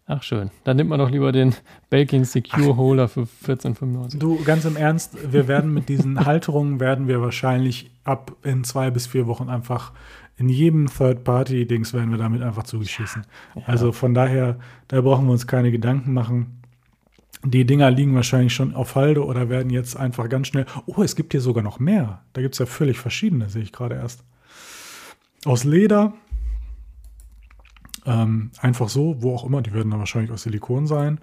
[0.07, 0.51] Ach schön.
[0.63, 1.55] Dann nimmt man doch lieber den
[1.89, 4.19] Belkin Secure Holder für 14,95.
[4.19, 8.91] Du, ganz im Ernst, wir werden mit diesen Halterungen werden wir wahrscheinlich ab in zwei
[8.91, 9.93] bis vier Wochen einfach
[10.37, 13.25] in jedem Third-Party-Dings werden wir damit einfach zugeschissen.
[13.55, 13.63] Ja.
[13.67, 14.57] Also von daher,
[14.89, 16.61] da brauchen wir uns keine Gedanken machen.
[17.45, 20.65] Die Dinger liegen wahrscheinlich schon auf Halde oder werden jetzt einfach ganz schnell.
[20.87, 22.21] Oh, es gibt hier sogar noch mehr.
[22.33, 24.23] Da gibt es ja völlig verschiedene, sehe ich gerade erst.
[25.45, 26.13] Aus Leder.
[28.07, 29.61] Ähm, einfach so, wo auch immer.
[29.61, 31.19] Die werden dann wahrscheinlich aus Silikon sein.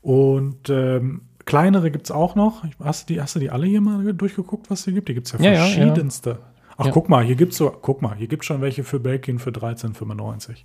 [0.00, 2.64] Und ähm, kleinere gibt es auch noch.
[2.82, 5.08] Hast du, die, hast du die alle hier mal durchgeguckt, was es hier gibt?
[5.08, 6.30] Hier gibt es ja, ja verschiedenste.
[6.30, 6.42] Ja, ja.
[6.78, 9.38] Ach, guck mal, hier gibt es so, guck mal, hier gibt schon welche für Belkin
[9.38, 10.58] für 13,95.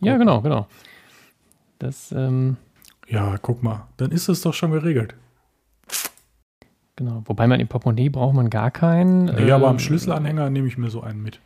[0.00, 0.66] Ja, genau, genau.
[1.78, 2.56] Das, ähm,
[3.08, 5.14] ja, guck mal, dann ist es doch schon geregelt.
[6.96, 9.26] Genau, wobei man im Portemonnaie braucht man gar keinen.
[9.26, 11.40] Nee, äh, aber am ähm, Schlüsselanhänger nehme ich mir so einen mit.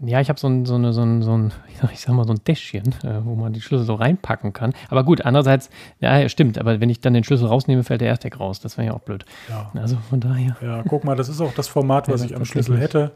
[0.00, 1.52] Ja, ich habe so ein, so, eine, so, ein, so ein,
[1.92, 4.72] ich sag mal, so ein Täschchen, äh, wo man die Schlüssel so reinpacken kann.
[4.88, 5.68] Aber gut, andererseits,
[6.00, 8.60] ja, stimmt, aber wenn ich dann den Schlüssel rausnehme, fällt der AirTag raus.
[8.60, 9.26] Das wäre ja auch blöd.
[9.50, 9.70] Ja.
[9.74, 10.56] Also von daher.
[10.62, 13.12] Ja, guck mal, das ist auch das Format, was ja, ich am Schlüssel hätte.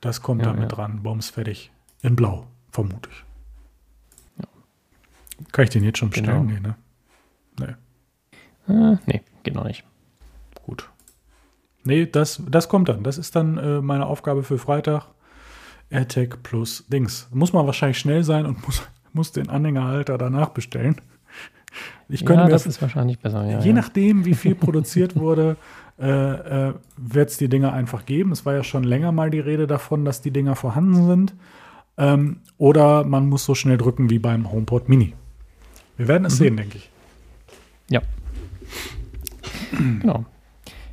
[0.00, 0.68] Das kommt ja, da mit ja.
[0.68, 1.02] dran.
[1.02, 1.72] Bombs fertig.
[2.02, 3.24] In Blau, vermute ich.
[4.38, 4.48] Ja.
[5.50, 6.46] Kann ich den jetzt schon bestellen?
[6.46, 6.60] Genau.
[6.60, 6.76] Nee, ne?
[8.66, 8.92] Nee.
[8.92, 9.84] Äh, nee, geht noch nicht.
[10.64, 10.90] Gut.
[11.84, 13.02] Nee, das, das kommt dann.
[13.02, 15.06] Das ist dann äh, meine Aufgabe für Freitag.
[15.90, 17.28] AirTag plus Dings.
[17.32, 21.00] Muss man wahrscheinlich schnell sein und muss, muss den Anhängerhalter danach bestellen.
[22.08, 23.44] Ich könnte ja, mir, das ist wahrscheinlich besser.
[23.44, 23.72] Ja, je ja.
[23.74, 25.56] nachdem, wie viel produziert wurde,
[25.98, 28.32] äh, äh, wird es die Dinger einfach geben.
[28.32, 31.34] Es war ja schon länger mal die Rede davon, dass die Dinger vorhanden sind.
[31.98, 35.14] Ähm, oder man muss so schnell drücken wie beim HomePod Mini.
[35.96, 36.44] Wir werden es mhm.
[36.44, 36.90] sehen, denke ich.
[37.88, 38.02] Ja.
[40.00, 40.24] Genau.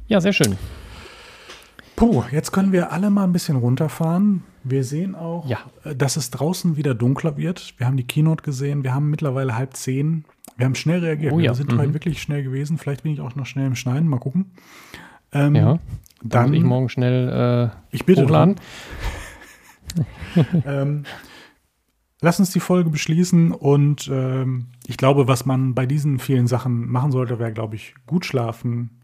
[0.08, 0.58] Ja, sehr schön.
[1.96, 4.44] Puh, jetzt können wir alle mal ein bisschen runterfahren.
[4.64, 5.60] Wir sehen auch, ja.
[5.84, 7.76] Äh, dass es draußen wieder dunkler wird.
[7.78, 8.84] Wir haben die Keynote gesehen.
[8.84, 10.26] Wir haben mittlerweile halb zehn.
[10.58, 11.34] Wir haben schnell reagiert.
[11.34, 11.52] Oh, ja.
[11.52, 11.80] Wir sind mhm.
[11.80, 12.78] heute wirklich schnell gewesen.
[12.78, 14.08] Vielleicht bin ich auch noch schnell im Schneiden.
[14.08, 14.52] Mal gucken.
[15.32, 15.80] Ähm, ja.
[16.24, 18.56] Dann muss ich morgen schnell äh, ich bitte hochladen.
[20.66, 21.04] ähm,
[22.24, 26.90] lass uns die Folge beschließen und ähm, ich glaube, was man bei diesen vielen Sachen
[26.90, 29.02] machen sollte, wäre, glaube ich, gut schlafen,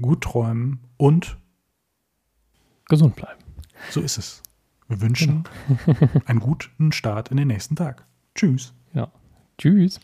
[0.00, 1.38] gut träumen und
[2.86, 3.40] gesund bleiben.
[3.90, 4.42] So ist es.
[4.88, 5.44] Wir wünschen
[6.26, 8.06] einen guten Start in den nächsten Tag.
[8.34, 8.74] Tschüss.
[8.92, 9.10] Ja.
[9.56, 9.98] Tschüss.